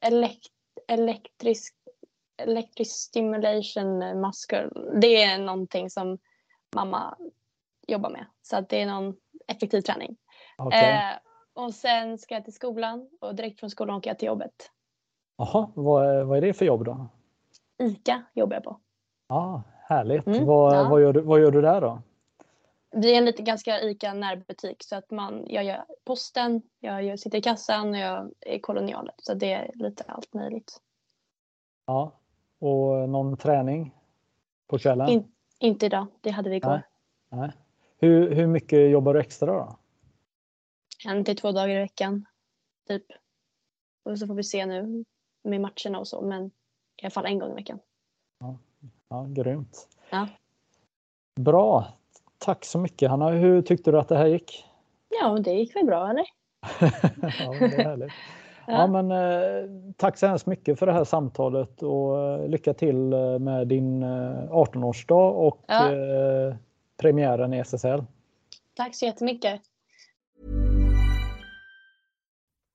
Elekt 0.00 0.52
elektrisk, 0.88 1.74
electric 2.36 2.92
stimulation 2.92 4.20
muscle. 4.20 4.70
Det 5.00 5.22
är 5.22 5.38
någonting 5.38 5.90
som 5.90 6.18
mamma 6.74 7.16
jobbar 7.86 8.10
med. 8.10 8.26
Så 8.42 8.56
att 8.56 8.68
det 8.68 8.80
är 8.80 8.86
någon 8.86 9.16
effektiv 9.46 9.80
träning. 9.80 10.16
Okay. 10.58 10.90
Eh, 10.90 11.16
och 11.52 11.74
sen 11.74 12.18
ska 12.18 12.34
jag 12.34 12.44
till 12.44 12.54
skolan 12.54 13.08
och 13.20 13.34
direkt 13.34 13.60
från 13.60 13.70
skolan 13.70 13.96
åker 13.96 14.10
jag 14.10 14.18
till 14.18 14.26
jobbet. 14.26 14.70
Jaha, 15.36 15.70
vad, 15.74 16.26
vad 16.26 16.38
är 16.38 16.42
det 16.42 16.54
för 16.54 16.64
jobb 16.64 16.84
då? 16.84 17.06
ICA 17.78 18.22
jobbar 18.34 18.54
jag 18.54 18.64
på. 18.64 18.80
Ja, 19.28 19.36
ah, 19.36 19.62
Härligt. 19.82 20.26
Mm, 20.26 20.46
vad, 20.46 20.76
ja. 20.76 20.88
vad, 20.88 21.02
gör 21.02 21.12
du, 21.12 21.20
vad 21.20 21.40
gör 21.40 21.50
du 21.50 21.60
där 21.60 21.80
då? 21.80 22.02
Vi 22.90 23.14
är 23.14 23.18
en 23.18 23.24
lite 23.24 23.42
ganska 23.42 23.80
ICA 23.80 24.14
närbutik 24.14 24.82
så 24.82 24.96
att 24.96 25.10
man, 25.10 25.44
jag 25.48 25.64
gör 25.64 25.84
posten, 26.04 26.62
jag 26.80 27.18
sitter 27.18 27.38
i 27.38 27.42
kassan 27.42 27.90
och 27.90 27.96
jag 27.96 28.30
är 28.40 28.58
kolonialet. 28.58 29.14
Så 29.18 29.34
det 29.34 29.52
är 29.52 29.70
lite 29.74 30.04
allt 30.06 30.34
möjligt. 30.34 30.80
Ja, 31.86 32.12
och 32.58 33.08
någon 33.08 33.36
träning 33.36 33.94
på 34.66 34.78
kvällen? 34.78 35.08
In, 35.08 35.32
inte 35.58 35.86
idag, 35.86 36.06
det 36.20 36.30
hade 36.30 36.50
vi 36.50 36.56
igår. 36.56 36.70
Nej. 36.70 36.82
Nej. 37.40 37.52
Hur, 37.98 38.34
hur 38.34 38.46
mycket 38.46 38.90
jobbar 38.90 39.14
du 39.14 39.20
extra 39.20 39.52
då? 39.52 39.76
En 41.06 41.24
till 41.24 41.36
två 41.36 41.52
dagar 41.52 41.76
i 41.76 41.78
veckan, 41.78 42.24
typ. 42.88 43.06
Och 44.02 44.18
så 44.18 44.26
får 44.26 44.34
vi 44.34 44.44
se 44.44 44.66
nu 44.66 45.04
med 45.42 45.60
matcherna 45.60 45.98
och 45.98 46.08
så, 46.08 46.20
men 46.20 46.44
i 46.96 47.02
alla 47.02 47.10
fall 47.10 47.26
en 47.26 47.38
gång 47.38 47.50
i 47.50 47.54
veckan. 47.54 47.78
Ja, 48.40 48.56
ja 49.08 49.26
grymt. 49.28 49.88
Ja. 50.10 50.28
Bra, 51.40 51.86
Tack 52.44 52.64
så 52.64 52.78
mycket 52.78 53.10
Hanna. 53.10 53.28
Hur 53.28 53.62
tyckte 53.62 53.90
du 53.90 53.98
att 53.98 54.08
det 54.08 54.16
här 54.16 54.26
gick? 54.26 54.64
Ja, 55.20 55.38
det 55.38 55.52
gick 55.52 55.76
väl 55.76 55.86
bra 55.86 56.10
eller? 56.10 56.24
ja, 56.80 57.52
det 57.58 57.64
är 57.64 57.84
härligt. 57.84 58.12
Ja. 58.66 58.72
ja. 58.72 58.86
men, 58.86 59.10
eh, 59.10 59.70
tack 59.96 60.18
så 60.18 60.26
hemskt 60.26 60.46
mycket 60.46 60.78
för 60.78 60.86
det 60.86 60.92
här 60.92 61.04
samtalet 61.04 61.82
och 61.82 62.18
eh, 62.18 62.48
lycka 62.48 62.74
till 62.74 63.12
eh, 63.12 63.38
med 63.38 63.68
din 63.68 64.04
18-årsdag 64.04 65.30
och 65.30 65.64
ja. 65.66 65.92
eh, 65.92 66.54
premiären 66.96 67.54
i 67.54 67.58
SSL. 67.58 68.04
Tack 68.74 68.94
så 68.94 69.04
jättemycket. 69.04 69.60